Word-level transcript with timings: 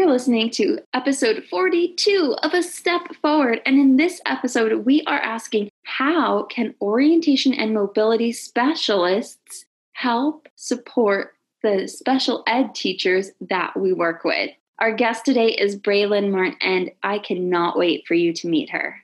You're 0.00 0.08
listening 0.08 0.48
to 0.52 0.78
episode 0.94 1.44
42 1.50 2.34
of 2.42 2.54
A 2.54 2.62
Step 2.62 3.02
Forward. 3.20 3.60
And 3.66 3.78
in 3.78 3.98
this 3.98 4.18
episode, 4.24 4.86
we 4.86 5.02
are 5.02 5.18
asking 5.18 5.68
how 5.82 6.44
can 6.44 6.74
orientation 6.80 7.52
and 7.52 7.74
mobility 7.74 8.32
specialists 8.32 9.66
help 9.92 10.48
support 10.56 11.34
the 11.62 11.86
special 11.86 12.42
ed 12.46 12.74
teachers 12.74 13.32
that 13.50 13.78
we 13.78 13.92
work 13.92 14.24
with? 14.24 14.48
Our 14.78 14.94
guest 14.94 15.26
today 15.26 15.48
is 15.48 15.76
Braelan 15.76 16.30
Martin, 16.30 16.56
and 16.62 16.90
I 17.02 17.18
cannot 17.18 17.76
wait 17.76 18.06
for 18.08 18.14
you 18.14 18.32
to 18.32 18.48
meet 18.48 18.70
her. 18.70 18.96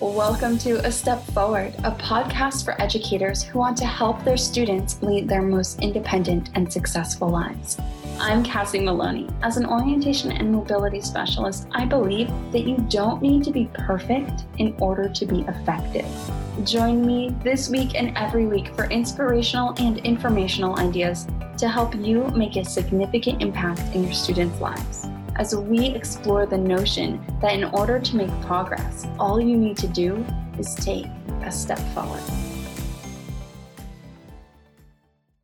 Welcome 0.00 0.58
to 0.58 0.84
A 0.86 0.90
Step 0.90 1.22
Forward, 1.26 1.74
a 1.84 1.92
podcast 1.92 2.64
for 2.64 2.80
educators 2.80 3.42
who 3.42 3.58
want 3.58 3.76
to 3.78 3.86
help 3.86 4.24
their 4.24 4.36
students 4.36 5.00
lead 5.02 5.28
their 5.28 5.42
most 5.42 5.80
independent 5.80 6.50
and 6.54 6.72
successful 6.72 7.28
lives. 7.28 7.78
I'm 8.18 8.42
Cassie 8.42 8.80
Maloney. 8.80 9.28
As 9.42 9.56
an 9.56 9.66
orientation 9.66 10.32
and 10.32 10.50
mobility 10.50 11.00
specialist, 11.00 11.68
I 11.72 11.84
believe 11.84 12.28
that 12.52 12.66
you 12.66 12.78
don't 12.88 13.22
need 13.22 13.44
to 13.44 13.52
be 13.52 13.70
perfect 13.74 14.44
in 14.58 14.74
order 14.80 15.08
to 15.08 15.26
be 15.26 15.42
effective. 15.42 16.06
Join 16.64 17.06
me 17.06 17.34
this 17.42 17.68
week 17.68 17.94
and 17.94 18.16
every 18.16 18.46
week 18.46 18.74
for 18.74 18.84
inspirational 18.86 19.74
and 19.78 19.98
informational 19.98 20.78
ideas 20.78 21.26
to 21.58 21.68
help 21.68 21.94
you 21.94 22.24
make 22.28 22.56
a 22.56 22.64
significant 22.64 23.40
impact 23.40 23.80
in 23.94 24.04
your 24.04 24.12
students' 24.12 24.60
lives. 24.60 25.06
As 25.36 25.56
we 25.56 25.86
explore 25.86 26.44
the 26.44 26.58
notion 26.58 27.24
that 27.40 27.54
in 27.54 27.64
order 27.64 27.98
to 27.98 28.16
make 28.16 28.30
progress, 28.42 29.06
all 29.18 29.40
you 29.40 29.56
need 29.56 29.78
to 29.78 29.88
do 29.88 30.22
is 30.58 30.74
take 30.74 31.06
a 31.42 31.50
step 31.50 31.78
forward. 31.94 32.20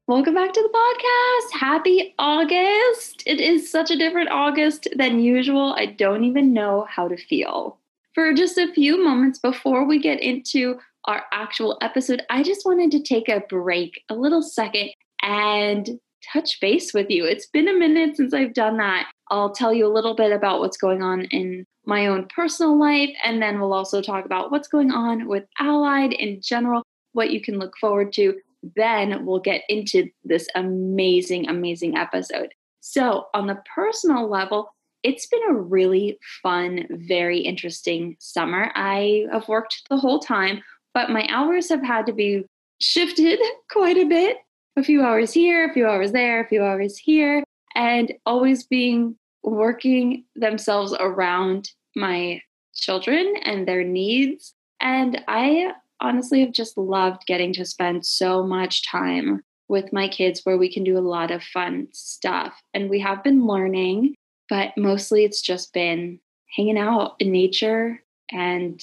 Welcome 0.06 0.34
back 0.34 0.52
to 0.52 0.62
the 0.62 0.68
podcast. 0.68 1.58
Happy 1.58 2.14
August. 2.18 3.22
It 3.24 3.40
is 3.40 3.70
such 3.70 3.90
a 3.90 3.96
different 3.96 4.28
August 4.30 4.88
than 4.94 5.20
usual. 5.20 5.74
I 5.78 5.86
don't 5.86 6.24
even 6.24 6.52
know 6.52 6.86
how 6.90 7.08
to 7.08 7.16
feel. 7.16 7.78
For 8.14 8.34
just 8.34 8.58
a 8.58 8.72
few 8.72 9.02
moments 9.02 9.38
before 9.38 9.86
we 9.86 9.98
get 9.98 10.20
into 10.20 10.78
our 11.04 11.24
actual 11.32 11.78
episode, 11.80 12.22
I 12.28 12.42
just 12.42 12.66
wanted 12.66 12.90
to 12.90 13.02
take 13.02 13.30
a 13.30 13.40
break, 13.48 14.02
a 14.10 14.14
little 14.14 14.42
second, 14.42 14.90
and 15.22 15.98
touch 16.32 16.60
base 16.60 16.92
with 16.92 17.08
you. 17.08 17.24
It's 17.24 17.46
been 17.46 17.68
a 17.68 17.74
minute 17.74 18.16
since 18.16 18.34
I've 18.34 18.52
done 18.52 18.76
that. 18.78 19.10
I'll 19.30 19.50
tell 19.50 19.72
you 19.72 19.86
a 19.86 19.92
little 19.92 20.14
bit 20.14 20.32
about 20.32 20.60
what's 20.60 20.76
going 20.76 21.02
on 21.02 21.24
in 21.26 21.64
my 21.84 22.06
own 22.06 22.26
personal 22.34 22.78
life, 22.78 23.10
and 23.24 23.40
then 23.40 23.60
we'll 23.60 23.72
also 23.72 24.02
talk 24.02 24.24
about 24.24 24.50
what's 24.50 24.68
going 24.68 24.90
on 24.90 25.26
with 25.26 25.44
Allied 25.58 26.12
in 26.12 26.40
general, 26.42 26.82
what 27.12 27.30
you 27.30 27.40
can 27.40 27.58
look 27.58 27.76
forward 27.78 28.12
to 28.14 28.34
then 28.76 29.24
we'll 29.24 29.40
get 29.40 29.62
into 29.68 30.08
this 30.24 30.48
amazing, 30.54 31.48
amazing 31.48 31.96
episode. 31.96 32.52
So, 32.80 33.26
on 33.34 33.46
the 33.46 33.62
personal 33.74 34.28
level, 34.28 34.74
it's 35.02 35.26
been 35.26 35.42
a 35.48 35.54
really 35.54 36.18
fun, 36.42 36.86
very 36.90 37.38
interesting 37.38 38.16
summer. 38.18 38.72
I 38.74 39.26
have 39.32 39.48
worked 39.48 39.82
the 39.90 39.96
whole 39.96 40.18
time, 40.18 40.62
but 40.94 41.10
my 41.10 41.26
hours 41.30 41.68
have 41.68 41.82
had 41.82 42.06
to 42.06 42.12
be 42.12 42.44
shifted 42.80 43.40
quite 43.70 43.96
a 43.96 44.04
bit 44.04 44.38
a 44.76 44.82
few 44.82 45.02
hours 45.02 45.32
here, 45.32 45.68
a 45.68 45.72
few 45.72 45.86
hours 45.86 46.12
there, 46.12 46.40
a 46.40 46.48
few 46.48 46.62
hours 46.62 46.96
here, 46.96 47.42
and 47.74 48.12
always 48.26 48.64
being 48.64 49.16
working 49.42 50.24
themselves 50.34 50.94
around 50.98 51.70
my 51.96 52.40
children 52.74 53.34
and 53.44 53.66
their 53.66 53.84
needs. 53.84 54.54
And 54.80 55.22
I 55.28 55.72
honestly 56.00 56.40
have 56.40 56.52
just 56.52 56.78
loved 56.78 57.26
getting 57.26 57.52
to 57.54 57.64
spend 57.64 58.06
so 58.06 58.42
much 58.42 58.86
time 58.86 59.42
with 59.68 59.92
my 59.92 60.08
kids 60.08 60.40
where 60.44 60.56
we 60.56 60.72
can 60.72 60.84
do 60.84 60.96
a 60.96 61.00
lot 61.00 61.30
of 61.30 61.42
fun 61.42 61.88
stuff. 61.92 62.62
And 62.72 62.88
we 62.88 63.00
have 63.00 63.22
been 63.22 63.46
learning, 63.46 64.14
but 64.48 64.72
mostly 64.76 65.24
it's 65.24 65.42
just 65.42 65.72
been 65.72 66.20
hanging 66.56 66.78
out 66.78 67.16
in 67.18 67.30
nature 67.30 68.02
and 68.30 68.82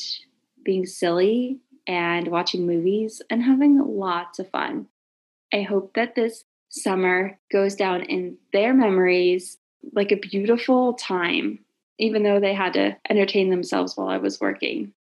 being 0.63 0.85
silly 0.85 1.59
and 1.87 2.27
watching 2.27 2.65
movies 2.65 3.21
and 3.29 3.43
having 3.43 3.79
lots 3.79 4.39
of 4.39 4.49
fun. 4.49 4.87
I 5.53 5.61
hope 5.61 5.93
that 5.95 6.15
this 6.15 6.43
summer 6.69 7.39
goes 7.51 7.75
down 7.75 8.03
in 8.03 8.37
their 8.51 8.73
memories 8.73 9.57
like 9.93 10.11
a 10.11 10.17
beautiful 10.17 10.93
time, 10.93 11.59
even 11.99 12.23
though 12.23 12.39
they 12.39 12.53
had 12.53 12.73
to 12.73 12.95
entertain 13.09 13.49
themselves 13.49 13.95
while 13.95 14.07
I 14.07 14.17
was 14.17 14.39
working. 14.39 14.93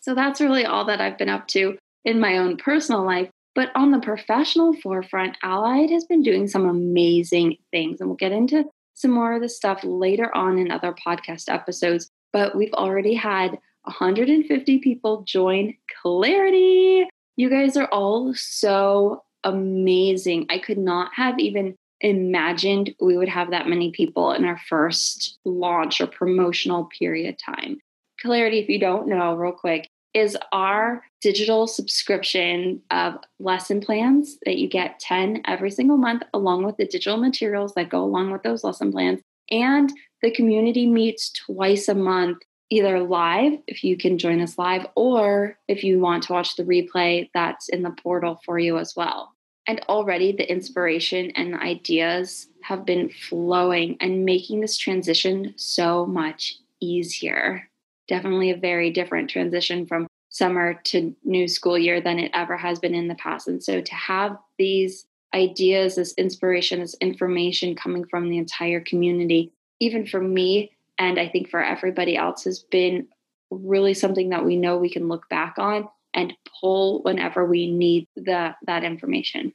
So 0.00 0.14
that's 0.14 0.40
really 0.40 0.64
all 0.64 0.84
that 0.86 1.00
I've 1.00 1.18
been 1.18 1.28
up 1.28 1.48
to 1.48 1.76
in 2.04 2.20
my 2.20 2.38
own 2.38 2.56
personal 2.56 3.04
life. 3.04 3.28
But 3.54 3.70
on 3.74 3.90
the 3.90 4.00
professional 4.00 4.72
forefront, 4.74 5.36
Allied 5.42 5.90
has 5.90 6.04
been 6.04 6.22
doing 6.22 6.46
some 6.46 6.68
amazing 6.68 7.56
things. 7.72 8.00
And 8.00 8.08
we'll 8.08 8.16
get 8.16 8.32
into 8.32 8.64
some 8.94 9.10
more 9.10 9.34
of 9.34 9.42
the 9.42 9.48
stuff 9.48 9.80
later 9.82 10.34
on 10.36 10.58
in 10.58 10.70
other 10.70 10.94
podcast 10.94 11.52
episodes. 11.52 12.08
But 12.32 12.56
we've 12.56 12.72
already 12.74 13.14
had 13.14 13.58
150 13.82 14.78
people 14.78 15.22
join 15.22 15.74
Clarity. 16.02 17.08
You 17.36 17.50
guys 17.50 17.76
are 17.76 17.86
all 17.86 18.34
so 18.34 19.22
amazing. 19.44 20.46
I 20.50 20.58
could 20.58 20.78
not 20.78 21.12
have 21.14 21.38
even 21.38 21.74
imagined 22.00 22.94
we 23.00 23.16
would 23.16 23.28
have 23.28 23.50
that 23.50 23.68
many 23.68 23.90
people 23.90 24.32
in 24.32 24.44
our 24.44 24.60
first 24.68 25.38
launch 25.44 26.00
or 26.00 26.06
promotional 26.06 26.88
period 26.98 27.38
time. 27.44 27.78
Clarity, 28.20 28.58
if 28.58 28.68
you 28.68 28.78
don't 28.78 29.08
know, 29.08 29.34
real 29.34 29.52
quick, 29.52 29.88
is 30.14 30.36
our 30.52 31.04
digital 31.20 31.66
subscription 31.66 32.82
of 32.90 33.14
lesson 33.38 33.80
plans 33.80 34.38
that 34.44 34.56
you 34.56 34.68
get 34.68 34.98
10 35.00 35.42
every 35.46 35.70
single 35.70 35.96
month, 35.96 36.22
along 36.32 36.64
with 36.64 36.76
the 36.76 36.86
digital 36.86 37.18
materials 37.18 37.74
that 37.74 37.90
go 37.90 38.02
along 38.02 38.30
with 38.30 38.42
those 38.42 38.64
lesson 38.64 38.90
plans. 38.90 39.20
And 39.50 39.92
the 40.22 40.30
community 40.30 40.86
meets 40.86 41.30
twice 41.30 41.88
a 41.88 41.94
month, 41.94 42.38
either 42.70 43.00
live, 43.00 43.58
if 43.66 43.84
you 43.84 43.96
can 43.96 44.18
join 44.18 44.40
us 44.40 44.58
live, 44.58 44.86
or 44.96 45.58
if 45.68 45.84
you 45.84 46.00
want 46.00 46.24
to 46.24 46.32
watch 46.32 46.56
the 46.56 46.64
replay, 46.64 47.30
that's 47.34 47.68
in 47.68 47.82
the 47.82 47.90
portal 48.02 48.40
for 48.44 48.58
you 48.58 48.78
as 48.78 48.94
well. 48.96 49.32
And 49.68 49.80
already 49.88 50.32
the 50.32 50.50
inspiration 50.50 51.30
and 51.36 51.54
ideas 51.54 52.48
have 52.62 52.84
been 52.84 53.10
flowing 53.10 53.96
and 54.00 54.24
making 54.24 54.60
this 54.60 54.76
transition 54.76 55.54
so 55.56 56.06
much 56.06 56.56
easier 56.80 57.68
definitely 58.08 58.50
a 58.50 58.56
very 58.56 58.90
different 58.90 59.30
transition 59.30 59.86
from 59.86 60.08
summer 60.30 60.74
to 60.84 61.14
new 61.24 61.46
school 61.46 61.78
year 61.78 62.00
than 62.00 62.18
it 62.18 62.30
ever 62.34 62.56
has 62.56 62.78
been 62.78 62.94
in 62.94 63.08
the 63.08 63.14
past. 63.14 63.46
And 63.46 63.62
so 63.62 63.80
to 63.80 63.94
have 63.94 64.36
these 64.58 65.06
ideas, 65.34 65.94
this 65.94 66.14
inspiration, 66.14 66.80
this 66.80 66.96
information 67.00 67.76
coming 67.76 68.04
from 68.06 68.28
the 68.28 68.38
entire 68.38 68.80
community, 68.80 69.52
even 69.78 70.06
for 70.06 70.20
me, 70.20 70.72
and 70.98 71.20
I 71.20 71.28
think 71.28 71.48
for 71.48 71.62
everybody 71.62 72.16
else, 72.16 72.44
has 72.44 72.60
been 72.60 73.06
really 73.50 73.94
something 73.94 74.30
that 74.30 74.44
we 74.44 74.56
know 74.56 74.76
we 74.76 74.90
can 74.90 75.08
look 75.08 75.28
back 75.28 75.54
on 75.58 75.88
and 76.14 76.32
pull 76.60 77.02
whenever 77.02 77.44
we 77.44 77.70
need 77.70 78.06
the, 78.16 78.54
that 78.66 78.84
information. 78.84 79.52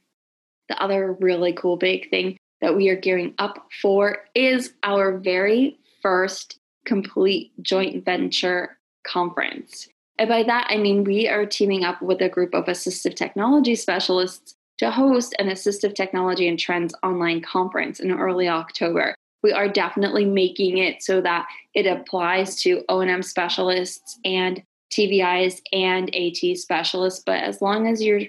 The 0.68 0.80
other 0.82 1.16
really 1.20 1.52
cool 1.52 1.76
big 1.76 2.10
thing 2.10 2.38
that 2.60 2.76
we 2.76 2.88
are 2.88 2.96
gearing 2.96 3.34
up 3.38 3.66
for 3.82 4.18
is 4.34 4.72
our 4.82 5.18
very 5.18 5.78
first 6.00 6.58
complete 6.86 7.52
joint 7.62 8.04
venture 8.04 8.78
conference. 9.06 9.88
And 10.18 10.28
by 10.28 10.42
that, 10.44 10.68
I 10.70 10.76
mean 10.76 11.04
we 11.04 11.28
are 11.28 11.44
teaming 11.44 11.84
up 11.84 12.00
with 12.00 12.20
a 12.20 12.28
group 12.28 12.54
of 12.54 12.66
assistive 12.66 13.16
technology 13.16 13.74
specialists 13.74 14.54
to 14.78 14.90
host 14.90 15.34
an 15.38 15.48
assistive 15.48 15.94
technology 15.94 16.48
and 16.48 16.58
trends 16.58 16.94
online 17.02 17.40
conference 17.40 18.00
in 18.00 18.12
early 18.12 18.48
October. 18.48 19.14
We 19.42 19.52
are 19.52 19.68
definitely 19.68 20.24
making 20.24 20.78
it 20.78 21.02
so 21.02 21.20
that 21.20 21.46
it 21.74 21.86
applies 21.86 22.56
to 22.62 22.82
O&M 22.88 23.22
specialists 23.22 24.18
and 24.24 24.62
TVIs 24.96 25.60
and 25.72 26.14
AT 26.14 26.56
specialists, 26.56 27.22
but 27.26 27.42
as 27.42 27.60
long 27.60 27.88
as 27.88 28.02
you're 28.02 28.20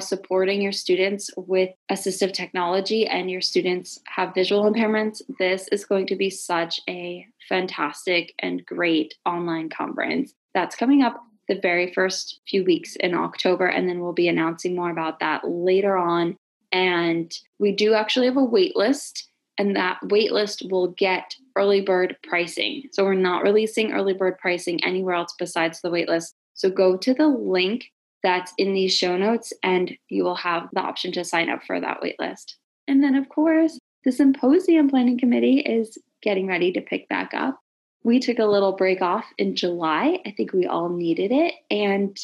supporting 0.00 0.60
your 0.60 0.72
students 0.72 1.30
with 1.36 1.70
assistive 1.90 2.34
technology 2.34 3.06
and 3.06 3.30
your 3.30 3.40
students 3.40 3.98
have 4.04 4.34
visual 4.34 4.70
impairments, 4.70 5.22
this 5.38 5.66
is 5.68 5.86
going 5.86 6.06
to 6.06 6.16
be 6.16 6.28
such 6.28 6.78
a 6.90 7.26
fantastic 7.48 8.34
and 8.40 8.66
great 8.66 9.14
online 9.24 9.70
conference 9.70 10.34
that's 10.52 10.76
coming 10.76 11.02
up 11.02 11.22
the 11.48 11.58
very 11.60 11.90
first 11.94 12.40
few 12.46 12.64
weeks 12.64 12.96
in 12.96 13.14
October. 13.14 13.66
And 13.66 13.88
then 13.88 14.00
we'll 14.00 14.12
be 14.12 14.28
announcing 14.28 14.76
more 14.76 14.90
about 14.90 15.20
that 15.20 15.40
later 15.48 15.96
on. 15.96 16.36
And 16.70 17.32
we 17.58 17.72
do 17.72 17.94
actually 17.94 18.26
have 18.26 18.36
a 18.36 18.44
wait 18.44 18.76
list, 18.76 19.30
and 19.58 19.76
that 19.76 19.98
waitlist 20.04 20.70
will 20.70 20.88
get 20.88 21.34
early 21.56 21.80
bird 21.80 22.16
pricing. 22.22 22.84
So 22.92 23.04
we're 23.04 23.14
not 23.14 23.42
releasing 23.42 23.92
early 23.92 24.14
bird 24.14 24.38
pricing 24.38 24.82
anywhere 24.84 25.14
else 25.14 25.34
besides 25.38 25.80
the 25.80 25.90
waitlist. 25.90 26.32
So 26.54 26.70
go 26.70 26.96
to 26.96 27.14
the 27.14 27.28
link 27.28 27.86
that's 28.22 28.52
in 28.56 28.72
these 28.72 28.94
show 28.94 29.16
notes, 29.16 29.52
and 29.62 29.92
you 30.08 30.24
will 30.24 30.36
have 30.36 30.68
the 30.72 30.80
option 30.80 31.12
to 31.12 31.24
sign 31.24 31.50
up 31.50 31.64
for 31.64 31.80
that 31.80 32.00
waitlist. 32.00 32.54
And 32.86 33.02
then, 33.02 33.14
of 33.14 33.28
course, 33.28 33.78
the 34.04 34.12
symposium 34.12 34.88
planning 34.88 35.18
committee 35.18 35.60
is 35.60 35.98
getting 36.22 36.46
ready 36.46 36.72
to 36.72 36.80
pick 36.80 37.08
back 37.08 37.34
up. 37.34 37.58
We 38.04 38.20
took 38.20 38.38
a 38.38 38.46
little 38.46 38.72
break 38.72 39.02
off 39.02 39.26
in 39.38 39.56
July. 39.56 40.20
I 40.24 40.30
think 40.36 40.52
we 40.52 40.66
all 40.66 40.88
needed 40.88 41.32
it, 41.32 41.54
and 41.70 42.16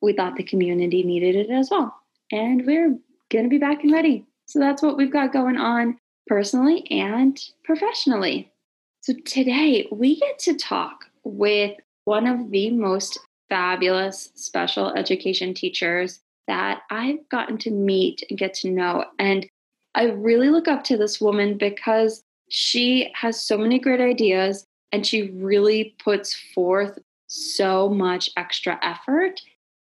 we 0.00 0.12
thought 0.12 0.36
the 0.36 0.42
community 0.42 1.02
needed 1.02 1.34
it 1.34 1.50
as 1.50 1.70
well. 1.70 1.94
And 2.30 2.66
we're 2.66 2.96
going 3.30 3.44
to 3.44 3.50
be 3.50 3.58
back 3.58 3.82
and 3.82 3.92
ready. 3.92 4.26
So 4.46 4.58
that's 4.58 4.82
what 4.82 4.96
we've 4.96 5.12
got 5.12 5.32
going 5.32 5.56
on 5.56 5.98
personally 6.28 6.86
and 6.90 7.40
professionally. 7.64 8.52
So 9.00 9.14
today 9.24 9.88
we 9.90 10.20
get 10.20 10.38
to 10.40 10.54
talk 10.54 11.06
with 11.24 11.76
one 12.04 12.26
of 12.26 12.50
the 12.50 12.70
most 12.70 13.18
fabulous 13.48 14.30
special 14.34 14.92
education 14.92 15.54
teachers 15.54 16.20
that 16.46 16.82
I've 16.90 17.26
gotten 17.30 17.58
to 17.58 17.70
meet 17.70 18.22
and 18.28 18.38
get 18.38 18.54
to 18.54 18.70
know. 18.70 19.04
And 19.18 19.46
I 19.94 20.04
really 20.04 20.50
look 20.50 20.68
up 20.68 20.84
to 20.84 20.96
this 20.96 21.20
woman 21.20 21.58
because 21.58 22.22
she 22.50 23.10
has 23.14 23.40
so 23.40 23.58
many 23.58 23.78
great 23.78 24.00
ideas 24.00 24.64
and 24.92 25.06
she 25.06 25.30
really 25.30 25.94
puts 26.02 26.34
forth 26.54 26.98
so 27.26 27.88
much 27.88 28.30
extra 28.36 28.78
effort 28.82 29.40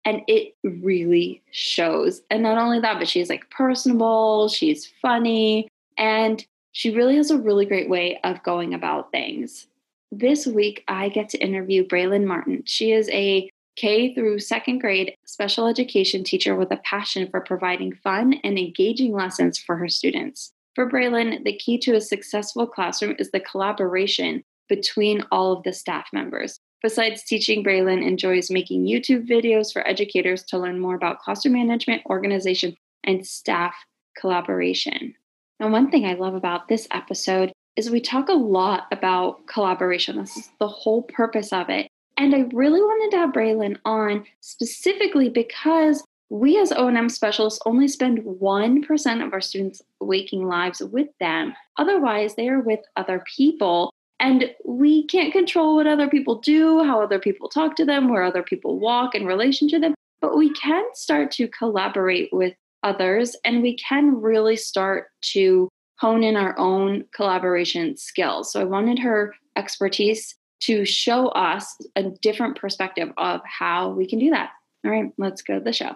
and 0.06 0.22
it 0.28 0.56
really 0.63 1.42
shows. 1.51 2.22
And 2.30 2.44
not 2.44 2.57
only 2.57 2.80
that, 2.80 3.00
but 3.00 3.07
she's 3.07 3.30
like 3.30 3.50
personable, 3.50 4.50
she's 4.50 4.92
funny, 5.01 5.68
and 5.98 6.45
she 6.72 6.94
really 6.94 7.16
has 7.16 7.31
a 7.31 7.38
really 7.38 7.66
great 7.66 7.90
way 7.90 8.19
of 8.24 8.44
going 8.44 8.74
about 8.74 9.12
things. 9.12 9.68
This 10.12 10.45
week, 10.45 10.84
I 10.88 11.10
get 11.10 11.30
to 11.30 11.38
interview 11.38 11.88
Braelan 11.88 12.25
Martin. 12.25 12.63
She 12.66 12.92
is 12.92 13.10
a 13.10 13.50
K 13.75 14.13
through 14.13 14.40
second 14.40 14.80
grade 14.80 15.16
special 15.25 15.68
education 15.68 16.24
teacher 16.24 16.56
with 16.56 16.72
a 16.72 16.78
passion 16.78 17.28
for 17.30 17.42
providing 17.42 17.94
fun 17.94 18.36
and 18.44 18.60
engaging 18.60 19.13
lessons 19.13 19.57
for 19.57 19.78
her 19.78 19.88
students. 19.88 20.51
For 20.75 20.90
Braelan, 20.90 21.44
the 21.44 21.57
key 21.57 21.78
to 21.80 21.96
a 21.96 22.01
successful 22.01 22.68
classroom 22.68 23.16
is 23.19 23.31
the 23.31 23.39
collaboration 23.39 24.44
between 24.69 25.24
all 25.31 25.54
of 25.54 25.63
the 25.63 25.74
staff 25.74 26.07
members. 26.13 26.60
Besides 26.81 27.24
teaching, 27.24 27.63
Braelan 27.63 28.06
enjoys 28.06 28.51
making 28.51 28.86
YouTube 28.86 29.28
videos 29.28 29.72
for 29.72 29.88
educators 29.88 30.44
to 30.46 30.57
learn 30.57 30.80
more 30.80 30.96
about 30.96 31.19
classroom 31.19 31.54
management, 31.54 32.01
organization, 32.07 32.75
and 33.04 33.25
staff 33.25 33.75
collaboration. 34.18 35.16
Now, 35.63 35.69
one 35.69 35.89
thing 35.89 36.06
I 36.06 36.15
love 36.15 36.36
about 36.36 36.68
this 36.68 36.89
episode 36.92 37.54
is 37.77 37.89
we 37.89 38.01
talk 38.01 38.27
a 38.27 38.33
lot 38.33 38.86
about 38.92 39.48
collaboration. 39.48 40.18
This 40.18 40.36
is 40.36 40.50
the 40.60 40.68
whole 40.68 41.04
purpose 41.04 41.54
of 41.54 41.69
it. 41.69 41.88
And 42.18 42.36
I 42.36 42.50
really 42.51 42.81
wanted 42.81 43.12
to 43.12 43.18
have 43.19 43.30
Braelan 43.31 43.77
on 43.86 44.25
specifically 44.42 45.30
because 45.30 46.04
we 46.30 46.60
as 46.60 46.74
O&M 46.74 47.07
specialists 47.07 47.62
only 47.65 47.88
spend 47.88 48.19
1% 48.24 49.25
of 49.25 49.31
our 49.31 49.39
students' 49.39 49.81
waking 50.01 50.50
lives 50.50 50.81
with 50.81 51.07
them. 51.21 51.54
Otherwise, 51.77 52.36
they 52.36 52.50
are 52.50 52.60
with 52.60 52.81
other 52.98 53.24
people 53.33 53.94
and 54.19 54.54
we 54.65 55.07
can't 55.07 55.31
control 55.31 55.77
what 55.77 55.88
other 55.88 56.10
people 56.10 56.39
do, 56.39 56.83
how 56.83 57.01
other 57.01 57.19
people 57.19 57.48
talk 57.48 57.77
to 57.77 57.86
them, 57.86 58.10
where 58.10 58.24
other 58.24 58.44
people 58.44 58.80
walk 58.80 59.15
in 59.15 59.25
relation 59.25 59.69
to 59.69 59.80
them, 59.80 59.95
but 60.19 60.36
we 60.36 60.54
can 60.56 60.83
start 60.94 61.31
to 61.31 61.48
collaborate 61.48 62.33
with 62.33 62.54
others 62.84 63.36
and 63.44 63.62
we 63.62 63.76
can 63.78 64.22
really 64.22 64.56
start 64.56 65.08
to 65.22 65.70
hone 66.00 66.24
in 66.24 66.36
our 66.36 66.58
own 66.60 67.06
collaboration 67.16 67.96
skills. 67.96 68.52
So 68.52 68.62
I 68.62 68.66
wanted 68.66 69.00
her 69.00 69.34
expertise 69.56 70.36
to 70.62 70.86
show 70.86 71.28
us 71.30 71.76
a 71.96 72.04
different 72.22 72.58
perspective 72.58 73.12
of 73.18 73.42
how 73.46 73.90
we 73.90 74.08
can 74.08 74.20
do 74.20 74.30
that. 74.32 74.52
All 74.86 74.92
right, 74.92 75.12
let's 75.18 75.42
go 75.42 75.60
to 75.60 75.64
the 75.64 75.74
show. 75.74 75.92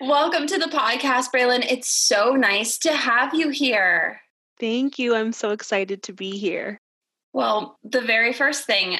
Welcome 0.00 0.46
to 0.48 0.58
the 0.58 0.66
podcast, 0.66 1.30
Braelan. 1.32 1.70
It's 1.70 1.88
so 1.88 2.32
nice 2.32 2.78
to 2.78 2.92
have 2.92 3.32
you 3.34 3.50
here. 3.50 4.20
Thank 4.58 4.98
you. 4.98 5.14
I'm 5.14 5.32
so 5.32 5.50
excited 5.50 6.02
to 6.04 6.12
be 6.12 6.38
here. 6.38 6.78
Well, 7.32 7.78
the 7.84 8.00
very 8.00 8.32
first 8.32 8.64
thing, 8.64 8.98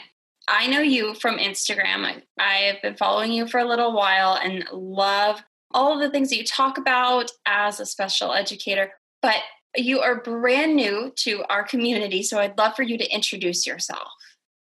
I 0.49 0.67
know 0.67 0.81
you 0.81 1.15
from 1.15 1.39
Instagram. 1.39 2.23
I, 2.39 2.43
have 2.43 2.83
been 2.83 2.97
following 2.97 3.33
you 3.33 3.47
for 3.47 3.59
a 3.59 3.65
little 3.65 3.93
while 3.93 4.39
and 4.43 4.65
love 4.73 5.43
all 5.75 5.93
of 5.93 6.01
the 6.01 6.11
things 6.11 6.31
that 6.31 6.37
you 6.37 6.45
talk 6.45 6.79
about 6.79 7.31
as 7.45 7.81
a 7.81 7.87
special 7.87 8.33
educator, 8.33 8.93
but 9.21 9.37
you 9.77 10.01
are 10.01 10.23
brand 10.23 10.77
new 10.77 11.13
to 11.17 11.43
our 11.51 11.65
community. 11.65 12.23
So 12.23 12.39
I'd 12.39 12.57
love 12.57 12.77
for 12.77 12.85
you 12.85 12.97
to 12.97 13.15
introduce 13.15 13.67
yourself. 13.67 14.09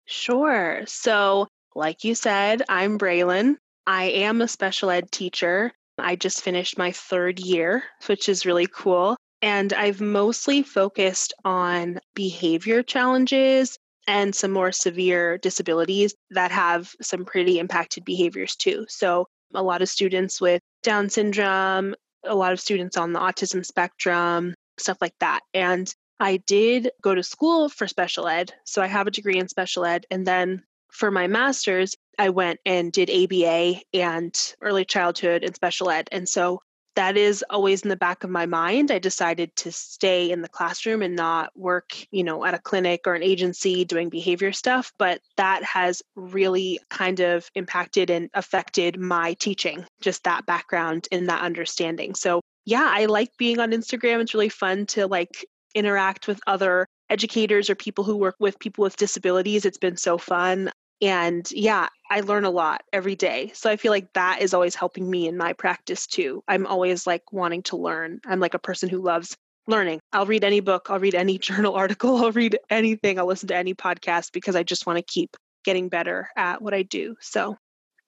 Sure. 0.06 0.84
So, 0.88 1.48
like 1.76 2.04
you 2.04 2.16
said, 2.16 2.64
I'm 2.70 2.98
Braelan. 2.98 3.56
I 3.86 4.06
am 4.06 4.42
a 4.42 4.48
special 4.48 4.90
ed 4.90 5.12
teacher. 5.12 5.72
I 5.98 6.16
just 6.16 6.42
finished 6.42 6.78
my 6.78 6.92
third 6.92 7.40
year, 7.40 7.84
which 8.06 8.30
is 8.30 8.46
really 8.46 8.68
cool. 8.68 9.18
And 9.42 9.74
I've 9.74 10.02
mostly 10.02 10.64
focused 10.64 11.34
on 11.46 12.00
behavior 12.14 12.84
challenges 12.84 13.78
and 14.08 14.34
some 14.34 14.52
more 14.52 14.72
severe 14.72 15.38
disabilities 15.38 16.14
that 16.32 16.52
have 16.52 16.92
some 17.02 17.26
pretty 17.26 17.60
impacted 17.60 18.06
behaviors 18.06 18.56
too. 18.56 18.86
So, 18.90 19.28
a 19.54 19.64
lot 19.64 19.82
of 19.82 19.90
students 19.90 20.40
with 20.40 20.62
Down 20.84 21.10
syndrome, 21.10 21.96
a 22.24 22.36
lot 22.36 22.54
of 22.54 22.60
students 22.60 22.98
on 22.98 23.14
the 23.14 23.20
autism 23.20 23.66
spectrum, 23.66 24.54
stuff 24.78 24.98
like 25.02 25.16
that. 25.20 25.42
And 25.54 25.94
I 26.20 26.38
did 26.38 26.92
go 27.02 27.16
to 27.16 27.24
school 27.24 27.70
for 27.70 27.88
special 27.88 28.28
ed. 28.28 28.54
So, 28.66 28.82
I 28.82 28.88
have 28.88 29.08
a 29.08 29.12
degree 29.12 29.38
in 29.38 29.48
special 29.48 29.86
ed. 29.86 30.06
And 30.12 30.26
then 30.26 30.64
for 30.92 31.12
my 31.12 31.28
master's, 31.28 31.96
I 32.18 32.30
went 32.30 32.60
and 32.66 32.92
did 32.92 33.10
ABA 33.10 33.82
and 33.94 34.36
early 34.62 34.86
childhood 34.86 35.44
and 35.44 35.56
special 35.56 35.90
ed. 35.90 36.10
And 36.12 36.28
so 36.28 36.62
that 37.00 37.16
is 37.16 37.46
always 37.50 37.84
in 37.84 37.88
the 37.88 37.96
back 37.96 38.26
of 38.26 38.30
my 38.30 38.46
mind. 38.46 38.92
I 38.92 39.00
decided 39.00 39.56
to 39.56 39.72
stay 39.72 40.32
in 40.32 40.42
the 40.42 40.50
classroom 40.50 41.02
and 41.02 41.16
not 41.16 41.50
work, 41.58 41.96
you 42.12 42.26
know, 42.26 42.44
at 42.44 42.54
a 42.54 42.60
clinic 42.60 43.08
or 43.08 43.14
an 43.14 43.24
agency 43.24 43.86
doing 43.86 44.10
behavior 44.10 44.52
stuff, 44.52 44.92
but 45.00 45.22
that 45.38 45.64
has 45.64 46.02
really 46.18 46.78
kind 46.90 47.22
of 47.22 47.50
impacted 47.56 48.10
and 48.10 48.30
affected 48.34 49.00
my 49.00 49.34
teaching, 49.36 49.86
just 50.02 50.26
that 50.26 50.46
background 50.46 51.08
and 51.10 51.30
that 51.30 51.42
understanding. 51.42 52.16
So, 52.16 52.42
yeah, 52.66 52.92
I 52.92 53.06
like 53.06 53.30
being 53.38 53.62
on 53.62 53.72
Instagram. 53.72 54.20
It's 54.20 54.34
really 54.34 54.50
fun 54.50 54.86
to 54.88 55.08
like 55.08 55.46
interact 55.74 56.28
with 56.28 56.42
other 56.48 56.86
educators 57.10 57.70
or 57.70 57.76
people 57.76 58.04
who 58.04 58.18
work 58.18 58.36
with 58.42 58.60
people 58.60 58.84
with 58.84 58.98
disabilities. 58.98 59.64
It's 59.64 59.78
been 59.78 59.96
so 59.96 60.18
fun. 60.18 60.70
And 61.02 61.50
yeah, 61.52 61.88
I 62.10 62.22
learn 62.22 62.44
a 62.44 62.50
lot 62.50 62.84
every 62.92 63.16
day. 63.16 63.52
So 63.54 63.70
I 63.70 63.78
feel 63.78 63.92
like 63.92 64.12
that 64.14 64.42
is 64.42 64.54
always 64.54 64.76
helping 64.76 65.10
me 65.10 65.28
in 65.28 65.38
my 65.38 65.54
practice 65.54 66.06
too. 66.06 66.44
I'm 66.48 66.66
always 66.66 67.08
like 67.08 67.32
wanting 67.32 67.64
to 67.64 67.78
learn. 67.78 68.20
I'm 68.26 68.40
like 68.40 68.54
a 68.54 68.60
person 68.60 68.90
who 68.90 69.02
loves 69.02 69.38
learning. 69.68 70.00
I'll 70.12 70.26
read 70.26 70.44
any 70.44 70.60
book, 70.60 70.88
I'll 70.90 71.00
read 71.00 71.16
any 71.16 71.38
journal 71.40 71.76
article, 71.76 72.18
I'll 72.18 72.32
read 72.32 72.58
anything, 72.70 73.20
I'll 73.20 73.28
listen 73.28 73.48
to 73.50 73.56
any 73.56 73.74
podcast 73.74 74.34
because 74.34 74.56
I 74.56 74.64
just 74.64 74.86
want 74.86 74.98
to 74.98 75.04
keep 75.04 75.38
getting 75.64 75.90
better 75.90 76.30
at 76.36 76.62
what 76.62 76.74
I 76.74 76.84
do. 76.84 77.16
So 77.22 77.58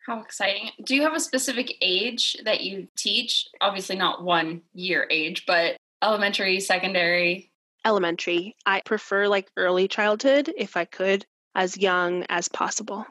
how 0.07 0.19
exciting. 0.19 0.71
Do 0.83 0.95
you 0.95 1.03
have 1.03 1.13
a 1.13 1.19
specific 1.19 1.75
age 1.79 2.35
that 2.43 2.61
you 2.61 2.87
teach? 2.97 3.47
Obviously, 3.61 3.95
not 3.95 4.23
one 4.23 4.61
year 4.73 5.07
age, 5.11 5.45
but 5.45 5.77
elementary, 6.01 6.59
secondary? 6.59 7.51
Elementary. 7.85 8.55
I 8.65 8.81
prefer 8.83 9.27
like 9.27 9.51
early 9.57 9.87
childhood 9.87 10.51
if 10.57 10.75
I 10.75 10.85
could 10.85 11.25
as 11.55 11.77
young 11.77 12.25
as 12.29 12.47
possible. 12.47 13.05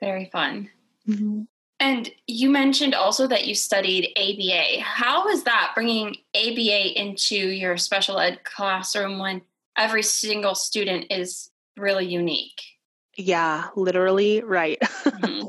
Very 0.00 0.26
fun. 0.26 0.70
Mm-hmm. 1.08 1.42
And 1.80 2.10
you 2.26 2.50
mentioned 2.50 2.94
also 2.94 3.26
that 3.28 3.46
you 3.46 3.54
studied 3.54 4.12
ABA. 4.16 4.80
How 4.82 5.28
is 5.28 5.44
that 5.44 5.72
bringing 5.74 6.16
ABA 6.34 7.00
into 7.00 7.36
your 7.36 7.76
special 7.76 8.18
ed 8.18 8.42
classroom 8.42 9.18
when 9.18 9.42
every 9.76 10.02
single 10.02 10.56
student 10.56 11.06
is 11.10 11.50
really 11.76 12.06
unique? 12.06 12.60
Yeah, 13.16 13.68
literally 13.76 14.42
right. 14.42 14.78
Mm-hmm. 15.08 15.48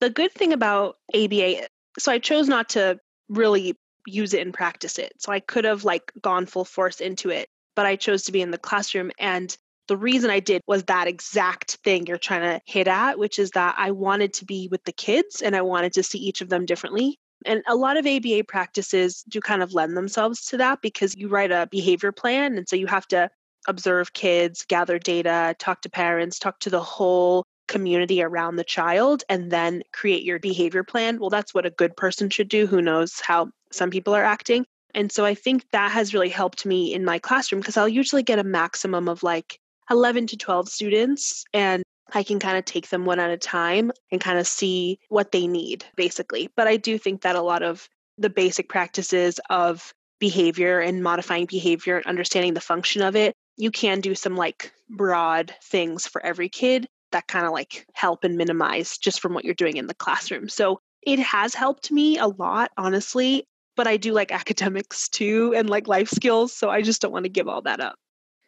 the 0.00 0.10
good 0.10 0.32
thing 0.32 0.52
about 0.52 0.96
ABA, 1.14 1.68
so 1.98 2.12
I 2.12 2.18
chose 2.18 2.48
not 2.48 2.68
to 2.70 2.98
really 3.28 3.76
use 4.06 4.34
it 4.34 4.42
and 4.42 4.52
practice 4.52 4.98
it. 4.98 5.12
So 5.18 5.32
I 5.32 5.40
could 5.40 5.64
have 5.64 5.84
like 5.84 6.12
gone 6.20 6.44
full 6.46 6.64
force 6.64 7.00
into 7.00 7.30
it, 7.30 7.48
but 7.74 7.86
I 7.86 7.96
chose 7.96 8.24
to 8.24 8.32
be 8.32 8.42
in 8.42 8.50
the 8.50 8.58
classroom 8.58 9.10
and 9.18 9.56
the 9.88 9.96
reason 9.96 10.30
I 10.30 10.40
did 10.40 10.62
was 10.66 10.84
that 10.84 11.08
exact 11.08 11.76
thing 11.84 12.06
you're 12.06 12.18
trying 12.18 12.42
to 12.42 12.60
hit 12.66 12.88
at, 12.88 13.18
which 13.18 13.38
is 13.38 13.50
that 13.52 13.74
I 13.78 13.90
wanted 13.90 14.32
to 14.34 14.44
be 14.44 14.68
with 14.70 14.84
the 14.84 14.92
kids 14.92 15.42
and 15.42 15.54
I 15.54 15.62
wanted 15.62 15.92
to 15.94 16.02
see 16.02 16.18
each 16.18 16.40
of 16.40 16.48
them 16.48 16.66
differently. 16.66 17.18
And 17.44 17.62
a 17.68 17.76
lot 17.76 17.96
of 17.96 18.06
ABA 18.06 18.44
practices 18.48 19.22
do 19.28 19.40
kind 19.40 19.62
of 19.62 19.74
lend 19.74 19.96
themselves 19.96 20.44
to 20.46 20.56
that 20.56 20.80
because 20.82 21.14
you 21.16 21.28
write 21.28 21.52
a 21.52 21.68
behavior 21.70 22.12
plan. 22.12 22.56
And 22.56 22.68
so 22.68 22.76
you 22.76 22.86
have 22.86 23.06
to 23.08 23.28
observe 23.68 24.12
kids, 24.12 24.64
gather 24.66 24.98
data, 24.98 25.54
talk 25.58 25.82
to 25.82 25.90
parents, 25.90 26.38
talk 26.38 26.58
to 26.60 26.70
the 26.70 26.82
whole 26.82 27.44
community 27.68 28.22
around 28.22 28.56
the 28.56 28.64
child, 28.64 29.24
and 29.28 29.50
then 29.50 29.82
create 29.92 30.22
your 30.22 30.38
behavior 30.38 30.84
plan. 30.84 31.18
Well, 31.18 31.30
that's 31.30 31.52
what 31.52 31.66
a 31.66 31.70
good 31.70 31.96
person 31.96 32.30
should 32.30 32.48
do 32.48 32.66
who 32.66 32.80
knows 32.80 33.20
how 33.20 33.50
some 33.72 33.90
people 33.90 34.14
are 34.14 34.24
acting. 34.24 34.64
And 34.94 35.12
so 35.12 35.24
I 35.24 35.34
think 35.34 35.66
that 35.72 35.90
has 35.90 36.14
really 36.14 36.28
helped 36.28 36.64
me 36.64 36.94
in 36.94 37.04
my 37.04 37.18
classroom 37.18 37.60
because 37.60 37.76
I'll 37.76 37.88
usually 37.88 38.22
get 38.22 38.38
a 38.38 38.44
maximum 38.44 39.08
of 39.08 39.22
like 39.22 39.58
11 39.90 40.26
to 40.28 40.36
12 40.36 40.68
students 40.68 41.44
and 41.52 41.82
I 42.12 42.22
can 42.22 42.38
kind 42.38 42.56
of 42.56 42.64
take 42.64 42.88
them 42.88 43.04
one 43.04 43.18
at 43.18 43.30
a 43.30 43.36
time 43.36 43.90
and 44.12 44.20
kind 44.20 44.38
of 44.38 44.46
see 44.46 44.98
what 45.08 45.32
they 45.32 45.46
need, 45.46 45.84
basically. 45.96 46.48
But 46.56 46.68
I 46.68 46.76
do 46.76 46.98
think 46.98 47.22
that 47.22 47.36
a 47.36 47.42
lot 47.42 47.62
of 47.62 47.88
the 48.18 48.30
basic 48.30 48.68
practices 48.68 49.40
of 49.50 49.92
behavior 50.18 50.80
and 50.80 51.02
modifying 51.02 51.46
behavior 51.46 51.96
and 51.96 52.06
understanding 52.06 52.54
the 52.54 52.60
function 52.60 53.02
of 53.02 53.16
it, 53.16 53.34
you 53.56 53.70
can 53.70 54.00
do 54.00 54.14
some 54.14 54.36
like 54.36 54.72
broad 54.88 55.54
things 55.62 56.06
for 56.06 56.24
every 56.24 56.48
kid 56.48 56.86
that 57.12 57.26
kind 57.26 57.46
of 57.46 57.52
like 57.52 57.86
help 57.92 58.24
and 58.24 58.36
minimize 58.36 58.98
just 58.98 59.20
from 59.20 59.34
what 59.34 59.44
you're 59.44 59.54
doing 59.54 59.76
in 59.76 59.86
the 59.86 59.94
classroom. 59.94 60.48
So 60.48 60.78
it 61.02 61.18
has 61.18 61.54
helped 61.54 61.90
me 61.90 62.18
a 62.18 62.26
lot, 62.26 62.70
honestly. 62.76 63.44
But 63.76 63.86
I 63.86 63.96
do 63.96 64.12
like 64.12 64.32
academics 64.32 65.08
too 65.08 65.54
and 65.56 65.68
like 65.68 65.88
life 65.88 66.08
skills. 66.08 66.52
So 66.52 66.70
I 66.70 66.82
just 66.82 67.02
don't 67.02 67.12
want 67.12 67.24
to 67.24 67.30
give 67.30 67.48
all 67.48 67.62
that 67.62 67.80
up. 67.80 67.96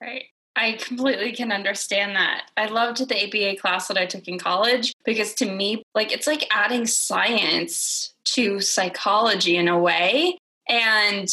Right. 0.01 0.27
I 0.59 0.73
completely 0.73 1.31
can 1.31 1.53
understand 1.53 2.17
that. 2.17 2.51
I 2.57 2.67
loved 2.67 3.09
the 3.09 3.25
ABA 3.25 3.61
class 3.61 3.87
that 3.87 3.97
I 3.97 4.07
took 4.07 4.27
in 4.27 4.41
college 4.41 4.93
because 5.05 5.33
to 5.35 5.47
me, 5.51 5.85
like, 5.95 6.13
it's 6.13 6.27
like 6.27 6.49
adding 6.51 6.85
science 6.85 8.13
to 8.25 8.61
psychology 8.61 9.57
in 9.57 9.69
a 9.69 9.79
way. 9.79 10.37
And 10.69 11.29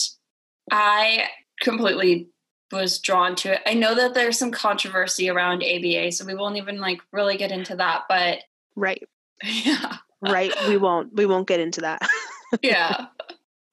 I 0.72 1.26
completely 1.60 2.28
was 2.72 3.00
drawn 3.00 3.36
to 3.38 3.54
it. 3.54 3.62
I 3.66 3.74
know 3.74 3.96
that 3.96 4.14
there's 4.14 4.38
some 4.38 4.52
controversy 4.52 5.30
around 5.30 5.64
ABA, 5.64 6.12
so 6.12 6.24
we 6.24 6.36
won't 6.36 6.58
even 6.58 6.80
like 6.80 7.02
really 7.12 7.36
get 7.36 7.52
into 7.52 7.76
that, 7.78 8.04
but 8.08 8.40
right. 8.76 9.04
Yeah. 9.44 9.98
right, 10.22 10.54
we 10.68 10.78
won't 10.78 11.14
we 11.14 11.26
won't 11.26 11.48
get 11.48 11.60
into 11.60 11.82
that. 11.82 12.02
yeah. 12.62 13.08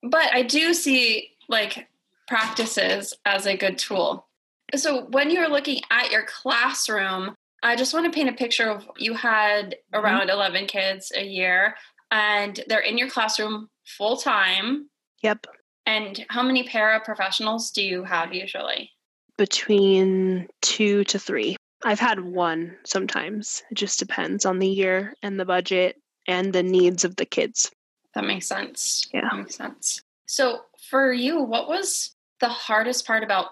But 0.01 0.33
I 0.33 0.41
do 0.41 0.73
see 0.73 1.29
like 1.47 1.87
practices 2.27 3.13
as 3.25 3.45
a 3.45 3.55
good 3.55 3.77
tool. 3.77 4.27
So 4.75 5.05
when 5.05 5.29
you're 5.29 5.49
looking 5.49 5.81
at 5.91 6.11
your 6.11 6.23
classroom, 6.23 7.35
I 7.61 7.75
just 7.75 7.93
want 7.93 8.05
to 8.05 8.11
paint 8.11 8.29
a 8.29 8.33
picture 8.33 8.69
of 8.69 8.87
you 8.97 9.13
had 9.13 9.75
mm-hmm. 9.93 10.03
around 10.03 10.27
mm-hmm. 10.27 10.37
11 10.37 10.67
kids 10.67 11.11
a 11.15 11.23
year 11.23 11.75
and 12.11 12.59
they're 12.67 12.79
in 12.79 12.97
your 12.97 13.09
classroom 13.09 13.69
full 13.85 14.17
time. 14.17 14.89
Yep. 15.23 15.47
And 15.85 16.25
how 16.29 16.43
many 16.43 16.67
paraprofessionals 16.67 17.71
do 17.73 17.83
you 17.83 18.03
have 18.03 18.33
usually? 18.33 18.91
Between 19.37 20.47
two 20.61 21.03
to 21.05 21.19
three. 21.19 21.55
I've 21.83 21.99
had 21.99 22.21
one 22.21 22.77
sometimes. 22.85 23.63
It 23.71 23.75
just 23.75 23.99
depends 23.99 24.45
on 24.45 24.59
the 24.59 24.67
year 24.67 25.15
and 25.21 25.39
the 25.39 25.45
budget 25.45 25.97
and 26.27 26.53
the 26.53 26.63
needs 26.63 27.03
of 27.03 27.15
the 27.17 27.25
kids. 27.25 27.71
That 28.15 28.25
makes 28.25 28.47
sense. 28.47 29.07
Yeah. 29.13 29.27
That 29.29 29.37
makes 29.37 29.55
sense. 29.55 30.01
So, 30.25 30.61
for 30.89 31.11
you, 31.11 31.41
what 31.41 31.67
was 31.67 32.15
the 32.39 32.47
hardest 32.47 33.05
part 33.05 33.23
about 33.23 33.47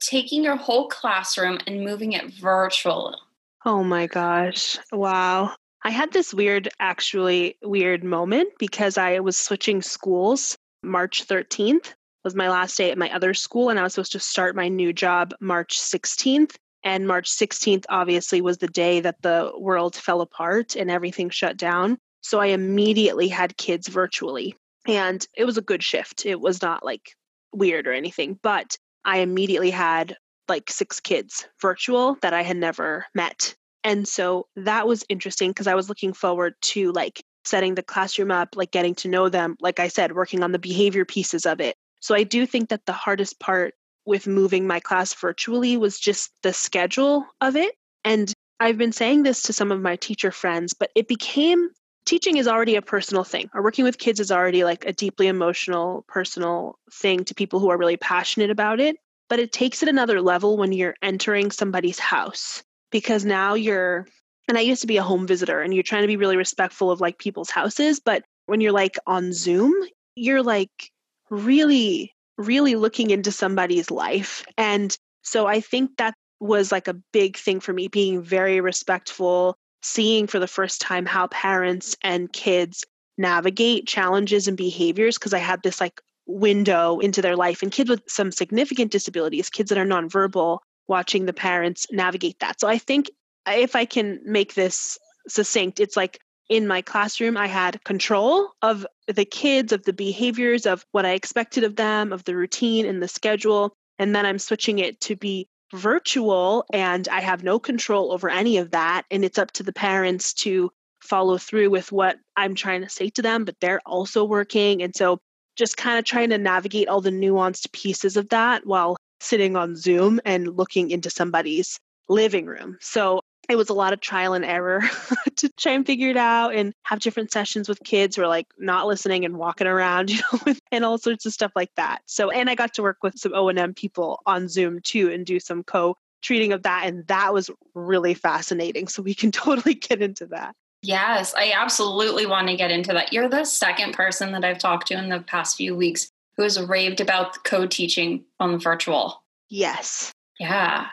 taking 0.00 0.44
your 0.44 0.56
whole 0.56 0.88
classroom 0.88 1.58
and 1.66 1.84
moving 1.84 2.12
it 2.12 2.32
virtual? 2.34 3.16
Oh 3.64 3.82
my 3.82 4.06
gosh. 4.06 4.78
Wow. 4.92 5.54
I 5.84 5.90
had 5.90 6.12
this 6.12 6.34
weird, 6.34 6.68
actually 6.80 7.56
weird 7.62 8.04
moment 8.04 8.50
because 8.58 8.98
I 8.98 9.20
was 9.20 9.36
switching 9.36 9.82
schools. 9.82 10.56
March 10.82 11.26
13th 11.26 11.94
was 12.24 12.34
my 12.34 12.48
last 12.50 12.76
day 12.76 12.90
at 12.90 12.98
my 12.98 13.12
other 13.14 13.32
school, 13.34 13.70
and 13.70 13.78
I 13.78 13.82
was 13.82 13.94
supposed 13.94 14.12
to 14.12 14.20
start 14.20 14.56
my 14.56 14.68
new 14.68 14.92
job 14.92 15.34
March 15.40 15.78
16th. 15.78 16.56
And 16.84 17.06
March 17.06 17.30
16th, 17.30 17.84
obviously, 17.88 18.40
was 18.40 18.58
the 18.58 18.68
day 18.68 19.00
that 19.00 19.20
the 19.22 19.52
world 19.58 19.96
fell 19.96 20.20
apart 20.20 20.76
and 20.76 20.90
everything 20.90 21.30
shut 21.30 21.56
down. 21.56 21.98
So 22.20 22.40
I 22.40 22.46
immediately 22.46 23.28
had 23.28 23.56
kids 23.56 23.88
virtually. 23.88 24.54
And 24.86 25.26
it 25.36 25.44
was 25.44 25.58
a 25.58 25.62
good 25.62 25.82
shift. 25.82 26.24
It 26.24 26.40
was 26.40 26.62
not 26.62 26.84
like 26.84 27.14
weird 27.52 27.86
or 27.86 27.92
anything, 27.92 28.38
but 28.42 28.76
I 29.04 29.18
immediately 29.18 29.70
had 29.70 30.16
like 30.48 30.70
six 30.70 31.00
kids 31.00 31.46
virtual 31.60 32.16
that 32.22 32.32
I 32.32 32.42
had 32.42 32.56
never 32.56 33.06
met. 33.14 33.54
And 33.84 34.08
so 34.08 34.46
that 34.56 34.86
was 34.86 35.04
interesting 35.08 35.50
because 35.50 35.66
I 35.66 35.74
was 35.74 35.88
looking 35.88 36.12
forward 36.12 36.54
to 36.62 36.92
like 36.92 37.22
setting 37.44 37.74
the 37.74 37.82
classroom 37.82 38.30
up, 38.30 38.50
like 38.56 38.70
getting 38.70 38.94
to 38.96 39.08
know 39.08 39.28
them, 39.28 39.56
like 39.60 39.80
I 39.80 39.88
said, 39.88 40.14
working 40.14 40.42
on 40.42 40.52
the 40.52 40.58
behavior 40.58 41.04
pieces 41.04 41.46
of 41.46 41.60
it. 41.60 41.76
So 42.00 42.14
I 42.14 42.22
do 42.22 42.46
think 42.46 42.68
that 42.68 42.86
the 42.86 42.92
hardest 42.92 43.40
part 43.40 43.74
with 44.04 44.26
moving 44.26 44.66
my 44.66 44.80
class 44.80 45.14
virtually 45.14 45.76
was 45.76 45.98
just 45.98 46.30
the 46.42 46.52
schedule 46.52 47.24
of 47.40 47.56
it. 47.56 47.74
And 48.04 48.32
I've 48.60 48.78
been 48.78 48.92
saying 48.92 49.22
this 49.22 49.42
to 49.42 49.52
some 49.52 49.70
of 49.70 49.80
my 49.80 49.96
teacher 49.96 50.30
friends, 50.30 50.74
but 50.74 50.90
it 50.94 51.08
became 51.08 51.70
teaching 52.08 52.38
is 52.38 52.48
already 52.48 52.74
a 52.74 52.82
personal 52.82 53.22
thing, 53.22 53.50
or 53.52 53.62
working 53.62 53.84
with 53.84 53.98
kids 53.98 54.18
is 54.18 54.32
already 54.32 54.64
like 54.64 54.86
a 54.86 54.94
deeply 54.94 55.26
emotional, 55.26 56.06
personal 56.08 56.78
thing 56.90 57.22
to 57.24 57.34
people 57.34 57.60
who 57.60 57.68
are 57.68 57.76
really 57.76 57.98
passionate 57.98 58.50
about 58.50 58.80
it. 58.80 58.96
But 59.28 59.40
it 59.40 59.52
takes 59.52 59.82
it 59.82 59.90
another 59.90 60.22
level 60.22 60.56
when 60.56 60.72
you're 60.72 60.96
entering 61.02 61.50
somebody's 61.50 61.98
house 61.98 62.62
because 62.90 63.26
now 63.26 63.52
you're, 63.52 64.06
and 64.48 64.56
I 64.56 64.62
used 64.62 64.80
to 64.80 64.86
be 64.86 64.96
a 64.96 65.02
home 65.02 65.26
visitor 65.26 65.60
and 65.60 65.74
you're 65.74 65.82
trying 65.82 66.00
to 66.00 66.08
be 66.08 66.16
really 66.16 66.38
respectful 66.38 66.90
of 66.90 67.02
like 67.02 67.18
people's 67.18 67.50
houses. 67.50 68.00
But 68.00 68.24
when 68.46 68.62
you're 68.62 68.72
like 68.72 68.96
on 69.06 69.34
Zoom, 69.34 69.74
you're 70.14 70.42
like 70.42 70.90
really, 71.28 72.14
really 72.38 72.74
looking 72.74 73.10
into 73.10 73.30
somebody's 73.30 73.90
life. 73.90 74.46
And 74.56 74.96
so 75.20 75.46
I 75.46 75.60
think 75.60 75.98
that 75.98 76.14
was 76.40 76.72
like 76.72 76.88
a 76.88 76.96
big 77.12 77.36
thing 77.36 77.60
for 77.60 77.74
me, 77.74 77.88
being 77.88 78.22
very 78.22 78.62
respectful, 78.62 79.58
seeing 79.82 80.26
for 80.26 80.38
the 80.38 80.48
first 80.48 80.80
time 80.80 81.06
how 81.06 81.26
parents 81.28 81.96
and 82.02 82.32
kids 82.32 82.84
navigate 83.16 83.86
challenges 83.86 84.48
and 84.48 84.56
behaviors 84.56 85.18
because 85.18 85.34
I 85.34 85.38
had 85.38 85.62
this 85.62 85.80
like 85.80 86.00
window 86.26 86.98
into 86.98 87.22
their 87.22 87.36
life 87.36 87.62
and 87.62 87.72
kids 87.72 87.90
with 87.90 88.02
some 88.06 88.30
significant 88.30 88.92
disabilities, 88.92 89.50
kids 89.50 89.70
that 89.70 89.78
are 89.78 89.86
nonverbal, 89.86 90.58
watching 90.86 91.26
the 91.26 91.32
parents 91.32 91.86
navigate 91.90 92.38
that. 92.40 92.60
So 92.60 92.68
I 92.68 92.78
think 92.78 93.10
if 93.46 93.74
I 93.74 93.84
can 93.84 94.20
make 94.24 94.54
this 94.54 94.98
succinct, 95.26 95.80
it's 95.80 95.96
like 95.96 96.20
in 96.48 96.66
my 96.66 96.80
classroom, 96.80 97.36
I 97.36 97.46
had 97.46 97.82
control 97.84 98.52
of 98.62 98.86
the 99.06 99.24
kids, 99.24 99.72
of 99.72 99.84
the 99.84 99.92
behaviors, 99.92 100.64
of 100.64 100.84
what 100.92 101.04
I 101.04 101.12
expected 101.12 101.64
of 101.64 101.76
them, 101.76 102.12
of 102.12 102.24
the 102.24 102.36
routine 102.36 102.86
and 102.86 103.02
the 103.02 103.08
schedule. 103.08 103.74
And 103.98 104.14
then 104.14 104.24
I'm 104.24 104.38
switching 104.38 104.78
it 104.78 105.00
to 105.02 105.16
be 105.16 105.48
virtual 105.72 106.64
and 106.72 107.08
I 107.08 107.20
have 107.20 107.42
no 107.42 107.58
control 107.58 108.12
over 108.12 108.28
any 108.28 108.58
of 108.58 108.70
that. 108.72 109.04
And 109.10 109.24
it's 109.24 109.38
up 109.38 109.50
to 109.52 109.62
the 109.62 109.72
parents 109.72 110.32
to 110.34 110.70
follow 111.00 111.38
through 111.38 111.70
with 111.70 111.92
what 111.92 112.18
I'm 112.36 112.54
trying 112.54 112.82
to 112.82 112.88
say 112.88 113.10
to 113.10 113.22
them, 113.22 113.44
but 113.44 113.56
they're 113.60 113.80
also 113.86 114.24
working. 114.24 114.82
And 114.82 114.94
so 114.94 115.18
just 115.56 115.76
kind 115.76 115.98
of 115.98 116.04
trying 116.04 116.30
to 116.30 116.38
navigate 116.38 116.88
all 116.88 117.00
the 117.00 117.10
nuanced 117.10 117.72
pieces 117.72 118.16
of 118.16 118.28
that 118.30 118.66
while 118.66 118.96
sitting 119.20 119.56
on 119.56 119.76
Zoom 119.76 120.20
and 120.24 120.56
looking 120.56 120.90
into 120.90 121.10
somebody's 121.10 121.78
living 122.08 122.46
room. 122.46 122.78
So 122.80 123.20
it 123.48 123.56
was 123.56 123.70
a 123.70 123.74
lot 123.74 123.92
of 123.92 124.00
trial 124.00 124.34
and 124.34 124.44
error 124.44 124.82
to 125.36 125.48
try 125.50 125.72
and 125.72 125.86
figure 125.86 126.10
it 126.10 126.16
out 126.16 126.54
and 126.54 126.74
have 126.82 127.00
different 127.00 127.32
sessions 127.32 127.68
with 127.68 127.82
kids 127.82 128.16
who 128.16 128.22
are 128.22 128.28
like 128.28 128.46
not 128.58 128.86
listening 128.86 129.24
and 129.24 129.38
walking 129.38 129.66
around, 129.66 130.10
you 130.12 130.20
know, 130.32 130.54
and 130.70 130.84
all 130.84 130.98
sorts 130.98 131.24
of 131.24 131.32
stuff 131.32 131.52
like 131.56 131.70
that. 131.76 132.02
So, 132.06 132.30
and 132.30 132.50
I 132.50 132.54
got 132.54 132.74
to 132.74 132.82
work 132.82 132.98
with 133.02 133.18
some 133.18 133.34
O&M 133.34 133.74
people 133.74 134.20
on 134.26 134.48
Zoom 134.48 134.80
too 134.80 135.10
and 135.10 135.24
do 135.24 135.40
some 135.40 135.64
co 135.64 135.96
treating 136.20 136.52
of 136.52 136.64
that. 136.64 136.82
And 136.86 137.06
that 137.06 137.32
was 137.32 137.50
really 137.74 138.14
fascinating. 138.14 138.88
So 138.88 139.02
we 139.02 139.14
can 139.14 139.32
totally 139.32 139.74
get 139.74 140.02
into 140.02 140.26
that. 140.26 140.54
Yes, 140.82 141.34
I 141.36 141.52
absolutely 141.56 142.26
want 142.26 142.48
to 142.48 142.56
get 142.56 142.70
into 142.70 142.92
that. 142.92 143.12
You're 143.12 143.28
the 143.28 143.44
second 143.44 143.94
person 143.94 144.30
that 144.32 144.44
I've 144.44 144.58
talked 144.58 144.88
to 144.88 144.94
in 144.94 145.08
the 145.08 145.20
past 145.20 145.56
few 145.56 145.74
weeks 145.74 146.08
who 146.36 146.44
has 146.44 146.60
raved 146.60 147.00
about 147.00 147.42
co 147.44 147.66
teaching 147.66 148.24
on 148.38 148.52
the 148.52 148.58
virtual. 148.58 149.24
Yes. 149.48 150.12
Yeah. 150.38 150.84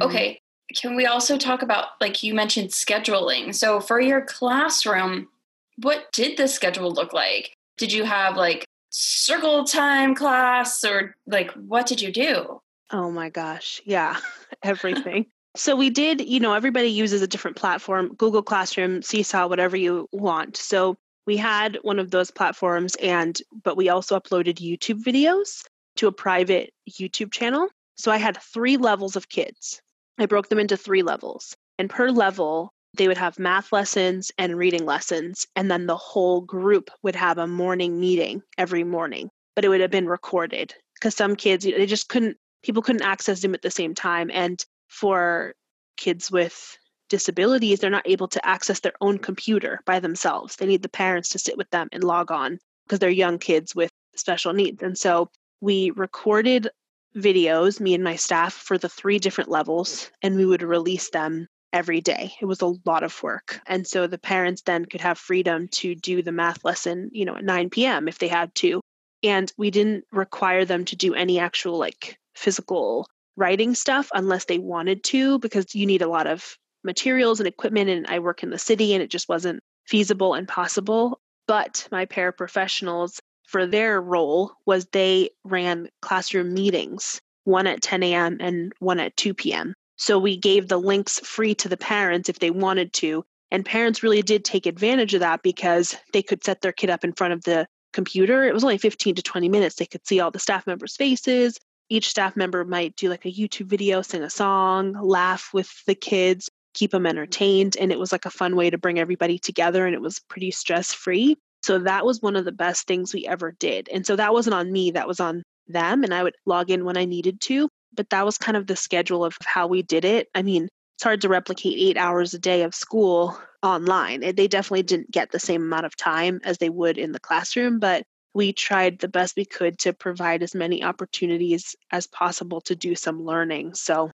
Mm-hmm. 0.00 0.10
Okay 0.10 0.40
can 0.74 0.96
we 0.96 1.06
also 1.06 1.36
talk 1.36 1.62
about 1.62 1.88
like 2.00 2.22
you 2.22 2.34
mentioned 2.34 2.70
scheduling? 2.70 3.54
So 3.54 3.80
for 3.80 4.00
your 4.00 4.22
classroom 4.22 5.28
what 5.76 6.12
did 6.12 6.36
the 6.36 6.46
schedule 6.46 6.92
look 6.92 7.12
like? 7.12 7.52
Did 7.78 7.92
you 7.92 8.04
have 8.04 8.36
like 8.36 8.64
circle 8.90 9.64
time 9.64 10.14
class 10.14 10.84
or 10.84 11.16
like 11.26 11.50
what 11.52 11.86
did 11.86 12.00
you 12.00 12.12
do? 12.12 12.60
Oh 12.90 13.10
my 13.10 13.28
gosh. 13.28 13.80
Yeah 13.84 14.16
everything. 14.62 15.26
So 15.56 15.76
we 15.76 15.90
did 15.90 16.20
you 16.20 16.40
know 16.40 16.54
everybody 16.54 16.88
uses 16.88 17.22
a 17.22 17.26
different 17.26 17.56
platform 17.56 18.14
google 18.14 18.42
classroom 18.42 19.02
seesaw 19.02 19.46
whatever 19.46 19.76
you 19.76 20.08
want. 20.12 20.56
So 20.56 20.96
we 21.26 21.36
had 21.36 21.78
one 21.82 21.98
of 21.98 22.10
those 22.10 22.30
platforms 22.30 22.96
and 22.96 23.40
but 23.62 23.76
we 23.76 23.88
also 23.88 24.18
uploaded 24.18 24.56
youtube 24.56 25.02
videos 25.02 25.64
to 25.96 26.06
a 26.06 26.12
private 26.12 26.72
youtube 26.88 27.32
channel. 27.32 27.68
So 27.96 28.12
i 28.12 28.16
had 28.16 28.40
three 28.40 28.76
levels 28.76 29.16
of 29.16 29.28
kids 29.28 29.80
I 30.18 30.26
broke 30.26 30.48
them 30.48 30.58
into 30.58 30.76
three 30.76 31.02
levels. 31.02 31.56
And 31.78 31.90
per 31.90 32.10
level, 32.10 32.72
they 32.96 33.08
would 33.08 33.18
have 33.18 33.38
math 33.38 33.72
lessons 33.72 34.30
and 34.38 34.56
reading 34.56 34.84
lessons. 34.84 35.46
And 35.56 35.70
then 35.70 35.86
the 35.86 35.96
whole 35.96 36.40
group 36.40 36.90
would 37.02 37.16
have 37.16 37.38
a 37.38 37.46
morning 37.46 37.98
meeting 37.98 38.42
every 38.56 38.84
morning. 38.84 39.30
But 39.56 39.64
it 39.64 39.68
would 39.68 39.80
have 39.80 39.90
been 39.90 40.06
recorded 40.06 40.74
because 40.94 41.14
some 41.14 41.36
kids, 41.36 41.64
they 41.64 41.86
just 41.86 42.08
couldn't, 42.08 42.36
people 42.62 42.82
couldn't 42.82 43.02
access 43.02 43.40
Zoom 43.40 43.54
at 43.54 43.62
the 43.62 43.70
same 43.70 43.94
time. 43.94 44.30
And 44.32 44.64
for 44.88 45.54
kids 45.96 46.30
with 46.30 46.76
disabilities, 47.08 47.80
they're 47.80 47.90
not 47.90 48.08
able 48.08 48.28
to 48.28 48.46
access 48.46 48.80
their 48.80 48.94
own 49.00 49.18
computer 49.18 49.80
by 49.86 50.00
themselves. 50.00 50.56
They 50.56 50.66
need 50.66 50.82
the 50.82 50.88
parents 50.88 51.30
to 51.30 51.38
sit 51.38 51.56
with 51.56 51.70
them 51.70 51.88
and 51.92 52.02
log 52.02 52.30
on 52.30 52.58
because 52.86 52.98
they're 52.98 53.10
young 53.10 53.38
kids 53.38 53.74
with 53.74 53.90
special 54.16 54.52
needs. 54.52 54.82
And 54.82 54.96
so 54.96 55.30
we 55.60 55.90
recorded 55.90 56.68
videos, 57.16 57.80
me 57.80 57.94
and 57.94 58.04
my 58.04 58.16
staff, 58.16 58.52
for 58.52 58.78
the 58.78 58.88
three 58.88 59.18
different 59.18 59.50
levels, 59.50 60.10
and 60.22 60.36
we 60.36 60.46
would 60.46 60.62
release 60.62 61.10
them 61.10 61.48
every 61.72 62.00
day. 62.00 62.32
It 62.40 62.44
was 62.44 62.62
a 62.62 62.74
lot 62.86 63.02
of 63.02 63.22
work. 63.22 63.60
And 63.66 63.86
so 63.86 64.06
the 64.06 64.18
parents 64.18 64.62
then 64.62 64.84
could 64.84 65.00
have 65.00 65.18
freedom 65.18 65.68
to 65.72 65.94
do 65.94 66.22
the 66.22 66.32
math 66.32 66.64
lesson, 66.64 67.10
you 67.12 67.24
know, 67.24 67.36
at 67.36 67.44
9 67.44 67.70
p.m. 67.70 68.06
if 68.06 68.18
they 68.18 68.28
had 68.28 68.54
to. 68.56 68.80
And 69.22 69.52
we 69.58 69.70
didn't 69.70 70.04
require 70.12 70.64
them 70.64 70.84
to 70.86 70.96
do 70.96 71.14
any 71.14 71.38
actual 71.38 71.76
like 71.78 72.16
physical 72.34 73.08
writing 73.36 73.74
stuff 73.74 74.08
unless 74.14 74.44
they 74.44 74.58
wanted 74.58 75.02
to, 75.04 75.40
because 75.40 75.74
you 75.74 75.86
need 75.86 76.02
a 76.02 76.08
lot 76.08 76.28
of 76.28 76.56
materials 76.84 77.40
and 77.40 77.48
equipment. 77.48 77.90
And 77.90 78.06
I 78.06 78.20
work 78.20 78.42
in 78.42 78.50
the 78.50 78.58
city 78.58 78.94
and 78.94 79.02
it 79.02 79.10
just 79.10 79.28
wasn't 79.28 79.60
feasible 79.86 80.34
and 80.34 80.46
possible. 80.46 81.20
But 81.48 81.88
my 81.90 82.06
paraprofessionals 82.06 83.18
for 83.54 83.68
their 83.68 84.00
role 84.00 84.50
was 84.66 84.84
they 84.86 85.30
ran 85.44 85.88
classroom 86.02 86.52
meetings, 86.52 87.20
one 87.44 87.68
at 87.68 87.82
10 87.82 88.02
a.m. 88.02 88.36
and 88.40 88.72
one 88.80 88.98
at 88.98 89.16
2 89.16 89.32
p.m. 89.32 89.74
So 89.94 90.18
we 90.18 90.36
gave 90.36 90.66
the 90.66 90.76
links 90.76 91.20
free 91.20 91.54
to 91.54 91.68
the 91.68 91.76
parents 91.76 92.28
if 92.28 92.40
they 92.40 92.50
wanted 92.50 92.92
to. 92.94 93.24
And 93.52 93.64
parents 93.64 94.02
really 94.02 94.22
did 94.22 94.44
take 94.44 94.66
advantage 94.66 95.14
of 95.14 95.20
that 95.20 95.44
because 95.44 95.94
they 96.12 96.20
could 96.20 96.42
set 96.42 96.62
their 96.62 96.72
kid 96.72 96.90
up 96.90 97.04
in 97.04 97.12
front 97.12 97.32
of 97.32 97.44
the 97.44 97.68
computer. 97.92 98.42
It 98.42 98.54
was 98.54 98.64
only 98.64 98.76
15 98.76 99.14
to 99.14 99.22
20 99.22 99.48
minutes. 99.48 99.76
They 99.76 99.86
could 99.86 100.04
see 100.04 100.18
all 100.18 100.32
the 100.32 100.40
staff 100.40 100.66
members' 100.66 100.96
faces. 100.96 101.56
Each 101.88 102.08
staff 102.08 102.34
member 102.34 102.64
might 102.64 102.96
do 102.96 103.08
like 103.08 103.24
a 103.24 103.32
YouTube 103.32 103.66
video, 103.66 104.02
sing 104.02 104.24
a 104.24 104.30
song, 104.30 104.94
laugh 105.00 105.50
with 105.52 105.70
the 105.86 105.94
kids, 105.94 106.50
keep 106.72 106.90
them 106.90 107.06
entertained. 107.06 107.76
And 107.76 107.92
it 107.92 108.00
was 108.00 108.10
like 108.10 108.24
a 108.24 108.30
fun 108.30 108.56
way 108.56 108.68
to 108.68 108.78
bring 108.78 108.98
everybody 108.98 109.38
together 109.38 109.86
and 109.86 109.94
it 109.94 110.00
was 110.00 110.18
pretty 110.28 110.50
stress 110.50 110.92
free. 110.92 111.36
So 111.64 111.78
that 111.78 112.04
was 112.04 112.20
one 112.20 112.36
of 112.36 112.44
the 112.44 112.52
best 112.52 112.86
things 112.86 113.14
we 113.14 113.26
ever 113.26 113.52
did. 113.52 113.88
And 113.88 114.06
so 114.06 114.16
that 114.16 114.32
wasn't 114.32 114.54
on 114.54 114.70
me, 114.70 114.90
that 114.92 115.08
was 115.08 115.20
on 115.20 115.42
them. 115.66 116.04
And 116.04 116.12
I 116.12 116.22
would 116.22 116.34
log 116.44 116.70
in 116.70 116.84
when 116.84 116.96
I 116.96 117.06
needed 117.06 117.40
to. 117.42 117.68
But 117.94 118.10
that 118.10 118.24
was 118.24 118.38
kind 118.38 118.56
of 118.56 118.66
the 118.66 118.76
schedule 118.76 119.24
of 119.24 119.36
how 119.44 119.66
we 119.66 119.82
did 119.82 120.04
it. 120.04 120.28
I 120.34 120.42
mean, 120.42 120.68
it's 120.96 121.04
hard 121.04 121.22
to 121.22 121.28
replicate 121.28 121.78
eight 121.78 121.96
hours 121.96 122.34
a 122.34 122.38
day 122.38 122.62
of 122.62 122.74
school 122.74 123.38
online. 123.62 124.20
They 124.20 124.48
definitely 124.48 124.82
didn't 124.82 125.10
get 125.10 125.30
the 125.30 125.40
same 125.40 125.62
amount 125.62 125.86
of 125.86 125.96
time 125.96 126.40
as 126.44 126.58
they 126.58 126.70
would 126.70 126.98
in 126.98 127.12
the 127.12 127.20
classroom, 127.20 127.78
but 127.78 128.04
we 128.34 128.52
tried 128.52 128.98
the 128.98 129.08
best 129.08 129.36
we 129.36 129.44
could 129.44 129.78
to 129.80 129.92
provide 129.92 130.42
as 130.42 130.54
many 130.54 130.82
opportunities 130.82 131.74
as 131.90 132.06
possible 132.08 132.60
to 132.62 132.76
do 132.76 132.94
some 132.94 133.24
learning. 133.24 133.74
So, 133.74 134.10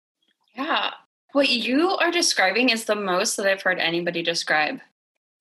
yeah, 0.56 0.92
what 1.32 1.48
you 1.48 1.90
are 1.90 2.12
describing 2.12 2.70
is 2.70 2.84
the 2.84 2.94
most 2.94 3.36
that 3.36 3.46
I've 3.46 3.62
heard 3.62 3.80
anybody 3.80 4.22
describe. 4.22 4.80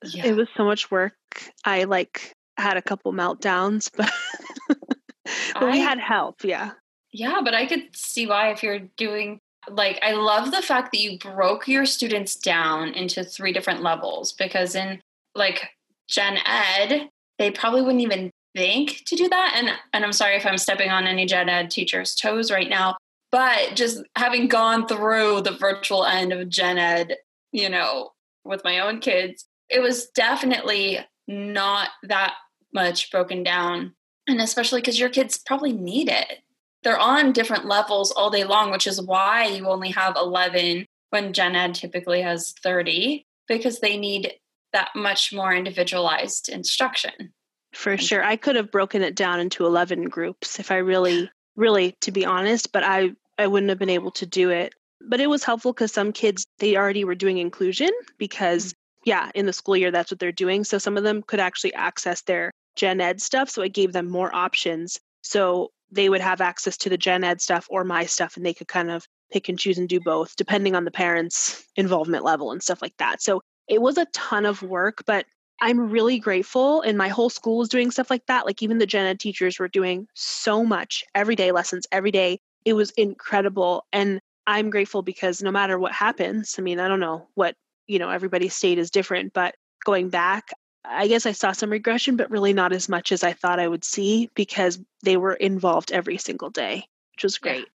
Yeah. 0.03 0.27
It 0.27 0.35
was 0.35 0.47
so 0.55 0.63
much 0.63 0.91
work. 0.91 1.13
I 1.65 1.85
like 1.85 2.33
had 2.57 2.77
a 2.77 2.81
couple 2.81 3.13
meltdowns, 3.13 3.89
but, 3.95 4.11
but 4.67 5.63
I, 5.63 5.71
we 5.71 5.79
had 5.79 5.99
help. 5.99 6.43
Yeah. 6.43 6.71
Yeah, 7.11 7.41
but 7.43 7.53
I 7.53 7.65
could 7.65 7.95
see 7.95 8.25
why 8.25 8.51
if 8.51 8.63
you're 8.63 8.79
doing 8.97 9.39
like 9.69 9.99
I 10.01 10.11
love 10.11 10.51
the 10.51 10.61
fact 10.61 10.91
that 10.91 10.99
you 10.99 11.17
broke 11.17 11.67
your 11.67 11.85
students 11.85 12.35
down 12.35 12.89
into 12.89 13.23
three 13.23 13.53
different 13.53 13.81
levels 13.81 14.33
because 14.33 14.75
in 14.75 15.01
like 15.35 15.69
gen 16.09 16.37
ed, 16.45 17.09
they 17.39 17.51
probably 17.51 17.81
wouldn't 17.81 18.01
even 18.01 18.31
think 18.55 19.03
to 19.05 19.15
do 19.15 19.29
that. 19.29 19.53
And 19.55 19.69
and 19.93 20.03
I'm 20.03 20.11
sorry 20.11 20.35
if 20.35 20.45
I'm 20.45 20.57
stepping 20.57 20.89
on 20.89 21.07
any 21.07 21.25
gen 21.25 21.49
ed 21.49 21.69
teachers' 21.71 22.15
toes 22.15 22.51
right 22.51 22.69
now, 22.69 22.97
but 23.31 23.75
just 23.75 24.03
having 24.15 24.47
gone 24.47 24.87
through 24.87 25.41
the 25.41 25.51
virtual 25.51 26.05
end 26.05 26.33
of 26.33 26.49
gen 26.49 26.77
ed, 26.77 27.17
you 27.51 27.69
know, 27.69 28.11
with 28.43 28.63
my 28.63 28.79
own 28.79 28.99
kids, 28.99 29.45
it 29.69 29.81
was 29.81 30.07
definitely 30.07 30.99
not 31.27 31.89
that 32.03 32.35
much 32.73 33.11
broken 33.11 33.43
down. 33.43 33.93
And 34.27 34.41
especially 34.41 34.81
because 34.81 34.99
your 34.99 35.09
kids 35.09 35.37
probably 35.37 35.73
need 35.73 36.09
it. 36.09 36.39
They're 36.83 36.99
on 36.99 37.31
different 37.31 37.65
levels 37.65 38.11
all 38.11 38.29
day 38.29 38.43
long, 38.43 38.71
which 38.71 38.87
is 38.87 39.01
why 39.01 39.47
you 39.47 39.67
only 39.67 39.91
have 39.91 40.15
11 40.15 40.85
when 41.11 41.33
gen 41.33 41.55
ed 41.55 41.75
typically 41.75 42.21
has 42.21 42.53
30, 42.63 43.25
because 43.47 43.79
they 43.79 43.97
need 43.97 44.33
that 44.73 44.89
much 44.95 45.31
more 45.31 45.53
individualized 45.53 46.49
instruction. 46.49 47.33
For 47.73 47.97
sure. 47.97 48.23
I 48.23 48.35
could 48.35 48.55
have 48.55 48.71
broken 48.71 49.01
it 49.01 49.15
down 49.15 49.39
into 49.39 49.65
11 49.65 50.05
groups 50.05 50.59
if 50.59 50.71
I 50.71 50.77
really, 50.77 51.29
really, 51.55 51.95
to 52.01 52.11
be 52.11 52.25
honest, 52.25 52.71
but 52.71 52.83
I, 52.83 53.11
I 53.37 53.47
wouldn't 53.47 53.69
have 53.69 53.79
been 53.79 53.89
able 53.89 54.11
to 54.11 54.25
do 54.25 54.49
it. 54.49 54.73
But 55.01 55.19
it 55.19 55.29
was 55.29 55.43
helpful 55.43 55.73
because 55.73 55.91
some 55.91 56.11
kids, 56.11 56.45
they 56.59 56.75
already 56.77 57.03
were 57.03 57.15
doing 57.15 57.37
inclusion 57.37 57.89
because. 58.17 58.73
Yeah, 59.05 59.31
in 59.35 59.45
the 59.45 59.53
school 59.53 59.77
year, 59.77 59.91
that's 59.91 60.11
what 60.11 60.19
they're 60.19 60.31
doing. 60.31 60.63
So 60.63 60.77
some 60.77 60.97
of 60.97 61.03
them 61.03 61.23
could 61.23 61.39
actually 61.39 61.73
access 61.73 62.21
their 62.21 62.51
gen 62.75 63.01
ed 63.01 63.21
stuff. 63.21 63.49
So 63.49 63.61
it 63.61 63.73
gave 63.73 63.93
them 63.93 64.09
more 64.09 64.33
options. 64.33 64.99
So 65.21 65.71
they 65.91 66.09
would 66.09 66.21
have 66.21 66.41
access 66.41 66.77
to 66.77 66.89
the 66.89 66.97
gen 66.97 67.23
ed 67.23 67.41
stuff 67.41 67.67
or 67.69 67.83
my 67.83 68.05
stuff 68.05 68.35
and 68.35 68.45
they 68.45 68.53
could 68.53 68.67
kind 68.67 68.89
of 68.89 69.05
pick 69.31 69.47
and 69.47 69.59
choose 69.59 69.77
and 69.77 69.87
do 69.87 69.99
both 69.99 70.35
depending 70.35 70.75
on 70.75 70.85
the 70.85 70.91
parents' 70.91 71.65
involvement 71.75 72.23
level 72.23 72.51
and 72.51 72.63
stuff 72.63 72.81
like 72.81 72.97
that. 72.97 73.21
So 73.21 73.41
it 73.67 73.81
was 73.81 73.97
a 73.97 74.07
ton 74.13 74.45
of 74.45 74.61
work, 74.61 75.03
but 75.05 75.25
I'm 75.61 75.91
really 75.91 76.19
grateful. 76.19 76.81
And 76.81 76.97
my 76.97 77.07
whole 77.07 77.29
school 77.29 77.59
was 77.59 77.69
doing 77.69 77.91
stuff 77.91 78.09
like 78.09 78.25
that. 78.25 78.45
Like 78.45 78.61
even 78.61 78.79
the 78.79 78.85
gen 78.85 79.05
ed 79.05 79.19
teachers 79.19 79.59
were 79.59 79.67
doing 79.67 80.07
so 80.13 80.63
much 80.63 81.03
everyday 81.15 81.51
lessons 81.51 81.85
every 81.91 82.11
day. 82.11 82.39
It 82.65 82.73
was 82.73 82.91
incredible. 82.91 83.85
And 83.93 84.19
I'm 84.45 84.69
grateful 84.69 85.03
because 85.03 85.41
no 85.41 85.51
matter 85.51 85.79
what 85.79 85.93
happens, 85.93 86.55
I 86.57 86.61
mean, 86.61 86.79
I 86.79 86.87
don't 86.87 86.99
know 86.99 87.27
what, 87.35 87.55
you 87.87 87.99
know, 87.99 88.09
everybody's 88.09 88.53
state 88.53 88.77
is 88.77 88.89
different, 88.89 89.33
but 89.33 89.55
going 89.85 90.09
back, 90.09 90.49
I 90.85 91.07
guess 91.07 91.25
I 91.25 91.31
saw 91.31 91.51
some 91.51 91.69
regression, 91.69 92.17
but 92.17 92.29
really 92.29 92.53
not 92.53 92.73
as 92.73 92.89
much 92.89 93.11
as 93.11 93.23
I 93.23 93.33
thought 93.33 93.59
I 93.59 93.67
would 93.67 93.83
see 93.83 94.29
because 94.35 94.79
they 95.01 95.17
were 95.17 95.33
involved 95.33 95.91
every 95.91 96.17
single 96.17 96.49
day, 96.49 96.87
which 97.15 97.23
was 97.23 97.37
great. 97.37 97.67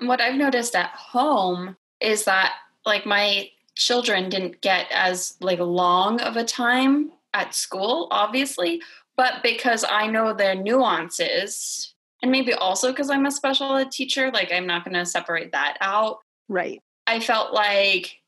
Yeah. 0.00 0.08
What 0.08 0.20
I've 0.20 0.36
noticed 0.36 0.74
at 0.74 0.90
home 0.90 1.76
is 2.00 2.24
that 2.24 2.54
like 2.84 3.06
my 3.06 3.50
children 3.74 4.28
didn't 4.28 4.60
get 4.60 4.86
as 4.90 5.36
like 5.40 5.58
long 5.58 6.20
of 6.20 6.36
a 6.36 6.44
time 6.44 7.12
at 7.34 7.54
school, 7.54 8.08
obviously, 8.10 8.82
but 9.16 9.42
because 9.42 9.84
I 9.88 10.06
know 10.06 10.32
their 10.32 10.54
nuances, 10.54 11.94
and 12.22 12.32
maybe 12.32 12.54
also 12.54 12.90
because 12.90 13.10
I'm 13.10 13.26
a 13.26 13.30
special 13.30 13.76
ed 13.76 13.90
teacher, 13.90 14.30
like 14.30 14.50
I'm 14.52 14.66
not 14.66 14.84
going 14.84 14.94
to 14.94 15.04
separate 15.04 15.52
that 15.52 15.76
out. 15.80 16.20
Right. 16.48 16.82
I 17.06 17.20
felt 17.20 17.52
like 17.52 18.20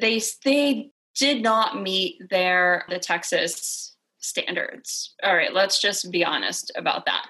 they 0.00 0.20
they 0.44 0.90
did 1.16 1.42
not 1.42 1.80
meet 1.80 2.28
their 2.28 2.84
the 2.88 2.98
Texas 2.98 3.96
standards. 4.18 5.14
All 5.22 5.34
right, 5.34 5.52
let's 5.52 5.80
just 5.80 6.10
be 6.10 6.24
honest 6.24 6.72
about 6.76 7.04
that. 7.06 7.26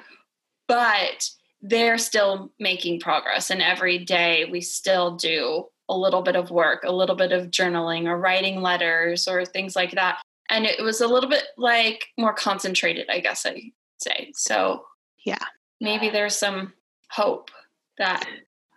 But 0.68 1.28
they're 1.60 1.98
still 1.98 2.52
making 2.58 3.00
progress 3.00 3.50
and 3.50 3.62
every 3.62 3.98
day 3.98 4.46
we 4.50 4.60
still 4.60 5.16
do 5.16 5.66
a 5.88 5.96
little 5.96 6.22
bit 6.22 6.36
of 6.36 6.50
work, 6.50 6.84
a 6.84 6.92
little 6.92 7.16
bit 7.16 7.32
of 7.32 7.50
journaling 7.50 8.06
or 8.06 8.18
writing 8.18 8.62
letters 8.62 9.28
or 9.28 9.44
things 9.44 9.76
like 9.76 9.92
that. 9.92 10.20
And 10.50 10.66
it 10.66 10.82
was 10.82 11.00
a 11.00 11.08
little 11.08 11.28
bit 11.28 11.44
like 11.56 12.06
more 12.18 12.34
concentrated, 12.34 13.08
I 13.10 13.20
guess 13.20 13.46
I 13.46 13.72
say. 13.98 14.32
So, 14.34 14.84
yeah. 15.24 15.38
Maybe 15.80 16.10
there's 16.10 16.36
some 16.36 16.72
hope 17.10 17.50
that 17.98 18.26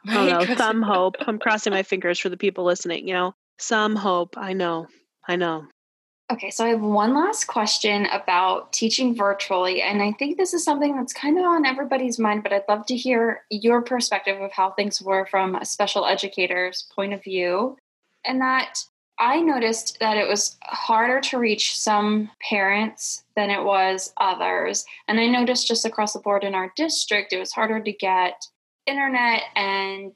Oh 0.10 0.26
no, 0.46 0.56
some 0.56 0.82
hope. 0.82 1.16
I'm 1.20 1.40
crossing 1.40 1.72
my 1.72 1.84
fingers 1.84 2.20
for 2.20 2.30
the 2.30 2.38
people 2.38 2.64
listening, 2.64 3.08
you 3.08 3.14
know. 3.14 3.36
Some 3.60 3.96
hope. 3.96 4.38
I 4.38 4.54
know. 4.54 4.88
I 5.28 5.36
know. 5.36 5.68
Okay, 6.30 6.50
so 6.50 6.66
I 6.66 6.70
have 6.70 6.82
one 6.82 7.16
last 7.16 7.46
question 7.46 8.06
about 8.08 8.74
teaching 8.74 9.16
virtually. 9.16 9.82
And 9.82 10.02
I 10.02 10.12
think 10.14 10.38
this 10.38 10.54
is 10.54 10.64
something 10.64 10.96
that's 10.96 11.14
kind 11.14 11.40
of 11.40 11.46
on 11.46 11.66
everybody's 11.66 12.20
mind, 12.20 12.44
but 12.44 12.52
I'd 12.52 12.64
love 12.68 12.86
to 12.88 12.98
hear 12.98 13.44
your 13.50 13.82
perspective 13.82 14.42
of 14.42 14.52
how 14.52 14.72
things 14.72 15.02
were 15.02 15.26
from 15.26 15.56
a 15.56 15.66
special 15.66 16.06
educator's 16.06 16.86
point 16.94 17.14
of 17.14 17.24
view. 17.24 17.78
And 18.26 18.42
that 18.42 18.78
I 19.20 19.40
noticed 19.40 20.00
that 20.02 20.18
it 20.18 20.28
was 20.28 20.58
harder 20.64 21.22
to 21.22 21.40
reach 21.40 21.80
some 21.80 22.30
parents 22.42 23.24
than 23.38 23.50
it 23.50 23.64
was 23.64 24.14
others. 24.18 24.86
And 25.08 25.20
I 25.20 25.28
noticed 25.28 25.68
just 25.68 25.86
across 25.86 26.12
the 26.12 26.20
board 26.20 26.44
in 26.44 26.54
our 26.54 26.74
district, 26.76 27.32
it 27.32 27.40
was 27.40 27.54
harder 27.54 27.80
to 27.80 27.92
get 27.94 28.46
internet 28.86 29.44
and 29.56 30.16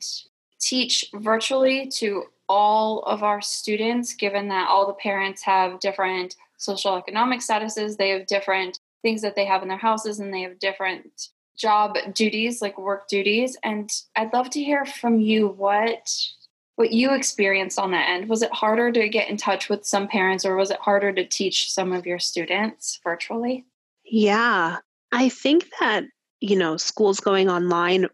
teach 0.60 1.06
virtually 1.16 1.90
to 1.96 2.26
all 2.52 3.02
of 3.04 3.24
our 3.24 3.42
students, 3.42 4.14
given 4.14 4.50
that 4.50 4.68
all 4.68 4.86
the 4.86 4.94
parents 4.94 5.42
have 5.42 5.80
different 5.80 6.36
social 6.58 6.98
economic 6.98 7.40
statuses, 7.40 7.96
they 7.96 8.10
have 8.10 8.28
different 8.28 8.78
things 9.02 9.22
that 9.22 9.38
they 9.38 9.46
have 9.46 9.62
in 9.62 9.70
their 9.70 9.78
houses, 9.78 10.20
and 10.20 10.34
they 10.34 10.42
have 10.42 10.60
different 10.60 11.30
job 11.58 11.96
duties, 12.14 12.62
like 12.62 12.78
work 12.78 13.08
duties. 13.08 13.56
And 13.64 13.90
I'd 14.18 14.34
love 14.34 14.50
to 14.50 14.62
hear 14.62 14.84
from 14.86 15.22
you 15.22 15.48
what 15.48 16.14
what 16.76 16.92
you 16.92 17.14
experienced 17.14 17.80
on 17.80 17.92
that 17.92 18.10
end. 18.10 18.28
Was 18.28 18.42
it 18.42 18.52
harder 18.52 18.92
to 18.92 19.08
get 19.08 19.30
in 19.30 19.38
touch 19.38 19.70
with 19.70 19.86
some 19.86 20.10
parents, 20.10 20.44
or 20.44 20.58
was 20.58 20.72
it 20.72 20.80
harder 20.82 21.14
to 21.14 21.26
teach 21.26 21.72
some 21.72 21.94
of 21.94 22.06
your 22.06 22.20
students 22.20 23.00
virtually? 23.02 23.66
Yeah, 24.04 24.80
I 25.14 25.30
think 25.30 25.68
that 25.80 26.04
you 26.42 26.58
know 26.58 26.76
schools 26.76 27.22
going 27.22 27.50
online 27.50 28.08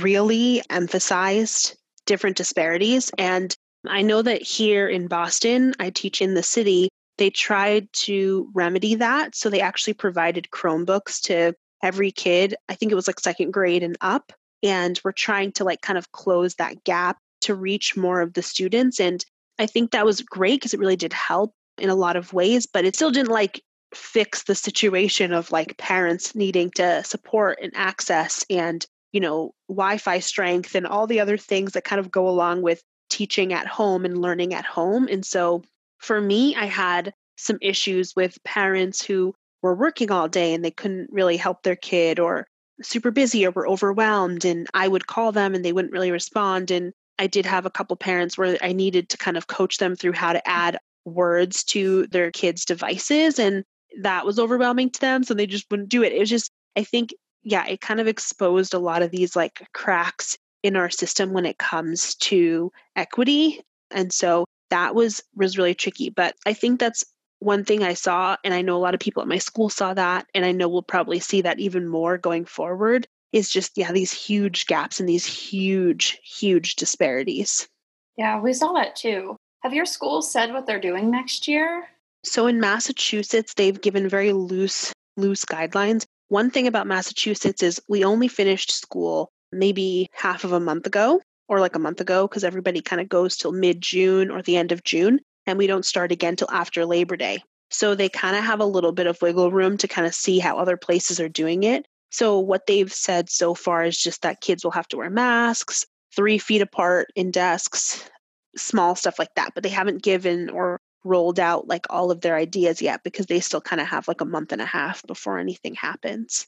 really 0.00 0.62
emphasized 0.70 1.76
different 2.06 2.38
disparities 2.38 3.10
and 3.18 3.54
I 3.88 4.02
know 4.02 4.22
that 4.22 4.42
here 4.42 4.88
in 4.88 5.06
Boston, 5.06 5.74
I 5.78 5.90
teach 5.90 6.20
in 6.20 6.34
the 6.34 6.42
city, 6.42 6.88
they 7.18 7.30
tried 7.30 7.92
to 7.92 8.48
remedy 8.54 8.94
that. 8.96 9.34
So 9.34 9.50
they 9.50 9.60
actually 9.60 9.94
provided 9.94 10.48
Chromebooks 10.50 11.20
to 11.22 11.54
every 11.82 12.10
kid. 12.10 12.54
I 12.68 12.74
think 12.74 12.90
it 12.90 12.96
was 12.96 13.06
like 13.06 13.20
second 13.20 13.52
grade 13.52 13.82
and 13.82 13.96
up. 14.00 14.32
And 14.62 14.98
we're 15.04 15.12
trying 15.12 15.52
to 15.52 15.64
like 15.64 15.82
kind 15.82 15.98
of 15.98 16.12
close 16.12 16.54
that 16.54 16.82
gap 16.84 17.18
to 17.42 17.54
reach 17.54 17.96
more 17.96 18.20
of 18.20 18.32
the 18.32 18.42
students. 18.42 18.98
And 18.98 19.24
I 19.58 19.66
think 19.66 19.90
that 19.90 20.06
was 20.06 20.22
great 20.22 20.60
because 20.60 20.74
it 20.74 20.80
really 20.80 20.96
did 20.96 21.12
help 21.12 21.52
in 21.78 21.90
a 21.90 21.94
lot 21.94 22.16
of 22.16 22.32
ways, 22.32 22.66
but 22.66 22.84
it 22.84 22.94
still 22.94 23.10
didn't 23.10 23.30
like 23.30 23.62
fix 23.94 24.44
the 24.44 24.54
situation 24.54 25.32
of 25.32 25.52
like 25.52 25.76
parents 25.76 26.34
needing 26.34 26.70
to 26.72 27.04
support 27.04 27.58
and 27.62 27.72
access 27.76 28.44
and 28.50 28.86
you 29.12 29.20
know 29.20 29.52
wi-fi 29.68 30.18
strength 30.18 30.74
and 30.74 30.86
all 30.86 31.06
the 31.06 31.20
other 31.20 31.36
things 31.36 31.72
that 31.72 31.84
kind 31.84 32.00
of 32.00 32.10
go 32.10 32.28
along 32.28 32.60
with 32.60 32.82
teaching 33.14 33.52
at 33.52 33.68
home 33.68 34.04
and 34.04 34.20
learning 34.20 34.52
at 34.54 34.64
home. 34.64 35.06
And 35.08 35.24
so 35.24 35.62
for 35.98 36.20
me, 36.20 36.56
I 36.56 36.64
had 36.64 37.14
some 37.36 37.58
issues 37.60 38.16
with 38.16 38.42
parents 38.42 39.04
who 39.04 39.32
were 39.62 39.76
working 39.76 40.10
all 40.10 40.28
day 40.28 40.52
and 40.52 40.64
they 40.64 40.72
couldn't 40.72 41.12
really 41.12 41.36
help 41.36 41.62
their 41.62 41.76
kid 41.76 42.18
or 42.18 42.48
super 42.82 43.12
busy 43.12 43.46
or 43.46 43.52
were 43.52 43.68
overwhelmed 43.68 44.44
and 44.44 44.66
I 44.74 44.88
would 44.88 45.06
call 45.06 45.30
them 45.30 45.54
and 45.54 45.64
they 45.64 45.72
wouldn't 45.72 45.92
really 45.92 46.10
respond 46.10 46.72
and 46.72 46.92
I 47.20 47.28
did 47.28 47.46
have 47.46 47.66
a 47.66 47.70
couple 47.70 47.94
parents 47.96 48.36
where 48.36 48.58
I 48.60 48.72
needed 48.72 49.08
to 49.10 49.16
kind 49.16 49.36
of 49.36 49.46
coach 49.46 49.78
them 49.78 49.94
through 49.94 50.14
how 50.14 50.32
to 50.32 50.48
add 50.48 50.76
words 51.04 51.62
to 51.64 52.08
their 52.08 52.32
kids' 52.32 52.64
devices. 52.64 53.38
And 53.38 53.62
that 54.00 54.26
was 54.26 54.40
overwhelming 54.40 54.90
to 54.90 55.00
them. 55.00 55.22
So 55.22 55.34
they 55.34 55.46
just 55.46 55.66
wouldn't 55.70 55.88
do 55.88 56.02
it. 56.02 56.12
It 56.12 56.18
was 56.18 56.30
just, 56.30 56.50
I 56.74 56.82
think, 56.82 57.14
yeah, 57.44 57.64
it 57.68 57.80
kind 57.80 58.00
of 58.00 58.08
exposed 58.08 58.74
a 58.74 58.80
lot 58.80 59.02
of 59.02 59.12
these 59.12 59.36
like 59.36 59.68
cracks 59.72 60.36
in 60.64 60.74
our 60.74 60.90
system 60.90 61.32
when 61.32 61.46
it 61.46 61.58
comes 61.58 62.16
to 62.16 62.72
equity. 62.96 63.60
And 63.92 64.12
so 64.12 64.46
that 64.70 64.96
was 64.96 65.22
was 65.36 65.56
really 65.56 65.74
tricky. 65.74 66.10
But 66.10 66.34
I 66.46 66.54
think 66.54 66.80
that's 66.80 67.04
one 67.38 67.64
thing 67.64 67.84
I 67.84 67.92
saw, 67.92 68.36
and 68.42 68.54
I 68.54 68.62
know 68.62 68.74
a 68.74 68.78
lot 68.78 68.94
of 68.94 69.00
people 69.00 69.22
at 69.22 69.28
my 69.28 69.38
school 69.38 69.68
saw 69.68 69.92
that, 69.94 70.26
and 70.34 70.44
I 70.46 70.52
know 70.52 70.66
we'll 70.66 70.82
probably 70.82 71.20
see 71.20 71.42
that 71.42 71.60
even 71.60 71.86
more 71.86 72.16
going 72.16 72.46
forward, 72.46 73.06
is 73.32 73.50
just, 73.50 73.72
yeah, 73.76 73.92
these 73.92 74.12
huge 74.12 74.66
gaps 74.66 74.98
and 74.98 75.08
these 75.08 75.26
huge, 75.26 76.18
huge 76.24 76.76
disparities. 76.76 77.68
Yeah, 78.16 78.40
we 78.40 78.54
saw 78.54 78.72
that 78.72 78.96
too. 78.96 79.36
Have 79.62 79.74
your 79.74 79.84
schools 79.84 80.32
said 80.32 80.52
what 80.52 80.66
they're 80.66 80.80
doing 80.80 81.10
next 81.10 81.46
year? 81.46 81.84
So 82.22 82.46
in 82.46 82.60
Massachusetts, 82.60 83.52
they've 83.54 83.80
given 83.80 84.08
very 84.08 84.32
loose, 84.32 84.92
loose 85.18 85.44
guidelines. 85.44 86.06
One 86.28 86.50
thing 86.50 86.66
about 86.66 86.86
Massachusetts 86.86 87.62
is 87.62 87.82
we 87.88 88.04
only 88.04 88.28
finished 88.28 88.70
school 88.70 89.28
maybe 89.54 90.08
half 90.12 90.44
of 90.44 90.52
a 90.52 90.60
month 90.60 90.86
ago 90.86 91.20
or 91.48 91.60
like 91.60 91.76
a 91.76 91.80
month 91.80 92.00
ago 92.00 92.26
because 92.26 92.44
everybody 92.44 92.80
kind 92.80 93.00
of 93.00 93.08
goes 93.08 93.36
till 93.36 93.52
mid 93.52 93.80
June 93.80 94.30
or 94.30 94.42
the 94.42 94.56
end 94.56 94.72
of 94.72 94.84
June 94.84 95.20
and 95.46 95.58
we 95.58 95.66
don't 95.66 95.84
start 95.84 96.12
again 96.12 96.36
till 96.36 96.50
after 96.50 96.86
Labor 96.86 97.16
Day. 97.16 97.42
So 97.70 97.94
they 97.94 98.08
kind 98.08 98.36
of 98.36 98.44
have 98.44 98.60
a 98.60 98.66
little 98.66 98.92
bit 98.92 99.06
of 99.06 99.20
wiggle 99.20 99.50
room 99.50 99.76
to 99.78 99.88
kind 99.88 100.06
of 100.06 100.14
see 100.14 100.38
how 100.38 100.58
other 100.58 100.76
places 100.76 101.20
are 101.20 101.28
doing 101.28 101.64
it. 101.64 101.86
So 102.10 102.38
what 102.38 102.66
they've 102.66 102.92
said 102.92 103.28
so 103.28 103.54
far 103.54 103.84
is 103.84 103.98
just 103.98 104.22
that 104.22 104.40
kids 104.40 104.62
will 104.62 104.70
have 104.70 104.86
to 104.88 104.96
wear 104.96 105.10
masks, 105.10 105.84
three 106.14 106.38
feet 106.38 106.62
apart 106.62 107.08
in 107.16 107.30
desks, 107.32 108.08
small 108.56 108.94
stuff 108.94 109.18
like 109.18 109.34
that. 109.34 109.50
But 109.54 109.64
they 109.64 109.70
haven't 109.70 110.02
given 110.02 110.48
or 110.50 110.80
rolled 111.02 111.40
out 111.40 111.66
like 111.66 111.86
all 111.90 112.10
of 112.10 112.20
their 112.20 112.36
ideas 112.36 112.80
yet 112.80 113.02
because 113.02 113.26
they 113.26 113.40
still 113.40 113.60
kind 113.60 113.80
of 113.80 113.88
have 113.88 114.08
like 114.08 114.20
a 114.20 114.26
month 114.26 114.52
and 114.52 114.62
a 114.62 114.66
half 114.66 115.04
before 115.06 115.38
anything 115.38 115.74
happens. 115.74 116.46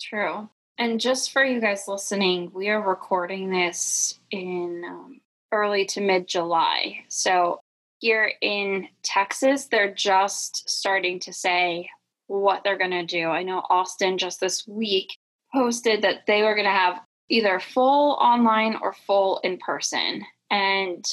True. 0.00 0.48
And 0.78 1.00
just 1.00 1.32
for 1.32 1.44
you 1.44 1.60
guys 1.60 1.86
listening, 1.86 2.50
we 2.52 2.68
are 2.68 2.82
recording 2.82 3.50
this 3.50 4.18
in 4.30 4.82
um, 4.86 5.20
early 5.52 5.84
to 5.86 6.00
mid 6.00 6.26
July. 6.26 7.04
So 7.08 7.60
here 8.00 8.32
in 8.42 8.88
Texas, 9.02 9.66
they're 9.66 9.94
just 9.94 10.68
starting 10.68 11.20
to 11.20 11.32
say 11.32 11.88
what 12.26 12.62
they're 12.64 12.78
going 12.78 12.90
to 12.90 13.06
do. 13.06 13.28
I 13.28 13.44
know 13.44 13.62
Austin 13.70 14.18
just 14.18 14.40
this 14.40 14.66
week 14.66 15.16
posted 15.54 16.02
that 16.02 16.26
they 16.26 16.42
were 16.42 16.54
going 16.54 16.66
to 16.66 16.70
have 16.70 17.00
either 17.28 17.60
full 17.60 18.12
online 18.20 18.76
or 18.82 18.92
full 18.92 19.40
in 19.44 19.58
person. 19.58 20.22
And 20.50 21.04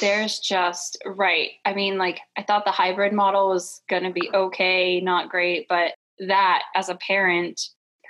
there's 0.00 0.38
just, 0.38 0.96
right. 1.04 1.50
I 1.66 1.74
mean, 1.74 1.98
like, 1.98 2.20
I 2.38 2.42
thought 2.42 2.64
the 2.64 2.70
hybrid 2.70 3.12
model 3.12 3.50
was 3.50 3.82
going 3.90 4.04
to 4.04 4.10
be 4.10 4.30
okay, 4.32 5.00
not 5.00 5.28
great, 5.28 5.66
but 5.68 5.92
that 6.18 6.62
as 6.74 6.88
a 6.88 6.94
parent 6.96 7.60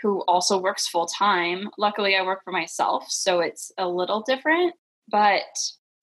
who 0.02 0.20
also 0.22 0.58
works 0.58 0.88
full 0.88 1.06
time, 1.06 1.70
luckily 1.78 2.16
I 2.16 2.22
work 2.22 2.42
for 2.44 2.52
myself, 2.52 3.06
so 3.08 3.40
it's 3.40 3.70
a 3.78 3.88
little 3.88 4.20
different. 4.20 4.74
But 5.08 5.42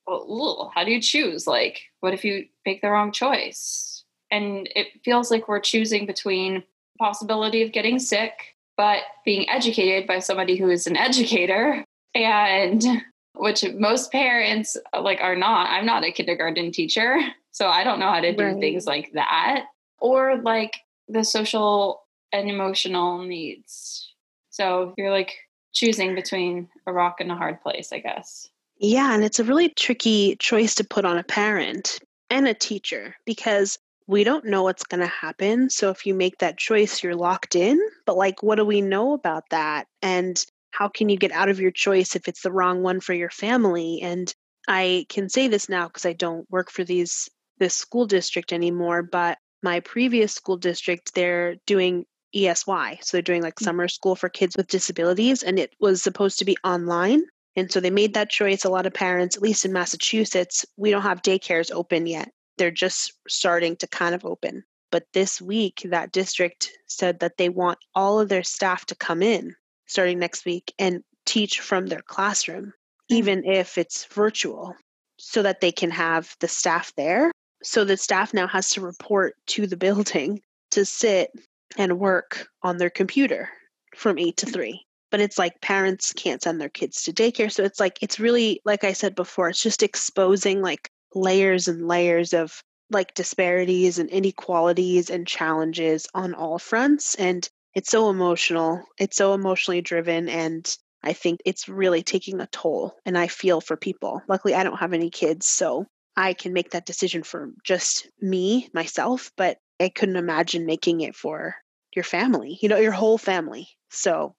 oh, 0.07 0.25
well, 0.27 0.71
how 0.73 0.83
do 0.83 0.91
you 0.91 1.01
choose? 1.01 1.45
Like, 1.45 1.81
what 1.99 2.13
if 2.13 2.23
you 2.23 2.45
make 2.65 2.81
the 2.81 2.89
wrong 2.89 3.11
choice? 3.11 4.03
And 4.31 4.69
it 4.75 4.87
feels 5.03 5.29
like 5.29 5.47
we're 5.47 5.59
choosing 5.59 6.05
between 6.05 6.63
possibility 6.99 7.61
of 7.61 7.71
getting 7.71 7.99
sick, 7.99 8.55
but 8.77 9.01
being 9.25 9.49
educated 9.49 10.07
by 10.07 10.19
somebody 10.19 10.55
who 10.55 10.69
is 10.69 10.87
an 10.87 10.97
educator, 10.97 11.83
and 12.15 12.83
which 13.35 13.63
most 13.73 14.11
parents 14.11 14.77
like 14.99 15.19
are 15.21 15.35
not. 15.35 15.69
I'm 15.69 15.85
not 15.85 16.03
a 16.03 16.11
kindergarten 16.11 16.71
teacher, 16.71 17.17
so 17.51 17.67
I 17.67 17.83
don't 17.83 17.99
know 17.99 18.11
how 18.11 18.21
to 18.21 18.35
do 18.35 18.43
right. 18.43 18.59
things 18.59 18.85
like 18.85 19.11
that. 19.13 19.65
Or 19.99 20.41
like 20.41 20.77
the 21.07 21.23
social 21.23 22.03
and 22.33 22.49
emotional 22.49 23.19
needs. 23.19 24.13
So 24.49 24.93
you're 24.97 25.11
like 25.11 25.33
choosing 25.73 26.15
between 26.15 26.67
a 26.85 26.93
rock 26.93 27.17
and 27.19 27.31
a 27.31 27.35
hard 27.35 27.61
place, 27.61 27.91
I 27.91 27.99
guess. 27.99 28.49
Yeah, 28.79 29.13
and 29.13 29.23
it's 29.23 29.39
a 29.39 29.43
really 29.43 29.69
tricky 29.69 30.35
choice 30.37 30.75
to 30.75 30.83
put 30.83 31.05
on 31.05 31.17
a 31.17 31.23
parent 31.23 31.99
and 32.29 32.47
a 32.47 32.53
teacher 32.53 33.15
because 33.25 33.77
we 34.07 34.23
don't 34.23 34.45
know 34.45 34.63
what's 34.63 34.85
going 34.85 35.01
to 35.01 35.07
happen. 35.07 35.69
So 35.69 35.89
if 35.89 36.05
you 36.05 36.15
make 36.15 36.39
that 36.39 36.57
choice, 36.57 37.03
you're 37.03 37.15
locked 37.15 37.55
in. 37.55 37.79
But 38.05 38.17
like, 38.17 38.41
what 38.41 38.55
do 38.55 38.65
we 38.65 38.81
know 38.81 39.13
about 39.13 39.43
that? 39.51 39.87
And 40.01 40.43
how 40.71 40.87
can 40.87 41.09
you 41.09 41.17
get 41.17 41.31
out 41.31 41.49
of 41.49 41.59
your 41.59 41.71
choice 41.71 42.15
if 42.15 42.27
it's 42.27 42.41
the 42.41 42.51
wrong 42.51 42.81
one 42.81 43.01
for 43.01 43.13
your 43.13 43.29
family? 43.29 43.99
And 44.01 44.33
I 44.67 45.05
can 45.09 45.29
say 45.29 45.47
this 45.47 45.69
now 45.69 45.87
because 45.87 46.05
I 46.05 46.13
don't 46.13 46.49
work 46.49 46.71
for 46.71 46.83
these 46.83 47.29
this 47.59 47.75
school 47.75 48.05
district 48.05 48.53
anymore, 48.53 49.03
but 49.03 49.37
my 49.61 49.81
previous 49.81 50.33
school 50.33 50.57
district, 50.57 51.13
they're 51.13 51.57
doing 51.67 52.05
ESY. 52.33 52.99
So 53.01 53.17
they're 53.17 53.21
doing 53.21 53.41
like 53.41 53.55
mm. 53.55 53.63
summer 53.63 53.87
school 53.87 54.15
for 54.15 54.29
kids 54.29 54.55
with 54.55 54.67
disabilities, 54.67 55.43
and 55.43 55.59
it 55.59 55.73
was 55.79 56.01
supposed 56.01 56.39
to 56.39 56.45
be 56.45 56.57
online. 56.63 57.23
And 57.55 57.71
so 57.71 57.79
they 57.79 57.89
made 57.89 58.13
that 58.13 58.29
choice. 58.29 58.63
A 58.63 58.69
lot 58.69 58.85
of 58.85 58.93
parents, 58.93 59.35
at 59.35 59.41
least 59.41 59.65
in 59.65 59.73
Massachusetts, 59.73 60.65
we 60.77 60.91
don't 60.91 61.01
have 61.01 61.21
daycares 61.21 61.71
open 61.71 62.07
yet. 62.07 62.31
They're 62.57 62.71
just 62.71 63.13
starting 63.27 63.75
to 63.77 63.87
kind 63.87 64.15
of 64.15 64.25
open. 64.25 64.63
But 64.91 65.05
this 65.13 65.41
week, 65.41 65.81
that 65.85 66.11
district 66.11 66.71
said 66.87 67.19
that 67.19 67.37
they 67.37 67.49
want 67.49 67.79
all 67.95 68.19
of 68.19 68.29
their 68.29 68.43
staff 68.43 68.85
to 68.87 68.95
come 68.95 69.21
in 69.21 69.55
starting 69.87 70.19
next 70.19 70.45
week 70.45 70.73
and 70.77 71.03
teach 71.25 71.59
from 71.59 71.87
their 71.87 72.01
classroom, 72.01 72.65
mm. 72.65 72.71
even 73.09 73.43
if 73.43 73.77
it's 73.77 74.05
virtual, 74.05 74.75
so 75.17 75.41
that 75.41 75.61
they 75.61 75.71
can 75.71 75.91
have 75.91 76.35
the 76.39 76.47
staff 76.47 76.93
there. 76.95 77.31
So 77.61 77.83
the 77.83 77.97
staff 77.97 78.33
now 78.33 78.47
has 78.47 78.69
to 78.71 78.81
report 78.81 79.35
to 79.47 79.67
the 79.67 79.77
building 79.85 80.41
to 80.71 80.85
sit 80.85 81.31
and 81.77 81.99
work 81.99 82.47
on 82.63 82.77
their 82.77 82.89
computer 82.89 83.49
from 83.95 84.17
eight 84.17 84.37
to 84.37 84.45
three. 84.45 84.85
But 85.11 85.21
it's 85.21 85.37
like 85.37 85.61
parents 85.61 86.13
can't 86.13 86.41
send 86.41 86.61
their 86.61 86.69
kids 86.69 87.03
to 87.03 87.13
daycare 87.13 87.51
so 87.51 87.63
it's 87.63 87.79
like 87.79 87.97
it's 88.01 88.19
really 88.19 88.61
like 88.63 88.83
i 88.83 88.93
said 88.93 89.15
before 89.15 89.49
it's 89.49 89.61
just 89.61 89.81
exposing 89.81 90.61
like 90.61 90.91
layers 91.15 91.67
and 91.67 91.87
layers 91.87 92.31
of 92.33 92.63
like 92.91 93.13
disparities 93.15 93.97
and 93.97 94.09
inequalities 94.09 95.09
and 95.09 95.27
challenges 95.27 96.07
on 96.13 96.35
all 96.35 96.59
fronts 96.59 97.15
and 97.15 97.49
it's 97.73 97.89
so 97.89 98.09
emotional 98.11 98.83
it's 98.99 99.17
so 99.17 99.33
emotionally 99.33 99.81
driven 99.81 100.29
and 100.29 100.77
i 101.01 101.13
think 101.13 101.39
it's 101.43 101.67
really 101.67 102.03
taking 102.03 102.39
a 102.39 102.47
toll 102.47 102.95
and 103.05 103.17
i 103.17 103.27
feel 103.27 103.61
for 103.61 103.75
people. 103.75 104.21
Luckily 104.27 104.53
i 104.53 104.63
don't 104.63 104.79
have 104.79 104.93
any 104.93 105.09
kids 105.09 105.47
so 105.47 105.87
i 106.15 106.33
can 106.33 106.53
make 106.53 106.69
that 106.71 106.85
decision 106.85 107.23
for 107.23 107.49
just 107.63 108.07
me 108.21 108.69
myself 108.73 109.31
but 109.37 109.57
i 109.79 109.89
couldn't 109.89 110.15
imagine 110.15 110.65
making 110.65 111.01
it 111.01 111.15
for 111.15 111.55
your 111.95 112.03
family 112.03 112.57
you 112.61 112.69
know 112.69 112.77
your 112.77 112.91
whole 112.91 113.17
family 113.17 113.67
so 113.89 114.35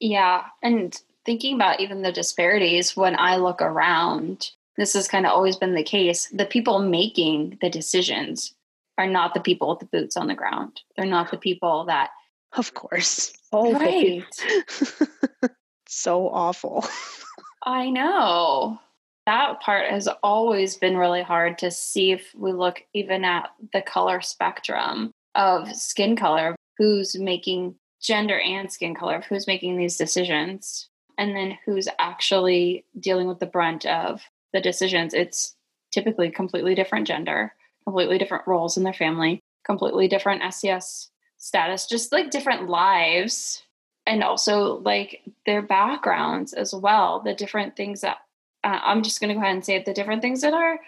yeah. 0.00 0.44
And 0.62 0.98
thinking 1.24 1.54
about 1.54 1.80
even 1.80 2.02
the 2.02 2.12
disparities, 2.12 2.96
when 2.96 3.16
I 3.18 3.36
look 3.36 3.60
around, 3.60 4.50
this 4.76 4.94
has 4.94 5.06
kind 5.06 5.26
of 5.26 5.32
always 5.32 5.56
been 5.56 5.74
the 5.74 5.82
case. 5.82 6.28
The 6.32 6.46
people 6.46 6.80
making 6.80 7.58
the 7.60 7.70
decisions 7.70 8.54
are 8.98 9.06
not 9.06 9.34
the 9.34 9.40
people 9.40 9.68
with 9.68 9.80
the 9.80 9.86
boots 9.86 10.16
on 10.16 10.26
the 10.26 10.34
ground. 10.34 10.80
They're 10.96 11.06
not 11.06 11.30
the 11.30 11.38
people 11.38 11.84
that. 11.84 12.10
Of 12.56 12.74
course. 12.74 13.32
Oh, 13.52 13.72
right. 13.72 14.24
so 15.86 16.28
awful. 16.28 16.84
I 17.62 17.90
know. 17.90 18.80
That 19.30 19.60
part 19.60 19.88
has 19.88 20.08
always 20.24 20.76
been 20.76 20.96
really 20.96 21.22
hard 21.22 21.56
to 21.58 21.70
see 21.70 22.10
if 22.10 22.34
we 22.36 22.52
look 22.52 22.82
even 22.92 23.24
at 23.24 23.50
the 23.72 23.80
color 23.80 24.20
spectrum 24.20 25.12
of 25.36 25.72
skin 25.72 26.16
color, 26.16 26.56
who's 26.78 27.16
making 27.16 27.76
gender 28.02 28.40
and 28.40 28.72
skin 28.72 28.92
color 28.92 29.22
who's 29.28 29.46
making 29.46 29.76
these 29.76 29.96
decisions 29.96 30.88
and 31.16 31.36
then 31.36 31.56
who's 31.64 31.86
actually 32.00 32.84
dealing 32.98 33.28
with 33.28 33.38
the 33.38 33.46
brunt 33.46 33.86
of 33.86 34.20
the 34.52 34.60
decisions. 34.60 35.14
It's 35.14 35.54
typically 35.92 36.32
completely 36.32 36.74
different 36.74 37.06
gender, 37.06 37.54
completely 37.84 38.18
different 38.18 38.48
roles 38.48 38.76
in 38.76 38.82
their 38.82 38.92
family, 38.92 39.38
completely 39.64 40.08
different 40.08 40.42
SES 40.52 41.08
status, 41.38 41.86
just 41.86 42.10
like 42.10 42.32
different 42.32 42.68
lives 42.68 43.62
and 44.08 44.24
also 44.24 44.80
like 44.80 45.22
their 45.46 45.62
backgrounds 45.62 46.52
as 46.52 46.74
well. 46.74 47.20
The 47.20 47.32
different 47.32 47.76
things 47.76 48.00
that 48.00 48.16
uh, 48.64 48.80
I'm 48.82 49.02
just 49.02 49.20
going 49.20 49.28
to 49.28 49.34
go 49.34 49.40
ahead 49.40 49.54
and 49.54 49.64
say 49.64 49.76
it, 49.76 49.84
the 49.84 49.94
different 49.94 50.22
things 50.22 50.42
that 50.42 50.54
our 50.54 50.78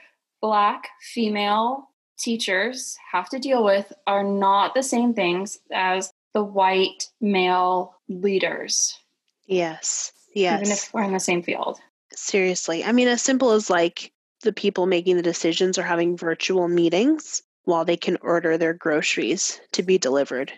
black 0.40 0.88
female 1.00 1.88
teachers 2.18 2.96
have 3.10 3.28
to 3.30 3.38
deal 3.38 3.64
with 3.64 3.92
are 4.06 4.24
not 4.24 4.74
the 4.74 4.82
same 4.82 5.14
things 5.14 5.58
as 5.72 6.12
the 6.34 6.44
white 6.44 7.08
male 7.20 7.94
leaders. 8.08 8.98
Yes. 9.46 10.12
Yes. 10.34 10.60
Even 10.60 10.72
if 10.72 10.94
we're 10.94 11.02
in 11.02 11.12
the 11.12 11.20
same 11.20 11.42
field. 11.42 11.78
Seriously. 12.14 12.84
I 12.84 12.92
mean, 12.92 13.08
as 13.08 13.22
simple 13.22 13.52
as 13.52 13.70
like 13.70 14.12
the 14.42 14.52
people 14.52 14.86
making 14.86 15.16
the 15.16 15.22
decisions 15.22 15.78
are 15.78 15.82
having 15.82 16.16
virtual 16.16 16.68
meetings 16.68 17.42
while 17.64 17.84
they 17.84 17.96
can 17.96 18.18
order 18.22 18.58
their 18.58 18.74
groceries 18.74 19.60
to 19.72 19.82
be 19.82 19.98
delivered. 19.98 20.52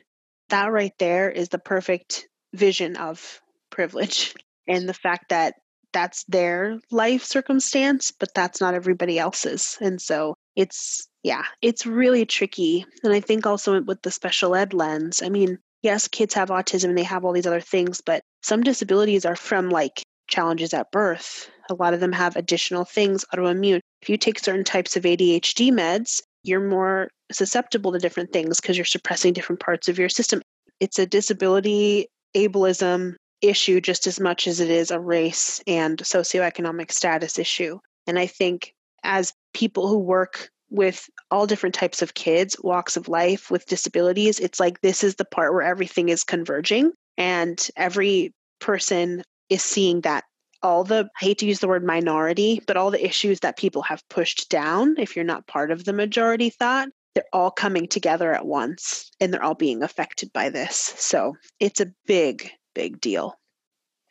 That 0.48 0.72
right 0.72 0.94
there 0.98 1.31
is 1.31 1.48
the 1.50 1.59
perfect 1.59 2.29
vision 2.53 2.96
of 2.96 3.40
privilege 3.70 4.35
and 4.66 4.88
the 4.88 4.94
fact 4.94 5.31
that 5.31 5.55
that's 5.94 6.24
their 6.24 6.78
life 6.90 7.24
circumstance, 7.24 8.11
but 8.11 8.35
that's 8.35 8.61
not 8.61 8.74
everybody 8.74 9.18
else's. 9.18 9.78
And 9.80 10.00
so 10.02 10.35
it's, 10.57 11.09
yeah, 11.22 11.44
it's 11.62 11.87
really 11.87 12.26
tricky. 12.26 12.85
And 13.02 13.14
I 13.14 13.20
think 13.20 13.46
also 13.46 13.80
with 13.80 14.02
the 14.02 14.11
special 14.11 14.54
ed 14.54 14.74
lens, 14.74 15.22
I 15.22 15.30
mean, 15.30 15.59
yes, 15.83 16.09
kids 16.09 16.35
have 16.35 16.50
autism 16.50 16.90
and 16.90 16.98
they 16.98 17.04
have 17.04 17.24
all 17.24 17.33
these 17.33 17.46
other 17.46 17.61
things, 17.61 18.02
but 18.02 18.22
some 18.42 18.62
disabilities 18.62 19.24
are 19.24 19.37
from 19.37 19.70
like 19.70 20.02
challenges 20.28 20.74
at 20.74 20.90
birth. 20.90 21.48
A 21.70 21.74
lot 21.74 21.94
of 21.94 22.00
them 22.00 22.12
have 22.12 22.37
additional 22.37 22.85
things, 22.85 23.24
autoimmune. 23.35 23.80
If 24.02 24.11
you 24.11 24.18
take 24.18 24.38
certain 24.38 24.64
types 24.64 24.96
of 24.96 25.04
ADHD 25.04 25.70
meds, 25.70 26.20
you're 26.42 26.68
more 26.68 27.09
susceptible 27.33 27.92
to 27.92 27.98
different 27.98 28.33
things 28.33 28.61
because 28.61 28.76
you're 28.76 28.85
suppressing 28.85 29.33
different 29.33 29.61
parts 29.61 29.88
of 29.88 29.98
your 29.98 30.11
system. 30.11 30.42
It's 30.80 30.98
a 30.98 31.07
disability 31.07 32.09
ableism 32.37 33.14
issue 33.48 33.80
just 33.80 34.07
as 34.07 34.20
much 34.20 34.46
as 34.46 34.61
it 34.61 34.70
is 34.70 34.90
a 34.90 35.00
race 35.00 35.62
and 35.66 35.98
socioeconomic 35.98 36.90
status 36.90 37.38
issue. 37.38 37.78
And 38.07 38.18
I 38.18 38.26
think 38.26 38.74
as 39.02 39.33
people 39.52 39.88
who 39.88 39.98
work 39.98 40.50
with 40.70 41.09
all 41.30 41.46
different 41.46 41.74
types 41.74 42.02
of 42.02 42.14
kids, 42.14 42.57
walks 42.62 42.96
of 42.96 43.09
life 43.09 43.50
with 43.50 43.66
disabilities, 43.66 44.40
it's 44.40 44.59
like 44.59 44.80
this 44.80 45.04
is 45.04 45.16
the 45.16 45.24
part 45.24 45.52
where 45.52 45.62
everything 45.62 46.09
is 46.09 46.24
converging 46.24 46.92
and 47.16 47.68
every 47.76 48.33
person 48.61 49.22
is 49.48 49.62
seeing 49.62 50.00
that 50.00 50.24
all 50.62 50.83
the 50.83 51.09
I 51.20 51.24
hate 51.24 51.38
to 51.38 51.46
use 51.46 51.61
the 51.61 51.68
word 51.68 51.85
minority, 51.85 52.62
but 52.66 52.78
all 52.78 52.90
the 52.90 53.04
issues 53.04 53.40
that 53.40 53.59
people 53.59 53.83
have 53.83 54.09
pushed 54.09 54.48
down 54.48 54.94
if 54.98 55.14
you're 55.14 55.24
not 55.24 55.46
part 55.46 55.70
of 55.70 55.85
the 55.85 55.92
majority 55.92 56.48
thought, 56.48 56.88
they're 57.14 57.24
all 57.33 57.50
coming 57.50 57.87
together 57.87 58.33
at 58.33 58.46
once 58.46 59.11
and 59.20 59.33
they're 59.33 59.44
all 59.44 59.54
being 59.54 59.83
affected 59.83 60.33
by 60.33 60.48
this. 60.48 60.76
So, 60.96 61.37
it's 61.61 61.80
a 61.80 61.92
big 62.07 62.50
big 62.74 63.00
deal. 63.00 63.38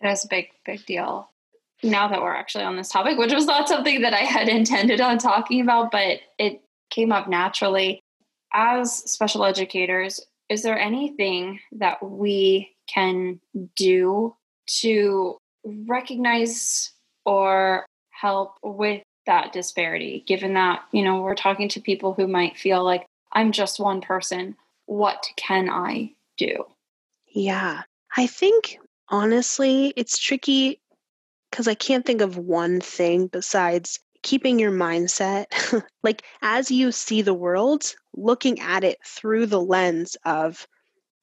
It 0.02 0.10
is 0.10 0.26
a 0.26 0.28
big, 0.28 0.50
big 0.66 0.86
deal. 0.86 1.30
Now 1.82 2.08
that 2.08 2.22
we're 2.22 2.36
actually 2.36 2.64
on 2.64 2.78
this 2.78 2.90
topic, 2.90 3.18
which 3.18 3.34
was 3.34 3.46
not 3.46 3.68
something 3.68 4.02
that 4.02 4.14
I 4.14 4.22
had 4.22 4.48
intended 4.60 5.02
on 5.02 5.18
talking 5.18 5.62
about, 5.62 5.92
but 5.92 6.20
it 6.38 6.62
came 6.90 7.12
up 7.12 7.28
naturally. 7.28 8.00
As 8.54 8.96
special 8.96 9.46
educators, 9.46 10.20
is 10.50 10.62
there 10.62 10.78
anything 10.78 11.60
that 11.74 12.04
we 12.04 12.76
can 12.88 13.40
do 13.76 14.36
to 14.82 15.38
recognize 15.64 16.92
or 17.26 17.86
help 18.12 18.58
with 18.64 19.02
that 19.26 19.54
disparity 19.54 20.24
given 20.28 20.54
that 20.54 20.82
you 20.92 21.04
know 21.04 21.22
we're 21.22 21.36
talking 21.36 21.70
to 21.70 21.80
people 21.80 22.14
who 22.14 22.28
might 22.28 22.58
feel 22.58 22.84
like 22.84 23.06
i'm 23.32 23.52
just 23.52 23.80
one 23.80 24.02
person 24.02 24.56
what 24.86 25.26
can 25.38 25.70
i 25.70 26.12
do 26.38 26.66
yeah 27.34 27.82
I 28.16 28.28
think 28.28 28.78
honestly, 29.10 29.94
it's 29.96 30.18
tricky 30.18 30.80
because 31.50 31.68
I 31.68 31.76
can't 31.76 32.06
think 32.06 32.22
of 32.22 32.38
one 32.38 32.82
thing 32.82 33.28
besides 33.28 34.00
keeping 34.22 34.60
your 34.60 34.72
mindset. 34.72 35.46
like, 36.04 36.24
as 36.42 36.72
you 36.72 36.92
see 36.92 37.22
the 37.22 37.34
world, 37.34 37.94
looking 38.16 38.60
at 38.60 38.84
it 38.84 38.98
through 39.06 39.48
the 39.48 39.62
lens 39.62 40.16
of 40.26 40.68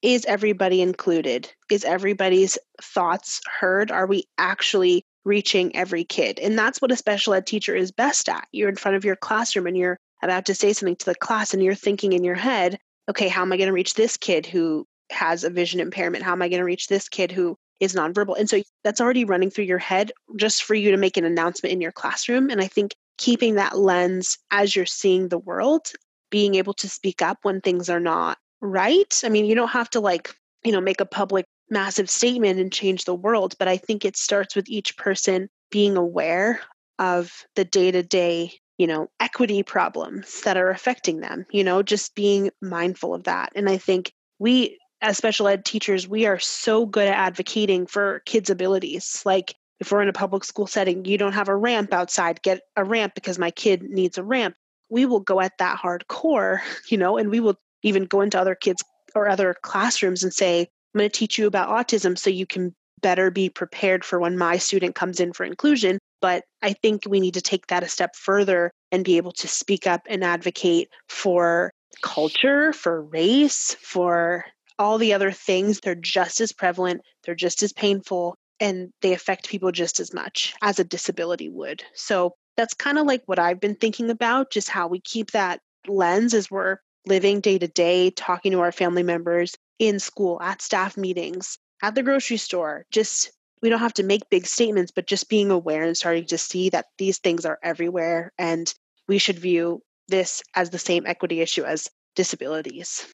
is 0.03 0.25
everybody 0.25 0.81
included? 0.81 1.53
Is 1.71 1.85
everybody's 1.85 2.57
thoughts 2.83 3.41
heard? 3.47 3.91
Are 3.91 4.07
we 4.07 4.25
actually 4.39 5.05
reaching 5.25 5.77
every 5.77 6.05
kid? 6.05 6.39
And 6.39 6.59
that's 6.59 6.81
what 6.81 6.93
a 6.93 6.97
special 6.97 7.35
ed 7.35 7.47
teacher 7.47 7.75
is 7.75 7.93
best 7.93 8.29
at. 8.29 8.49
You're 8.53 8.71
in 8.71 8.77
front 8.77 8.97
of 8.97 9.05
your 9.05 9.17
classroom 9.17 9.67
and 9.67 9.77
you're 9.77 9.99
about 10.23 10.47
to 10.47 10.55
say 10.55 10.73
something 10.73 10.97
to 10.97 11.07
the 11.07 11.15
class, 11.15 11.55
and 11.55 11.63
you're 11.63 11.75
thinking 11.75 12.13
in 12.13 12.25
your 12.25 12.35
head, 12.35 12.79
okay, 13.09 13.29
how 13.29 13.43
am 13.43 13.53
I 13.53 13.57
going 13.57 13.69
to 13.69 13.73
reach 13.73 13.95
this 13.95 14.17
kid 14.17 14.47
who 14.47 14.87
has 15.11 15.45
a 15.45 15.51
vision 15.51 15.81
impairment. 15.81 16.25
How 16.25 16.33
am 16.33 16.43
I 16.43 16.49
going 16.49 16.61
to 16.61 16.65
reach 16.65 16.87
this 16.87 17.09
kid 17.09 17.33
who 17.33 17.57
is 17.81 17.95
nonverbal? 17.95 18.39
And 18.39 18.49
so 18.49 18.63
that's 18.85 19.01
already 19.01 19.25
running 19.25 19.51
through 19.51 19.65
your 19.65 19.79
head 19.79 20.13
just 20.37 20.63
for 20.63 20.75
you 20.75 20.91
to 20.91 20.97
make 20.97 21.17
an 21.17 21.25
announcement 21.25 21.73
in 21.73 21.81
your 21.81 21.93
classroom. 21.93 22.51
And 22.51 22.61
I 22.61 22.67
think 22.67 22.95
keeping 23.19 23.55
that 23.57 23.79
lens 23.79 24.39
as 24.51 24.75
you're 24.75 24.87
seeing 24.87 25.29
the 25.29 25.39
world, 25.39 25.89
being 26.31 26.55
able 26.55 26.75
to 26.75 26.89
speak 26.89 27.23
up 27.23 27.39
when 27.43 27.61
things 27.61 27.89
are 27.89 28.01
not 28.01 28.39
right. 28.61 29.21
I 29.25 29.29
mean, 29.29 29.45
you 29.45 29.55
don't 29.55 29.69
have 29.69 29.91
to 29.91 30.01
like, 30.01 30.35
you 30.65 30.73
know, 30.73 30.81
make 30.81 31.01
a 31.01 31.07
public 31.07 31.47
massive 31.71 32.11
statement 32.11 32.59
and 32.59 32.73
change 32.73 33.05
the 33.05 33.15
world, 33.15 33.55
but 33.59 33.69
I 33.69 33.77
think 33.77 34.05
it 34.05 34.17
starts 34.17 34.57
with 34.57 34.69
each 34.69 34.97
person 34.97 35.49
being 35.71 35.97
aware 35.97 36.61
of 36.99 37.45
the 37.57 37.65
day 37.65 37.91
to 37.91 38.03
day 38.03 38.53
you 38.81 38.87
know 38.87 39.11
equity 39.21 39.63
problems 39.63 40.41
that 40.41 40.57
are 40.57 40.71
affecting 40.71 41.21
them 41.21 41.45
you 41.51 41.63
know 41.63 41.83
just 41.83 42.15
being 42.15 42.51
mindful 42.63 43.15
of 43.15 43.25
that 43.25 43.53
and 43.55 43.69
i 43.69 43.77
think 43.77 44.13
we 44.39 44.79
as 45.03 45.17
special 45.17 45.49
ed 45.49 45.65
teachers, 45.65 46.07
we 46.07 46.27
are 46.27 46.39
so 46.39 46.87
good 46.87 47.09
at 47.09 47.17
advocating 47.17 47.87
for 47.87 48.21
kids' 48.27 48.51
abilities. 48.51 49.23
Like 49.25 49.55
if 49.79 49.91
we're 49.91 50.03
in 50.03 50.09
a 50.09 50.13
public 50.13 50.45
school 50.45 50.67
setting, 50.67 51.05
you 51.05 51.17
don't 51.17 51.33
have 51.33 51.49
a 51.49 51.57
ramp 51.57 51.93
outside, 51.93 52.43
get 52.43 52.61
a 52.77 52.85
ramp 52.85 53.15
because 53.15 53.39
my 53.39 53.51
kid 53.51 53.83
needs 53.83 54.19
a 54.19 54.23
ramp. 54.23 54.55
We 54.91 55.07
will 55.07 55.21
go 55.21 55.41
at 55.41 55.59
that 55.59 55.79
hardcore, 55.79 56.61
you 56.89 56.99
know, 56.99 57.17
and 57.17 57.31
we 57.31 57.41
will 57.41 57.57
even 57.83 58.05
go 58.05 58.21
into 58.21 58.39
other 58.39 58.55
kids 58.55 58.85
or 59.15 59.29
other 59.29 59.55
classrooms 59.63 60.23
and 60.23 60.33
say, 60.33 60.61
I'm 60.61 60.99
going 60.99 61.11
to 61.11 61.19
teach 61.19 61.39
you 61.39 61.47
about 61.47 61.69
autism 61.69 62.19
so 62.19 62.31
you 62.31 62.47
can 62.47 62.75
better 63.01 63.31
be 63.31 63.49
prepared 63.49 64.05
for 64.05 64.21
when 64.21 64.37
my 64.37 64.59
student 64.59 64.95
comes 64.95 65.21
in 65.21 65.33
for 65.33 65.45
inclusion. 65.45 65.99
But 66.21 66.45
I 66.63 66.75
think 66.75 67.05
we 67.09 67.21
need 67.21 67.35
to 67.35 67.41
take 67.41 67.69
that 67.69 67.83
a 67.83 67.89
step 67.89 68.15
further 68.15 68.71
and 68.93 69.05
be 69.05 69.17
able 69.17 69.33
to 69.33 69.49
speak 69.49 69.87
up 69.87 70.03
and 70.07 70.23
advocate 70.23 70.89
for 71.09 71.73
culture, 72.03 72.75
for 72.75 73.03
race, 73.03 73.75
for 73.81 74.45
all 74.81 74.97
the 74.97 75.13
other 75.13 75.31
things, 75.31 75.79
they're 75.81 75.95
just 75.95 76.41
as 76.41 76.53
prevalent, 76.53 77.03
they're 77.23 77.35
just 77.35 77.63
as 77.63 77.71
painful, 77.71 78.35
and 78.61 78.91
they 79.03 79.13
affect 79.13 79.51
people 79.51 79.71
just 79.71 80.01
as 80.01 80.15
much 80.15 80.55
as 80.63 80.79
a 80.79 80.85
disability 80.85 81.51
would. 81.51 81.85
So 81.95 82.33
that's 82.57 82.73
kind 82.73 82.99
of 82.99 83.07
like 83.07 83.23
what 83.27 83.39
I've 83.39 83.61
been 83.61 83.75
thinking 83.75 84.09
about, 84.09 84.51
just 84.51 84.71
how 84.71 84.89
we 84.89 84.99
keep 85.01 85.33
that 85.33 85.61
lens 85.87 86.33
as 86.33 86.51
we're 86.51 86.79
living 87.07 87.41
day 87.41 87.59
to 87.59 87.69
day, 87.69 88.11
talking 88.11 88.53
to 88.53 88.61
our 88.61 88.73
family 88.73 89.03
members 89.03 89.55
in 89.79 90.01
school, 90.01 90.41
at 90.41 90.63
staff 90.63 90.97
meetings, 90.97 91.59
at 91.83 91.95
the 91.95 92.03
grocery 92.03 92.39
store. 92.39 92.87
Just 92.91 93.33
we 93.61 93.69
don't 93.69 93.81
have 93.81 93.95
to 93.95 94.03
make 94.03 94.31
big 94.31 94.47
statements, 94.47 94.91
but 94.91 95.07
just 95.07 95.29
being 95.29 95.51
aware 95.51 95.83
and 95.83 95.95
starting 95.95 96.25
to 96.25 96.39
see 96.39 96.71
that 96.71 96.87
these 96.97 97.19
things 97.19 97.45
are 97.45 97.59
everywhere 97.63 98.33
and 98.39 98.73
we 99.09 99.19
should 99.19 99.39
view 99.39 99.83
this 100.09 100.43
as 100.55 100.71
the 100.71 100.79
same 100.79 101.05
equity 101.07 101.43
issue 101.43 101.65
as 101.65 101.91
disabilities. 102.15 103.07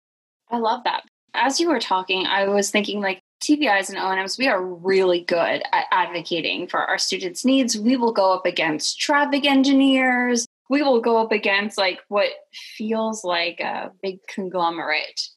I 0.48 0.58
love 0.58 0.84
that 0.84 1.02
as 1.36 1.60
you 1.60 1.68
were 1.68 1.80
talking, 1.80 2.26
I 2.26 2.46
was 2.48 2.70
thinking 2.70 3.00
like 3.00 3.20
TVIs 3.42 3.90
and 3.90 3.98
O&Ms, 3.98 4.38
we 4.38 4.48
are 4.48 4.64
really 4.64 5.20
good 5.20 5.62
at 5.72 5.86
advocating 5.90 6.66
for 6.66 6.80
our 6.80 6.98
students' 6.98 7.44
needs. 7.44 7.78
We 7.78 7.96
will 7.96 8.12
go 8.12 8.32
up 8.32 8.46
against 8.46 8.98
traffic 8.98 9.44
engineers. 9.44 10.46
We 10.68 10.82
will 10.82 11.00
go 11.00 11.18
up 11.18 11.32
against 11.32 11.78
like 11.78 12.00
what 12.08 12.30
feels 12.76 13.24
like 13.24 13.60
a 13.60 13.92
big 14.02 14.20
conglomerate. 14.26 15.28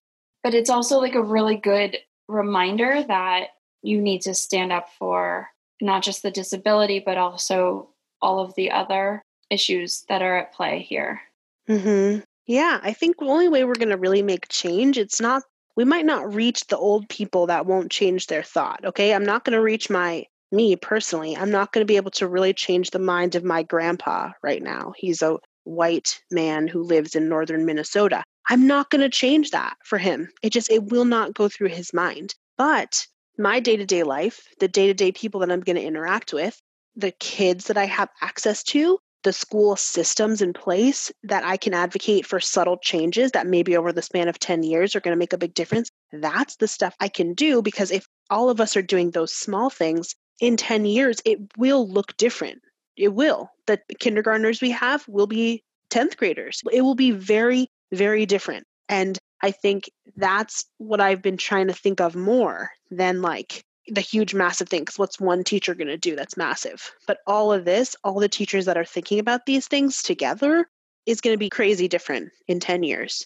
But 0.44 0.54
it's 0.54 0.70
also 0.70 1.00
like 1.00 1.16
a 1.16 1.22
really 1.22 1.58
good 1.58 1.98
reminder 2.28 3.04
that 3.04 3.48
you 3.82 4.02
need 4.02 4.22
to 4.22 4.34
stand 4.34 4.72
up 4.72 4.90
for 4.98 5.50
not 5.82 6.04
just 6.04 6.24
the 6.24 6.32
disability, 6.32 7.00
but 7.00 7.18
also 7.18 7.90
all 8.22 8.40
of 8.40 8.56
the 8.56 8.72
other 8.72 9.22
issues 9.50 10.06
that 10.10 10.22
are 10.22 10.38
at 10.38 10.54
play 10.54 10.82
here. 10.82 11.22
Mm-hmm. 11.70 12.22
Yeah, 12.48 12.80
I 12.82 12.94
think 12.94 13.18
the 13.18 13.26
only 13.26 13.48
way 13.48 13.64
we're 13.64 13.76
going 13.76 13.90
to 13.90 13.98
really 13.98 14.24
make 14.24 14.50
change, 14.50 14.98
it's 14.98 15.22
not 15.22 15.44
we 15.80 15.86
might 15.86 16.06
not 16.06 16.36
reach 16.36 16.68
the 16.68 16.78
old 16.78 17.08
people 17.08 17.48
that 17.48 17.66
won't 17.66 17.90
change 17.90 18.28
their 18.28 18.44
thought. 18.44 18.84
Okay. 18.84 19.14
I'm 19.14 19.24
not 19.24 19.46
going 19.46 19.54
to 19.54 19.62
reach 19.62 19.90
my, 19.90 20.26
me 20.52 20.76
personally, 20.76 21.38
I'm 21.38 21.52
not 21.52 21.72
going 21.72 21.82
to 21.82 21.90
be 21.90 21.96
able 21.96 22.12
to 22.12 22.28
really 22.28 22.52
change 22.52 22.92
the 22.92 23.00
mind 23.00 23.36
of 23.36 23.46
my 23.46 23.64
grandpa 23.64 24.32
right 24.44 24.62
now. 24.62 24.92
He's 24.98 25.22
a 25.22 25.38
white 25.64 26.20
man 26.32 26.68
who 26.68 26.84
lives 26.84 27.16
in 27.16 27.30
northern 27.30 27.66
Minnesota. 27.66 28.26
I'm 28.50 28.68
not 28.68 28.90
going 28.90 29.00
to 29.00 29.10
change 29.10 29.52
that 29.52 29.78
for 29.86 29.98
him. 29.98 30.28
It 30.44 30.52
just, 30.52 30.70
it 30.70 30.92
will 30.92 31.06
not 31.06 31.34
go 31.34 31.48
through 31.48 31.70
his 31.70 31.94
mind. 31.94 32.36
But 32.58 33.08
my 33.38 33.62
day 33.62 33.78
to 33.78 33.86
day 33.86 34.04
life, 34.04 34.42
the 34.60 34.68
day 34.68 34.88
to 34.88 34.94
day 34.94 35.14
people 35.14 35.40
that 35.40 35.50
I'm 35.50 35.62
going 35.62 35.78
to 35.78 35.82
interact 35.82 36.34
with, 36.34 36.60
the 36.98 37.12
kids 37.12 37.68
that 37.68 37.78
I 37.78 37.86
have 37.86 38.10
access 38.22 38.64
to, 38.64 39.00
the 39.24 39.34
school 39.34 39.76
systems 39.76 40.42
in 40.42 40.54
place 40.54 41.12
that 41.24 41.44
I 41.44 41.58
can 41.58 41.74
advocate 41.74 42.26
for 42.26 42.40
subtle 42.40 42.78
changes 42.78 43.32
that 43.32 43.48
maybe 43.48 43.76
over 43.76 43.92
the 43.92 44.02
span 44.02 44.28
of 44.28 44.40
10 44.40 44.64
years 44.64 44.96
are 44.96 45.02
going 45.02 45.14
to 45.14 45.20
make 45.20 45.34
a 45.34 45.38
big 45.38 45.54
difference. 45.54 45.90
That's 46.12 46.56
the 46.56 46.68
stuff 46.68 46.96
I 47.00 47.10
can 47.10 47.34
do 47.34 47.62
because 47.62 47.92
if 47.92 48.08
all 48.30 48.50
of 48.50 48.62
us 48.62 48.78
are 48.78 48.82
doing 48.82 49.12
those 49.12 49.34
small 49.34 49.70
things 49.70 50.16
in 50.40 50.58
10 50.58 50.86
years, 50.86 51.22
it 51.26 51.40
will 51.58 51.88
look 51.88 52.16
different. 52.18 52.60
It 52.96 53.14
will. 53.14 53.50
The 53.68 53.80
kindergartners 54.00 54.62
we 54.62 54.72
have 54.72 55.08
will 55.08 55.28
be 55.28 55.64
10th 55.90 56.18
graders. 56.18 56.62
It 56.72 56.82
will 56.82 56.96
be 56.96 57.12
very, 57.12 57.68
very 57.92 58.26
different. 58.26 58.66
And 58.88 59.18
I 59.42 59.52
think 59.52 59.90
that's 60.16 60.66
what 60.78 61.02
I've 61.02 61.22
been 61.22 61.38
trying 61.38 61.68
to 61.68 61.74
think 61.74 62.02
of 62.02 62.16
more 62.16 62.72
than 62.92 63.22
like 63.22 63.64
the 63.92 64.02
huge 64.02 64.34
massive 64.34 64.70
thing 64.70 64.82
because 64.82 65.00
what's 65.00 65.20
one 65.20 65.44
teacher 65.44 65.74
going 65.74 65.88
to 65.88 65.98
do 65.98 66.16
that's 66.16 66.38
massive 66.38 66.92
but 67.08 67.20
all 67.28 67.52
of 67.52 67.66
this 67.66 67.96
all 68.04 68.20
the 68.20 68.30
teachers 68.30 68.66
that 68.66 68.78
are 68.78 68.86
thinking 68.86 69.20
about 69.20 69.46
these 69.46 69.68
things 69.68 70.02
together 70.02 70.68
is 71.06 71.22
going 71.22 71.34
to 71.34 71.40
be 71.40 71.50
crazy 71.50 71.88
different 71.88 72.32
in 72.48 72.60
10 72.60 72.84
years 72.84 73.26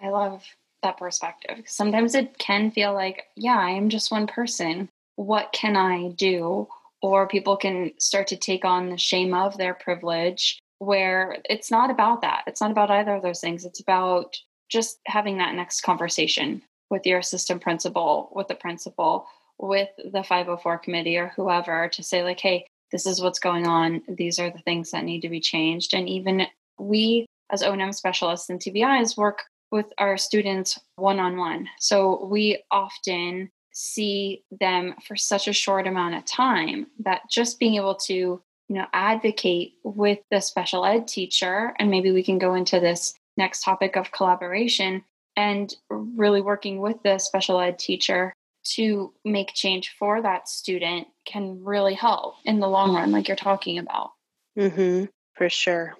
i 0.00 0.08
love 0.08 0.44
that 0.82 0.96
perspective 0.96 1.64
sometimes 1.66 2.14
it 2.14 2.38
can 2.38 2.70
feel 2.70 2.94
like 2.94 3.24
yeah 3.36 3.58
i 3.58 3.70
am 3.70 3.88
just 3.88 4.10
one 4.10 4.26
person 4.26 4.88
what 5.16 5.52
can 5.52 5.76
i 5.76 6.08
do 6.10 6.66
or 7.02 7.28
people 7.28 7.56
can 7.56 7.92
start 7.98 8.26
to 8.26 8.36
take 8.36 8.64
on 8.64 8.90
the 8.90 8.98
shame 8.98 9.34
of 9.34 9.56
their 9.56 9.74
privilege 9.74 10.60
where 10.78 11.38
it's 11.48 11.70
not 11.70 11.90
about 11.90 12.22
that. 12.22 12.44
It's 12.46 12.60
not 12.60 12.70
about 12.70 12.90
either 12.90 13.14
of 13.14 13.22
those 13.22 13.40
things. 13.40 13.64
It's 13.64 13.80
about 13.80 14.36
just 14.68 14.98
having 15.06 15.38
that 15.38 15.54
next 15.54 15.82
conversation 15.82 16.62
with 16.90 17.06
your 17.06 17.18
assistant 17.18 17.62
principal, 17.62 18.30
with 18.32 18.48
the 18.48 18.54
principal, 18.54 19.26
with 19.58 19.88
the 19.98 20.22
504 20.22 20.78
committee 20.78 21.16
or 21.16 21.32
whoever 21.36 21.88
to 21.88 22.02
say, 22.02 22.22
like, 22.22 22.40
hey, 22.40 22.66
this 22.92 23.06
is 23.06 23.20
what's 23.20 23.38
going 23.38 23.66
on. 23.66 24.02
These 24.08 24.38
are 24.38 24.50
the 24.50 24.60
things 24.60 24.90
that 24.90 25.04
need 25.04 25.20
to 25.20 25.28
be 25.28 25.40
changed. 25.40 25.94
And 25.94 26.08
even 26.08 26.46
we, 26.78 27.26
as 27.50 27.62
O&M 27.62 27.92
specialists 27.92 28.48
and 28.48 28.60
TVIs, 28.60 29.16
work 29.16 29.42
with 29.70 29.86
our 29.98 30.16
students 30.16 30.78
one 30.96 31.18
on 31.18 31.36
one. 31.36 31.68
So 31.78 32.24
we 32.24 32.62
often 32.70 33.50
see 33.72 34.42
them 34.60 34.94
for 35.06 35.16
such 35.16 35.46
a 35.46 35.52
short 35.52 35.86
amount 35.86 36.14
of 36.14 36.24
time 36.24 36.86
that 37.00 37.22
just 37.30 37.60
being 37.60 37.76
able 37.76 37.94
to 37.94 38.42
you 38.68 38.74
know 38.74 38.86
advocate 38.92 39.74
with 39.84 40.18
the 40.30 40.40
special 40.40 40.84
ed 40.84 41.06
teacher 41.06 41.74
and 41.78 41.88
maybe 41.90 42.10
we 42.10 42.22
can 42.22 42.38
go 42.38 42.54
into 42.54 42.80
this 42.80 43.14
next 43.36 43.62
topic 43.62 43.96
of 43.96 44.10
collaboration 44.10 45.04
and 45.36 45.76
really 45.90 46.40
working 46.40 46.80
with 46.80 47.00
the 47.04 47.18
special 47.18 47.60
ed 47.60 47.78
teacher 47.78 48.34
to 48.74 49.12
make 49.24 49.54
change 49.54 49.94
for 49.98 50.22
that 50.22 50.48
student 50.48 51.06
can 51.24 51.64
really 51.64 51.94
help 51.94 52.36
in 52.44 52.60
the 52.60 52.68
long 52.68 52.94
run 52.94 53.10
like 53.12 53.28
you're 53.28 53.36
talking 53.36 53.78
about 53.78 54.10
mhm 54.56 55.08
for 55.34 55.48
sure 55.48 55.96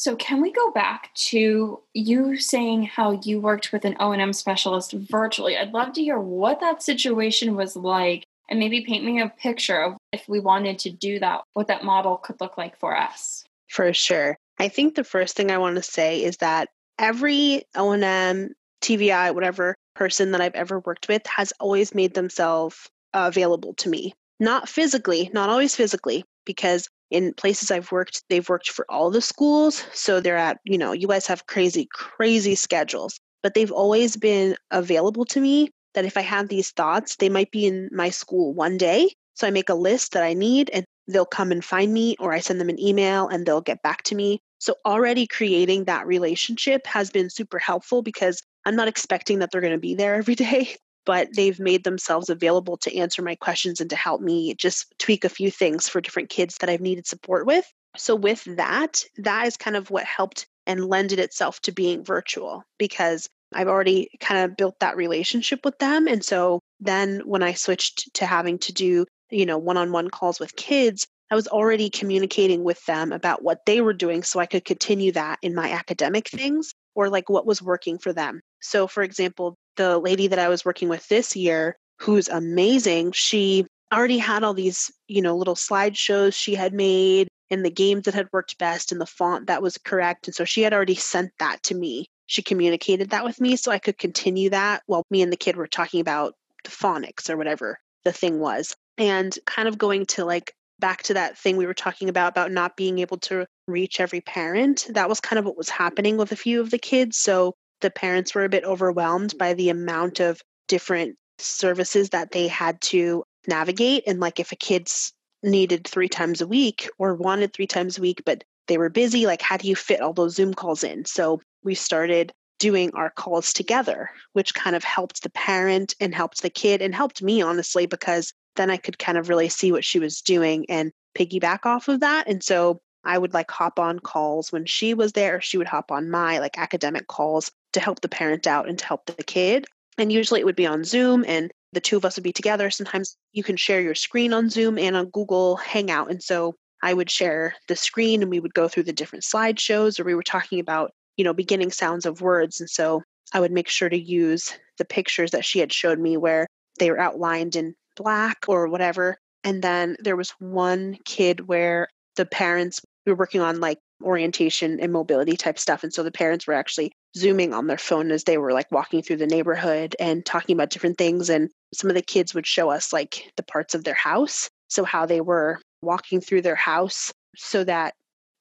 so 0.00 0.16
can 0.16 0.40
we 0.40 0.50
go 0.50 0.70
back 0.70 1.12
to 1.14 1.78
you 1.92 2.38
saying 2.38 2.84
how 2.84 3.20
you 3.22 3.38
worked 3.38 3.70
with 3.70 3.84
an 3.84 3.96
O&M 4.00 4.32
specialist 4.32 4.92
virtually? 4.92 5.58
I'd 5.58 5.74
love 5.74 5.92
to 5.92 6.02
hear 6.02 6.18
what 6.18 6.60
that 6.60 6.82
situation 6.82 7.54
was 7.54 7.76
like 7.76 8.24
and 8.48 8.58
maybe 8.58 8.80
paint 8.80 9.04
me 9.04 9.20
a 9.20 9.28
picture 9.28 9.78
of 9.78 9.98
if 10.12 10.26
we 10.26 10.40
wanted 10.40 10.78
to 10.78 10.90
do 10.90 11.20
that, 11.20 11.42
what 11.52 11.68
that 11.68 11.84
model 11.84 12.16
could 12.16 12.40
look 12.40 12.56
like 12.56 12.78
for 12.78 12.96
us. 12.96 13.44
For 13.68 13.92
sure. 13.92 14.38
I 14.58 14.68
think 14.68 14.94
the 14.94 15.04
first 15.04 15.36
thing 15.36 15.50
I 15.50 15.58
want 15.58 15.76
to 15.76 15.82
say 15.82 16.24
is 16.24 16.38
that 16.38 16.70
every 16.98 17.64
O&M, 17.76 18.54
TVI, 18.82 19.34
whatever 19.34 19.76
person 20.00 20.32
that 20.32 20.40
I've 20.40 20.54
ever 20.54 20.80
worked 20.80 21.08
with 21.08 21.20
has 21.26 21.52
always 21.60 21.94
made 21.94 22.14
themselves 22.14 22.88
available 23.12 23.74
to 23.74 23.90
me. 23.90 24.14
Not 24.40 24.66
physically, 24.66 25.28
not 25.34 25.50
always 25.50 25.76
physically, 25.76 26.24
because 26.46 26.88
in 27.10 27.34
places 27.34 27.70
I've 27.70 27.92
worked, 27.92 28.22
they've 28.30 28.48
worked 28.48 28.70
for 28.70 28.86
all 28.88 29.10
the 29.10 29.20
schools. 29.20 29.84
So 29.92 30.18
they're 30.18 30.38
at, 30.38 30.58
you 30.64 30.78
know, 30.78 30.92
you 30.92 31.06
guys 31.06 31.26
have 31.26 31.46
crazy, 31.46 31.86
crazy 31.92 32.54
schedules, 32.54 33.20
but 33.42 33.52
they've 33.52 33.70
always 33.70 34.16
been 34.16 34.56
available 34.70 35.26
to 35.26 35.40
me 35.40 35.68
that 35.92 36.06
if 36.06 36.16
I 36.16 36.22
have 36.22 36.48
these 36.48 36.70
thoughts, 36.70 37.16
they 37.16 37.28
might 37.28 37.50
be 37.50 37.66
in 37.66 37.90
my 37.92 38.08
school 38.08 38.54
one 38.54 38.78
day. 38.78 39.12
So 39.34 39.46
I 39.46 39.50
make 39.50 39.68
a 39.68 39.74
list 39.74 40.12
that 40.12 40.22
I 40.22 40.32
need 40.32 40.70
and 40.72 40.86
they'll 41.08 41.26
come 41.26 41.52
and 41.52 41.62
find 41.62 41.92
me, 41.92 42.16
or 42.18 42.32
I 42.32 42.40
send 42.40 42.58
them 42.58 42.70
an 42.70 42.80
email 42.80 43.28
and 43.28 43.44
they'll 43.44 43.60
get 43.60 43.82
back 43.82 44.02
to 44.04 44.14
me. 44.14 44.40
So 44.60 44.76
already 44.86 45.26
creating 45.26 45.84
that 45.84 46.06
relationship 46.06 46.86
has 46.86 47.10
been 47.10 47.28
super 47.28 47.58
helpful 47.58 48.02
because 48.02 48.40
I'm 48.64 48.76
not 48.76 48.88
expecting 48.88 49.40
that 49.40 49.50
they're 49.50 49.60
going 49.60 49.72
to 49.72 49.78
be 49.78 49.94
there 49.94 50.14
every 50.14 50.34
day 50.36 50.76
but 51.06 51.28
they've 51.34 51.58
made 51.58 51.82
themselves 51.82 52.28
available 52.28 52.76
to 52.76 52.96
answer 52.96 53.22
my 53.22 53.34
questions 53.34 53.80
and 53.80 53.90
to 53.90 53.96
help 53.96 54.20
me 54.20 54.54
just 54.54 54.94
tweak 54.98 55.24
a 55.24 55.28
few 55.30 55.50
things 55.50 55.88
for 55.88 56.00
different 56.00 56.28
kids 56.28 56.56
that 56.60 56.70
I've 56.70 56.80
needed 56.80 57.06
support 57.06 57.46
with. 57.46 57.64
So, 57.96 58.14
with 58.14 58.44
that, 58.56 59.02
that 59.16 59.46
is 59.46 59.56
kind 59.56 59.76
of 59.76 59.90
what 59.90 60.04
helped 60.04 60.46
and 60.66 60.84
lended 60.84 61.18
itself 61.18 61.60
to 61.62 61.72
being 61.72 62.04
virtual 62.04 62.62
because 62.78 63.28
I've 63.52 63.68
already 63.68 64.10
kind 64.20 64.44
of 64.44 64.56
built 64.56 64.76
that 64.80 64.96
relationship 64.96 65.64
with 65.64 65.78
them. 65.78 66.06
And 66.06 66.24
so 66.24 66.60
then 66.78 67.22
when 67.24 67.42
I 67.42 67.54
switched 67.54 68.14
to 68.14 68.26
having 68.26 68.58
to 68.60 68.72
do, 68.72 69.06
you 69.30 69.46
know, 69.46 69.58
one 69.58 69.76
on 69.76 69.90
one 69.90 70.08
calls 70.08 70.38
with 70.38 70.54
kids, 70.54 71.06
I 71.30 71.36
was 71.36 71.46
already 71.46 71.90
communicating 71.90 72.64
with 72.64 72.84
them 72.86 73.12
about 73.12 73.42
what 73.42 73.64
they 73.64 73.80
were 73.80 73.92
doing 73.92 74.22
so 74.22 74.40
I 74.40 74.46
could 74.46 74.64
continue 74.64 75.12
that 75.12 75.38
in 75.42 75.54
my 75.54 75.70
academic 75.70 76.28
things 76.28 76.72
or 76.94 77.08
like 77.08 77.28
what 77.28 77.46
was 77.46 77.62
working 77.62 77.98
for 77.98 78.12
them. 78.12 78.40
So, 78.60 78.86
for 78.86 79.02
example, 79.02 79.56
the 79.76 79.98
lady 79.98 80.26
that 80.26 80.38
I 80.38 80.48
was 80.48 80.64
working 80.64 80.88
with 80.88 81.06
this 81.08 81.36
year, 81.36 81.76
who's 82.00 82.28
amazing, 82.28 83.12
she 83.12 83.66
already 83.92 84.18
had 84.18 84.42
all 84.42 84.54
these, 84.54 84.90
you 85.06 85.22
know, 85.22 85.36
little 85.36 85.54
slideshows 85.54 86.34
she 86.34 86.54
had 86.54 86.72
made 86.72 87.28
and 87.50 87.64
the 87.64 87.70
games 87.70 88.04
that 88.04 88.14
had 88.14 88.28
worked 88.32 88.58
best 88.58 88.92
and 88.92 89.00
the 89.00 89.06
font 89.06 89.46
that 89.46 89.62
was 89.62 89.78
correct. 89.78 90.26
And 90.26 90.34
so 90.34 90.44
she 90.44 90.62
had 90.62 90.72
already 90.72 90.94
sent 90.94 91.30
that 91.38 91.62
to 91.64 91.74
me. 91.74 92.06
She 92.26 92.42
communicated 92.42 93.10
that 93.10 93.24
with 93.24 93.40
me 93.40 93.56
so 93.56 93.72
I 93.72 93.78
could 93.78 93.98
continue 93.98 94.50
that 94.50 94.82
while 94.86 95.04
me 95.10 95.22
and 95.22 95.32
the 95.32 95.36
kid 95.36 95.56
were 95.56 95.66
talking 95.66 96.00
about 96.00 96.34
the 96.64 96.70
phonics 96.70 97.28
or 97.28 97.36
whatever 97.36 97.78
the 98.04 98.12
thing 98.12 98.38
was. 98.38 98.74
And 98.98 99.36
kind 99.46 99.66
of 99.66 99.78
going 99.78 100.06
to 100.06 100.24
like 100.24 100.52
back 100.80 101.02
to 101.04 101.14
that 101.14 101.38
thing 101.38 101.56
we 101.56 101.66
were 101.66 101.74
talking 101.74 102.08
about 102.08 102.30
about 102.30 102.50
not 102.50 102.76
being 102.76 102.98
able 102.98 103.18
to 103.18 103.46
reach 103.68 104.00
every 104.00 104.20
parent. 104.20 104.86
That 104.90 105.08
was 105.08 105.20
kind 105.20 105.38
of 105.38 105.44
what 105.44 105.56
was 105.56 105.68
happening 105.68 106.16
with 106.16 106.32
a 106.32 106.36
few 106.36 106.60
of 106.60 106.70
the 106.70 106.78
kids. 106.78 107.18
So 107.18 107.54
the 107.80 107.90
parents 107.90 108.34
were 108.34 108.44
a 108.44 108.48
bit 108.48 108.64
overwhelmed 108.64 109.34
by 109.38 109.54
the 109.54 109.68
amount 109.68 110.20
of 110.20 110.40
different 110.68 111.16
services 111.38 112.10
that 112.10 112.32
they 112.32 112.48
had 112.48 112.80
to 112.80 113.24
navigate. 113.46 114.04
And 114.06 114.20
like 114.20 114.40
if 114.40 114.52
a 114.52 114.56
kid's 114.56 115.12
needed 115.42 115.86
three 115.86 116.08
times 116.08 116.40
a 116.40 116.46
week 116.46 116.88
or 116.98 117.14
wanted 117.14 117.52
three 117.52 117.66
times 117.66 117.98
a 117.98 118.02
week, 118.02 118.22
but 118.26 118.44
they 118.68 118.78
were 118.78 118.90
busy, 118.90 119.26
like 119.26 119.42
how 119.42 119.56
do 119.56 119.68
you 119.68 119.74
fit 119.74 120.00
all 120.00 120.12
those 120.12 120.34
Zoom 120.34 120.54
calls 120.54 120.84
in? 120.84 121.04
So 121.04 121.40
we 121.64 121.74
started 121.74 122.32
doing 122.58 122.90
our 122.94 123.10
calls 123.10 123.52
together, 123.52 124.10
which 124.34 124.54
kind 124.54 124.76
of 124.76 124.84
helped 124.84 125.22
the 125.22 125.30
parent 125.30 125.94
and 125.98 126.14
helped 126.14 126.42
the 126.42 126.50
kid 126.50 126.82
and 126.82 126.94
helped 126.94 127.22
me, 127.22 127.40
honestly, 127.40 127.86
because 127.86 128.32
then 128.60 128.70
I 128.70 128.76
could 128.76 128.98
kind 128.98 129.16
of 129.16 129.30
really 129.30 129.48
see 129.48 129.72
what 129.72 129.84
she 129.84 129.98
was 129.98 130.20
doing 130.20 130.66
and 130.68 130.92
piggyback 131.16 131.64
off 131.64 131.88
of 131.88 132.00
that. 132.00 132.28
And 132.28 132.42
so 132.42 132.80
I 133.04 133.16
would 133.16 133.32
like 133.32 133.50
hop 133.50 133.78
on 133.78 133.98
calls 133.98 134.52
when 134.52 134.66
she 134.66 134.92
was 134.92 135.12
there. 135.12 135.40
She 135.40 135.56
would 135.56 135.66
hop 135.66 135.90
on 135.90 136.10
my 136.10 136.38
like 136.38 136.58
academic 136.58 137.06
calls 137.06 137.50
to 137.72 137.80
help 137.80 138.00
the 138.00 138.08
parent 138.08 138.46
out 138.46 138.68
and 138.68 138.78
to 138.78 138.84
help 138.84 139.06
the 139.06 139.24
kid. 139.24 139.64
And 139.96 140.12
usually 140.12 140.40
it 140.40 140.44
would 140.44 140.56
be 140.56 140.66
on 140.66 140.84
Zoom 140.84 141.24
and 141.26 141.50
the 141.72 141.80
two 141.80 141.96
of 141.96 142.04
us 142.04 142.16
would 142.16 142.22
be 142.22 142.32
together. 142.32 142.70
Sometimes 142.70 143.16
you 143.32 143.42
can 143.42 143.56
share 143.56 143.80
your 143.80 143.94
screen 143.94 144.34
on 144.34 144.50
Zoom 144.50 144.76
and 144.78 144.94
on 144.94 145.06
Google 145.06 145.56
Hangout. 145.56 146.10
And 146.10 146.22
so 146.22 146.54
I 146.82 146.92
would 146.92 147.10
share 147.10 147.54
the 147.68 147.76
screen 147.76 148.20
and 148.20 148.30
we 148.30 148.40
would 148.40 148.54
go 148.54 148.68
through 148.68 148.82
the 148.82 148.92
different 148.92 149.24
slideshows 149.24 149.98
or 149.98 150.04
we 150.04 150.14
were 150.14 150.22
talking 150.22 150.60
about, 150.60 150.92
you 151.16 151.24
know, 151.24 151.32
beginning 151.32 151.70
sounds 151.70 152.04
of 152.04 152.20
words. 152.20 152.60
And 152.60 152.68
so 152.68 153.02
I 153.32 153.40
would 153.40 153.52
make 153.52 153.68
sure 153.68 153.88
to 153.88 153.98
use 153.98 154.52
the 154.76 154.84
pictures 154.84 155.30
that 155.30 155.46
she 155.46 155.60
had 155.60 155.72
showed 155.72 155.98
me 155.98 156.18
where 156.18 156.46
they 156.78 156.90
were 156.90 157.00
outlined 157.00 157.56
in 157.56 157.74
black 157.96 158.44
or 158.48 158.68
whatever. 158.68 159.18
And 159.44 159.62
then 159.62 159.96
there 160.00 160.16
was 160.16 160.30
one 160.38 160.98
kid 161.04 161.48
where 161.48 161.88
the 162.16 162.26
parents 162.26 162.80
we 163.06 163.12
were 163.12 163.18
working 163.18 163.40
on 163.40 163.60
like 163.60 163.78
orientation 164.02 164.80
and 164.80 164.92
mobility 164.92 165.36
type 165.36 165.58
stuff. 165.58 165.82
And 165.82 165.92
so 165.92 166.02
the 166.02 166.10
parents 166.10 166.46
were 166.46 166.54
actually 166.54 166.92
zooming 167.16 167.52
on 167.52 167.66
their 167.66 167.78
phone 167.78 168.10
as 168.10 168.24
they 168.24 168.38
were 168.38 168.52
like 168.52 168.70
walking 168.70 169.02
through 169.02 169.16
the 169.16 169.26
neighborhood 169.26 169.96
and 169.98 170.24
talking 170.24 170.54
about 170.54 170.70
different 170.70 170.98
things. 170.98 171.28
And 171.28 171.50
some 171.74 171.90
of 171.90 171.96
the 171.96 172.02
kids 172.02 172.34
would 172.34 172.46
show 172.46 172.70
us 172.70 172.92
like 172.92 173.30
the 173.36 173.42
parts 173.42 173.74
of 173.74 173.84
their 173.84 173.94
house. 173.94 174.50
So 174.68 174.84
how 174.84 175.06
they 175.06 175.20
were 175.20 175.60
walking 175.82 176.20
through 176.20 176.42
their 176.42 176.54
house 176.54 177.12
so 177.36 177.64
that 177.64 177.94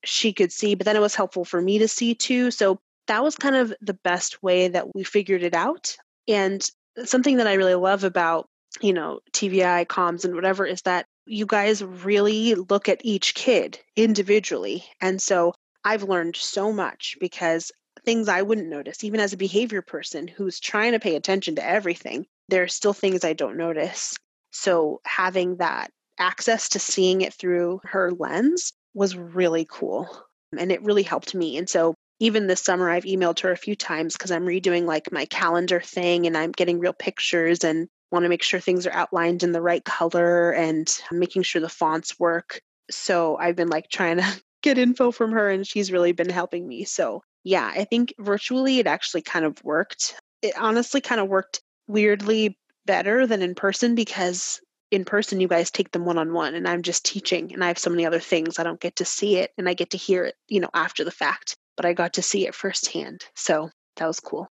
she 0.04 0.32
could 0.32 0.52
see, 0.52 0.76
but 0.76 0.86
then 0.86 0.96
it 0.96 1.02
was 1.02 1.16
helpful 1.16 1.46
for 1.46 1.62
me 1.62 1.80
to 1.80 1.88
see 1.88 2.16
too. 2.16 2.52
So 2.52 2.80
that 3.08 3.24
was 3.24 3.36
kind 3.36 3.56
of 3.56 3.74
the 3.82 3.96
best 3.96 4.42
way 4.44 4.68
that 4.68 4.94
we 4.96 5.04
figured 5.04 5.44
it 5.44 5.54
out. 5.54 5.96
And 6.28 6.66
something 7.06 7.38
that 7.38 7.48
I 7.48 7.54
really 7.54 7.76
love 7.76 8.04
about, 8.04 8.48
you 8.82 8.94
know, 8.94 9.20
TVI 9.34 9.86
comms 9.86 10.26
and 10.26 10.36
whatever 10.36 10.66
is 10.66 10.82
that 10.84 11.06
you 11.26 11.46
guys 11.46 11.84
really 11.84 12.56
look 12.56 12.90
at 12.90 13.06
each 13.06 13.36
kid 13.36 13.80
individually. 13.96 14.84
And 15.00 15.22
so 15.22 15.54
I've 15.84 16.04
learned 16.04 16.36
so 16.36 16.72
much 16.72 17.18
because 17.20 17.72
things 18.06 18.28
I 18.30 18.42
wouldn't 18.42 18.70
notice, 18.70 19.04
even 19.04 19.20
as 19.20 19.34
a 19.34 19.38
behavior 19.38 19.82
person 19.82 20.28
who's 20.28 20.60
trying 20.60 20.94
to 20.94 21.00
pay 21.00 21.16
attention 21.16 21.56
to 21.56 21.66
everything, 21.66 22.26
there 22.48 22.64
are 22.64 22.68
still 22.68 22.94
things 22.94 23.24
I 23.24 23.34
don't 23.34 23.58
notice. 23.58 24.16
So 24.52 25.02
having 25.06 25.58
that 25.58 25.92
access 26.18 26.70
to 26.70 26.80
seeing 26.80 27.22
it 27.22 27.34
through 27.34 27.82
her 27.84 28.12
lens 28.12 28.74
was 28.94 29.16
really 29.16 29.68
cool. 29.70 30.10
And 30.58 30.72
it 30.72 30.84
really 30.84 31.04
helped 31.04 31.36
me. 31.36 31.58
And 31.58 31.70
so 31.70 31.94
even 32.20 32.48
this 32.48 32.62
summer, 32.62 32.90
I've 32.90 33.06
emailed 33.06 33.42
her 33.42 33.52
a 33.52 33.58
few 33.58 33.76
times 33.76 34.14
because 34.14 34.32
I'm 34.32 34.46
redoing 34.46 34.86
like 34.86 35.12
my 35.12 35.26
calendar 35.26 35.80
thing 35.80 36.26
and 36.26 36.36
I'm 36.36 36.52
getting 36.52 36.80
real 36.80 36.94
pictures 36.94 37.64
and 37.64 37.88
want 38.12 38.24
to 38.24 38.30
make 38.30 38.44
sure 38.44 38.60
things 38.60 38.88
are 38.88 38.94
outlined 38.94 39.44
in 39.44 39.52
the 39.52 39.62
right 39.62 39.84
color 39.84 40.52
and 40.52 40.92
making 41.12 41.44
sure 41.44 41.62
the 41.62 41.70
fonts 41.70 42.20
work. 42.20 42.62
So 42.90 43.38
I've 43.38 43.56
been 43.56 43.70
like 43.70 43.90
trying 43.90 44.18
to 44.18 44.42
get 44.62 44.78
info 44.78 45.12
from 45.12 45.32
her 45.32 45.50
and 45.50 45.66
she's 45.66 45.92
really 45.92 46.12
been 46.12 46.30
helping 46.30 46.68
me. 46.68 46.84
So 46.84 47.22
yeah, 47.44 47.72
I 47.74 47.86
think 47.86 48.14
virtually 48.20 48.80
it 48.80 48.88
actually 48.88 49.22
kind 49.22 49.46
of 49.46 49.64
worked. 49.64 50.16
It 50.42 50.54
honestly 50.58 51.02
kind 51.02 51.22
of 51.22 51.30
worked 51.30 51.62
weirdly 51.88 52.58
better 52.86 53.28
than 53.28 53.42
in 53.42 53.56
person 53.56 53.96
because 53.96 54.60
in 54.92 55.06
person 55.06 55.40
you 55.40 55.48
guys 55.48 55.70
take 55.70 55.92
them 55.92 56.06
one 56.06 56.18
on 56.18 56.34
one 56.34 56.56
and 56.56 56.68
I'm 56.68 56.82
just 56.82 57.06
teaching 57.06 57.54
and 57.54 57.64
I 57.64 57.68
have 57.68 57.78
so 57.78 57.90
many 57.90 58.06
other 58.06 58.20
things 58.20 58.58
I 58.58 58.64
don't 58.64 58.80
get 58.80 58.96
to 58.98 59.06
see 59.06 59.38
it 59.38 59.52
and 59.58 59.70
I 59.70 59.74
get 59.74 59.92
to 59.92 59.98
hear 59.98 60.26
it, 60.26 60.36
you 60.48 60.60
know, 60.60 60.70
after 60.74 61.04
the 61.04 61.12
fact, 61.12 61.56
but 61.78 61.86
I 61.86 61.94
got 61.94 62.14
to 62.14 62.22
see 62.22 62.48
it 62.48 62.56
firsthand. 62.56 63.24
So 63.36 63.70
that 63.98 64.08
was 64.08 64.20
cool. 64.20 64.48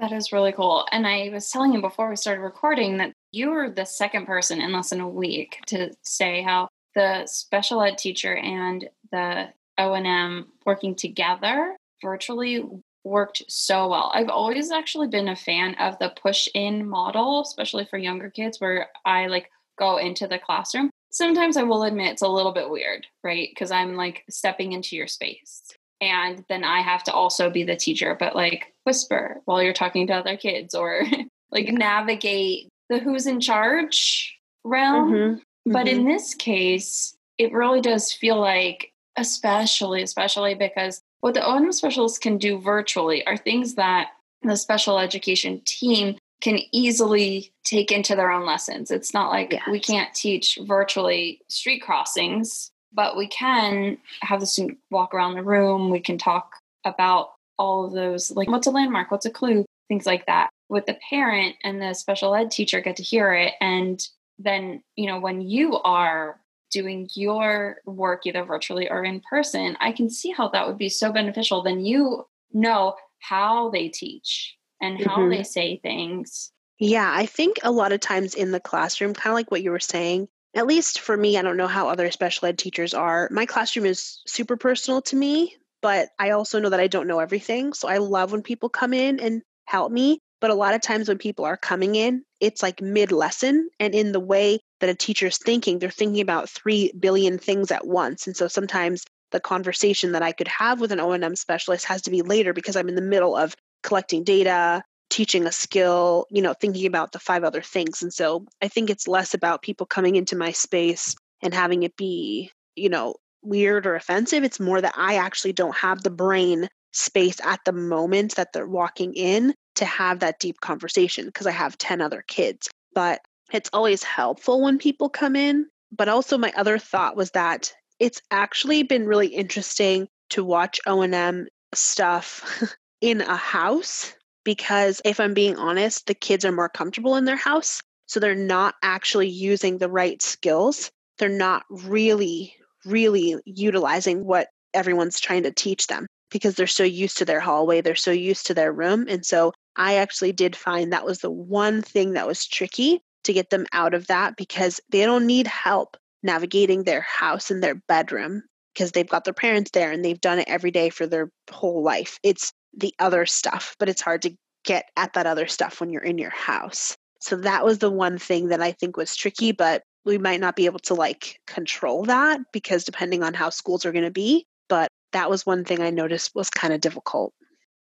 That 0.00 0.12
is 0.12 0.32
really 0.32 0.52
cool. 0.52 0.86
And 0.90 1.06
I 1.06 1.30
was 1.32 1.50
telling 1.50 1.72
you 1.72 1.80
before 1.80 2.08
we 2.08 2.16
started 2.16 2.40
recording 2.40 2.96
that 2.96 3.12
you 3.30 3.50
were 3.50 3.70
the 3.70 3.84
second 3.84 4.26
person 4.26 4.60
in 4.60 4.72
less 4.72 4.90
than 4.90 5.00
a 5.00 5.08
week 5.08 5.58
to 5.66 5.92
say 6.02 6.42
how 6.42 6.68
the 6.94 7.26
special 7.26 7.82
ed 7.82 7.98
teacher 7.98 8.36
and 8.36 8.88
the 9.10 9.48
O&M 9.78 10.46
working 10.66 10.94
together 10.94 11.76
virtually 12.02 12.64
worked 13.04 13.42
so 13.48 13.88
well. 13.88 14.10
I've 14.14 14.28
always 14.28 14.70
actually 14.70 15.08
been 15.08 15.28
a 15.28 15.36
fan 15.36 15.74
of 15.76 15.98
the 15.98 16.12
push 16.20 16.48
in 16.54 16.88
model, 16.88 17.42
especially 17.42 17.84
for 17.84 17.98
younger 17.98 18.30
kids 18.30 18.60
where 18.60 18.88
I 19.04 19.26
like 19.26 19.50
go 19.78 19.96
into 19.98 20.26
the 20.26 20.38
classroom. 20.38 20.90
Sometimes 21.10 21.56
I 21.56 21.62
will 21.62 21.82
admit 21.82 22.12
it's 22.12 22.22
a 22.22 22.28
little 22.28 22.52
bit 22.52 22.70
weird, 22.70 23.06
right? 23.22 23.48
Because 23.50 23.70
I'm 23.70 23.96
like 23.96 24.24
stepping 24.30 24.72
into 24.72 24.96
your 24.96 25.08
space. 25.08 25.62
And 26.02 26.44
then 26.48 26.64
I 26.64 26.80
have 26.80 27.04
to 27.04 27.12
also 27.12 27.48
be 27.48 27.62
the 27.62 27.76
teacher, 27.76 28.16
but 28.18 28.34
like 28.34 28.74
whisper 28.84 29.40
while 29.44 29.62
you're 29.62 29.72
talking 29.72 30.08
to 30.08 30.14
other 30.14 30.36
kids 30.36 30.74
or 30.74 31.04
like 31.52 31.68
navigate 31.68 32.68
the 32.88 32.98
who's 32.98 33.28
in 33.28 33.40
charge 33.40 34.36
realm. 34.64 35.12
Mm-hmm. 35.12 35.72
But 35.72 35.86
mm-hmm. 35.86 36.00
in 36.00 36.04
this 36.06 36.34
case, 36.34 37.14
it 37.38 37.52
really 37.52 37.80
does 37.80 38.12
feel 38.12 38.38
like, 38.40 38.92
especially, 39.16 40.02
especially 40.02 40.56
because 40.56 41.00
what 41.20 41.34
the 41.34 41.46
O&M 41.46 41.70
specialists 41.70 42.18
can 42.18 42.36
do 42.36 42.58
virtually 42.58 43.24
are 43.24 43.36
things 43.36 43.76
that 43.76 44.08
the 44.42 44.56
special 44.56 44.98
education 44.98 45.62
team 45.64 46.16
can 46.40 46.58
easily 46.72 47.52
take 47.62 47.92
into 47.92 48.16
their 48.16 48.32
own 48.32 48.44
lessons. 48.44 48.90
It's 48.90 49.14
not 49.14 49.30
like 49.30 49.52
yes. 49.52 49.62
we 49.70 49.78
can't 49.78 50.12
teach 50.12 50.58
virtually 50.62 51.40
street 51.48 51.78
crossings, 51.78 52.71
but 52.92 53.16
we 53.16 53.28
can 53.28 53.98
have 54.22 54.40
the 54.40 54.46
student 54.46 54.78
walk 54.90 55.14
around 55.14 55.34
the 55.34 55.42
room. 55.42 55.90
We 55.90 56.00
can 56.00 56.18
talk 56.18 56.52
about 56.84 57.30
all 57.58 57.86
of 57.86 57.92
those, 57.92 58.30
like 58.30 58.48
what's 58.48 58.66
a 58.66 58.70
landmark, 58.70 59.10
what's 59.10 59.26
a 59.26 59.30
clue, 59.30 59.64
things 59.88 60.06
like 60.06 60.26
that. 60.26 60.50
With 60.68 60.86
the 60.86 60.98
parent 61.08 61.56
and 61.62 61.80
the 61.80 61.94
special 61.94 62.34
ed 62.34 62.50
teacher 62.50 62.80
get 62.80 62.96
to 62.96 63.02
hear 63.02 63.34
it. 63.34 63.54
And 63.60 64.02
then, 64.38 64.82
you 64.96 65.06
know, 65.06 65.20
when 65.20 65.42
you 65.42 65.78
are 65.80 66.40
doing 66.70 67.08
your 67.14 67.76
work 67.84 68.26
either 68.26 68.44
virtually 68.44 68.90
or 68.90 69.04
in 69.04 69.20
person, 69.28 69.76
I 69.80 69.92
can 69.92 70.08
see 70.08 70.30
how 70.30 70.48
that 70.48 70.66
would 70.66 70.78
be 70.78 70.88
so 70.88 71.12
beneficial. 71.12 71.62
Then 71.62 71.84
you 71.84 72.26
know 72.52 72.94
how 73.20 73.70
they 73.70 73.88
teach 73.88 74.56
and 74.80 74.98
how 75.04 75.18
mm-hmm. 75.18 75.30
they 75.30 75.42
say 75.42 75.76
things. 75.76 76.50
Yeah, 76.78 77.12
I 77.14 77.26
think 77.26 77.58
a 77.62 77.70
lot 77.70 77.92
of 77.92 78.00
times 78.00 78.34
in 78.34 78.50
the 78.50 78.58
classroom, 78.58 79.14
kind 79.14 79.32
of 79.32 79.36
like 79.36 79.50
what 79.50 79.62
you 79.62 79.70
were 79.70 79.78
saying, 79.78 80.28
at 80.54 80.66
least 80.66 81.00
for 81.00 81.16
me, 81.16 81.38
I 81.38 81.42
don't 81.42 81.56
know 81.56 81.66
how 81.66 81.88
other 81.88 82.10
special 82.10 82.48
ed 82.48 82.58
teachers 82.58 82.94
are. 82.94 83.28
My 83.30 83.46
classroom 83.46 83.86
is 83.86 84.20
super 84.26 84.56
personal 84.56 85.02
to 85.02 85.16
me, 85.16 85.56
but 85.80 86.10
I 86.18 86.30
also 86.30 86.60
know 86.60 86.70
that 86.70 86.80
I 86.80 86.88
don't 86.88 87.08
know 87.08 87.20
everything. 87.20 87.72
So 87.72 87.88
I 87.88 87.98
love 87.98 88.32
when 88.32 88.42
people 88.42 88.68
come 88.68 88.92
in 88.92 89.18
and 89.20 89.42
help 89.66 89.90
me. 89.90 90.18
But 90.40 90.50
a 90.50 90.54
lot 90.54 90.74
of 90.74 90.82
times 90.82 91.08
when 91.08 91.18
people 91.18 91.44
are 91.44 91.56
coming 91.56 91.94
in, 91.94 92.24
it's 92.40 92.62
like 92.62 92.82
mid 92.82 93.12
lesson. 93.12 93.68
And 93.78 93.94
in 93.94 94.12
the 94.12 94.20
way 94.20 94.58
that 94.80 94.90
a 94.90 94.94
teacher's 94.94 95.38
thinking, 95.38 95.78
they're 95.78 95.90
thinking 95.90 96.20
about 96.20 96.50
3 96.50 96.92
billion 96.98 97.38
things 97.38 97.70
at 97.70 97.86
once. 97.86 98.26
And 98.26 98.36
so 98.36 98.48
sometimes 98.48 99.04
the 99.30 99.40
conversation 99.40 100.12
that 100.12 100.22
I 100.22 100.32
could 100.32 100.48
have 100.48 100.80
with 100.80 100.92
an 100.92 101.00
O&M 101.00 101.36
specialist 101.36 101.86
has 101.86 102.02
to 102.02 102.10
be 102.10 102.22
later 102.22 102.52
because 102.52 102.76
I'm 102.76 102.88
in 102.88 102.96
the 102.96 103.00
middle 103.00 103.36
of 103.36 103.54
collecting 103.82 104.24
data, 104.24 104.82
teaching 105.12 105.44
a 105.44 105.52
skill, 105.52 106.26
you 106.30 106.40
know, 106.40 106.54
thinking 106.54 106.86
about 106.86 107.12
the 107.12 107.18
five 107.18 107.44
other 107.44 107.60
things. 107.60 108.02
And 108.02 108.12
so 108.12 108.46
I 108.62 108.68
think 108.68 108.88
it's 108.88 109.06
less 109.06 109.34
about 109.34 109.60
people 109.60 109.84
coming 109.84 110.16
into 110.16 110.34
my 110.34 110.52
space 110.52 111.14
and 111.42 111.52
having 111.52 111.82
it 111.82 111.98
be, 111.98 112.50
you 112.76 112.88
know, 112.88 113.16
weird 113.42 113.86
or 113.86 113.94
offensive. 113.94 114.42
It's 114.42 114.58
more 114.58 114.80
that 114.80 114.94
I 114.96 115.16
actually 115.16 115.52
don't 115.52 115.76
have 115.76 116.02
the 116.02 116.10
brain 116.10 116.66
space 116.92 117.38
at 117.44 117.60
the 117.66 117.72
moment 117.72 118.36
that 118.36 118.54
they're 118.54 118.66
walking 118.66 119.12
in 119.12 119.54
to 119.74 119.84
have 119.84 120.20
that 120.20 120.40
deep 120.40 120.60
conversation 120.62 121.26
because 121.26 121.46
I 121.46 121.50
have 121.50 121.76
10 121.76 122.00
other 122.00 122.24
kids. 122.26 122.70
But 122.94 123.20
it's 123.52 123.70
always 123.74 124.02
helpful 124.02 124.62
when 124.62 124.78
people 124.78 125.10
come 125.10 125.36
in. 125.36 125.66
But 125.94 126.08
also 126.08 126.38
my 126.38 126.54
other 126.56 126.78
thought 126.78 127.16
was 127.16 127.32
that 127.32 127.70
it's 127.98 128.22
actually 128.30 128.82
been 128.82 129.06
really 129.06 129.28
interesting 129.28 130.08
to 130.30 130.42
watch 130.42 130.80
O&M 130.86 131.48
stuff 131.74 132.64
in 133.02 133.20
a 133.20 133.36
house 133.36 134.14
because 134.44 135.00
if 135.04 135.20
I'm 135.20 135.34
being 135.34 135.56
honest, 135.56 136.06
the 136.06 136.14
kids 136.14 136.44
are 136.44 136.52
more 136.52 136.68
comfortable 136.68 137.16
in 137.16 137.24
their 137.24 137.36
house. 137.36 137.80
So 138.06 138.20
they're 138.20 138.34
not 138.34 138.74
actually 138.82 139.28
using 139.28 139.78
the 139.78 139.88
right 139.88 140.20
skills. 140.20 140.90
They're 141.18 141.28
not 141.28 141.64
really, 141.70 142.54
really 142.84 143.36
utilizing 143.44 144.24
what 144.24 144.48
everyone's 144.74 145.20
trying 145.20 145.44
to 145.44 145.50
teach 145.50 145.86
them 145.86 146.06
because 146.30 146.54
they're 146.54 146.66
so 146.66 146.84
used 146.84 147.18
to 147.18 147.24
their 147.24 147.40
hallway, 147.40 147.80
they're 147.80 147.94
so 147.94 148.10
used 148.10 148.46
to 148.46 148.54
their 148.54 148.72
room. 148.72 149.06
And 149.08 149.24
so 149.24 149.52
I 149.76 149.96
actually 149.96 150.32
did 150.32 150.56
find 150.56 150.92
that 150.92 151.04
was 151.04 151.20
the 151.20 151.30
one 151.30 151.82
thing 151.82 152.14
that 152.14 152.26
was 152.26 152.46
tricky 152.46 153.00
to 153.24 153.32
get 153.32 153.50
them 153.50 153.66
out 153.72 153.94
of 153.94 154.06
that 154.08 154.36
because 154.36 154.80
they 154.90 155.04
don't 155.04 155.26
need 155.26 155.46
help 155.46 155.96
navigating 156.22 156.84
their 156.84 157.02
house 157.02 157.50
and 157.50 157.62
their 157.62 157.74
bedroom 157.74 158.42
because 158.74 158.92
they've 158.92 159.08
got 159.08 159.24
their 159.24 159.34
parents 159.34 159.70
there 159.72 159.92
and 159.92 160.04
they've 160.04 160.20
done 160.20 160.38
it 160.38 160.48
every 160.48 160.70
day 160.70 160.88
for 160.88 161.06
their 161.06 161.30
whole 161.50 161.82
life. 161.82 162.18
It's 162.22 162.52
the 162.76 162.94
other 162.98 163.26
stuff, 163.26 163.76
but 163.78 163.88
it's 163.88 164.00
hard 164.00 164.22
to 164.22 164.34
get 164.64 164.90
at 164.96 165.12
that 165.14 165.26
other 165.26 165.46
stuff 165.46 165.80
when 165.80 165.90
you're 165.90 166.02
in 166.02 166.18
your 166.18 166.30
house. 166.30 166.96
So 167.20 167.36
that 167.36 167.64
was 167.64 167.78
the 167.78 167.90
one 167.90 168.18
thing 168.18 168.48
that 168.48 168.60
I 168.60 168.72
think 168.72 168.96
was 168.96 169.14
tricky, 169.14 169.52
but 169.52 169.82
we 170.04 170.18
might 170.18 170.40
not 170.40 170.56
be 170.56 170.66
able 170.66 170.80
to 170.80 170.94
like 170.94 171.38
control 171.46 172.04
that 172.04 172.40
because 172.52 172.84
depending 172.84 173.22
on 173.22 173.34
how 173.34 173.50
schools 173.50 173.84
are 173.84 173.92
going 173.92 174.04
to 174.04 174.10
be. 174.10 174.46
But 174.68 174.88
that 175.12 175.30
was 175.30 175.46
one 175.46 175.64
thing 175.64 175.80
I 175.80 175.90
noticed 175.90 176.34
was 176.34 176.50
kind 176.50 176.72
of 176.72 176.80
difficult. 176.80 177.32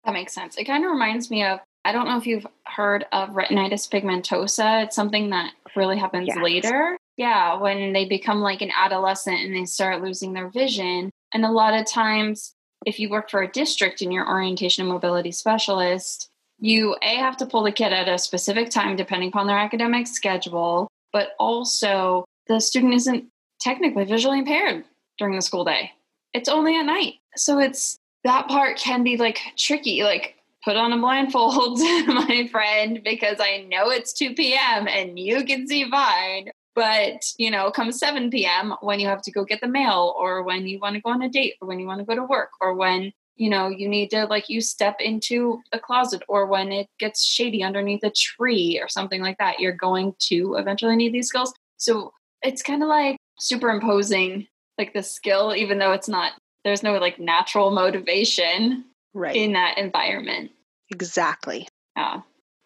That 0.04 0.12
makes 0.12 0.34
sense. 0.34 0.56
It 0.56 0.64
kind 0.64 0.84
of 0.84 0.90
reminds 0.90 1.30
me 1.30 1.44
of 1.44 1.60
I 1.84 1.92
don't 1.92 2.06
know 2.06 2.18
if 2.18 2.26
you've 2.26 2.46
heard 2.66 3.06
of 3.12 3.30
retinitis 3.30 3.88
pigmentosa. 3.88 4.84
It's 4.84 4.96
something 4.96 5.30
that 5.30 5.52
really 5.76 5.96
happens 5.96 6.28
yes. 6.28 6.38
later. 6.42 6.98
Yeah, 7.16 7.58
when 7.58 7.92
they 7.92 8.04
become 8.04 8.40
like 8.40 8.62
an 8.62 8.72
adolescent 8.76 9.40
and 9.40 9.54
they 9.54 9.64
start 9.64 10.02
losing 10.02 10.32
their 10.32 10.50
vision. 10.50 11.10
And 11.32 11.44
a 11.44 11.50
lot 11.50 11.74
of 11.74 11.86
times 11.86 12.54
if 12.86 12.98
you 12.98 13.08
work 13.08 13.30
for 13.30 13.42
a 13.42 13.50
district 13.50 14.02
and 14.02 14.12
you're 14.12 14.28
orientation 14.28 14.82
and 14.82 14.92
mobility 14.92 15.32
specialist, 15.32 16.30
you 16.58 16.96
a 17.02 17.16
have 17.16 17.36
to 17.38 17.46
pull 17.46 17.62
the 17.62 17.72
kid 17.72 17.92
at 17.92 18.08
a 18.08 18.18
specific 18.18 18.70
time 18.70 18.96
depending 18.96 19.28
upon 19.28 19.46
their 19.46 19.58
academic 19.58 20.06
schedule, 20.06 20.88
but 21.12 21.30
also 21.38 22.24
the 22.46 22.60
student 22.60 22.94
isn't 22.94 23.24
technically 23.60 24.04
visually 24.04 24.38
impaired 24.38 24.84
during 25.18 25.34
the 25.34 25.42
school 25.42 25.64
day. 25.64 25.92
It's 26.32 26.48
only 26.48 26.76
at 26.76 26.84
night. 26.84 27.14
So 27.36 27.58
it's 27.58 27.98
that 28.24 28.48
part 28.48 28.76
can 28.76 29.04
be 29.04 29.16
like 29.16 29.40
tricky. 29.56 30.02
Like 30.02 30.34
put 30.64 30.76
on 30.76 30.92
a 30.92 30.98
blindfold, 30.98 31.78
my 32.06 32.48
friend, 32.50 33.00
because 33.04 33.38
I 33.40 33.66
know 33.68 33.90
it's 33.90 34.12
2 34.12 34.34
p.m. 34.34 34.88
and 34.88 35.18
you 35.18 35.44
can 35.44 35.66
see 35.66 35.88
fine. 35.88 36.50
But, 36.78 37.24
you 37.38 37.50
know, 37.50 37.72
come 37.72 37.90
7 37.90 38.30
p.m., 38.30 38.72
when 38.82 39.00
you 39.00 39.08
have 39.08 39.20
to 39.22 39.32
go 39.32 39.42
get 39.44 39.60
the 39.60 39.66
mail, 39.66 40.14
or 40.16 40.44
when 40.44 40.68
you 40.68 40.78
want 40.78 40.94
to 40.94 41.00
go 41.00 41.10
on 41.10 41.22
a 41.22 41.28
date, 41.28 41.54
or 41.60 41.66
when 41.66 41.80
you 41.80 41.88
want 41.88 41.98
to 41.98 42.04
go 42.04 42.14
to 42.14 42.22
work, 42.22 42.50
or 42.60 42.72
when, 42.72 43.12
you 43.34 43.50
know, 43.50 43.66
you 43.66 43.88
need 43.88 44.10
to, 44.10 44.26
like, 44.26 44.48
you 44.48 44.60
step 44.60 44.94
into 45.00 45.60
a 45.72 45.80
closet, 45.80 46.22
or 46.28 46.46
when 46.46 46.70
it 46.70 46.86
gets 47.00 47.24
shady 47.24 47.64
underneath 47.64 48.04
a 48.04 48.10
tree, 48.10 48.78
or 48.80 48.88
something 48.88 49.20
like 49.20 49.38
that, 49.38 49.58
you're 49.58 49.72
going 49.72 50.14
to 50.28 50.54
eventually 50.54 50.94
need 50.94 51.12
these 51.12 51.26
skills. 51.26 51.52
So 51.78 52.12
it's 52.42 52.62
kind 52.62 52.80
of 52.80 52.88
like 52.88 53.16
superimposing, 53.40 54.46
like, 54.78 54.94
the 54.94 55.02
skill, 55.02 55.56
even 55.56 55.80
though 55.80 55.90
it's 55.90 56.08
not, 56.08 56.34
there's 56.62 56.84
no, 56.84 56.92
like, 56.98 57.18
natural 57.18 57.72
motivation 57.72 58.84
right. 59.14 59.34
in 59.34 59.54
that 59.54 59.78
environment. 59.78 60.52
Exactly. 60.92 61.66
Yeah. 61.96 62.20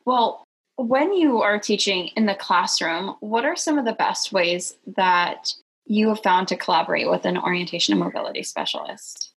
Well, 0.04 0.44
when 0.82 1.12
you 1.12 1.42
are 1.42 1.58
teaching 1.58 2.08
in 2.16 2.26
the 2.26 2.34
classroom, 2.34 3.16
what 3.20 3.44
are 3.44 3.56
some 3.56 3.78
of 3.78 3.84
the 3.84 3.92
best 3.92 4.32
ways 4.32 4.76
that 4.96 5.52
you 5.86 6.08
have 6.08 6.22
found 6.22 6.48
to 6.48 6.56
collaborate 6.56 7.10
with 7.10 7.24
an 7.24 7.38
orientation 7.38 7.92
and 7.92 8.00
mobility 8.00 8.42
specialist? 8.42 9.32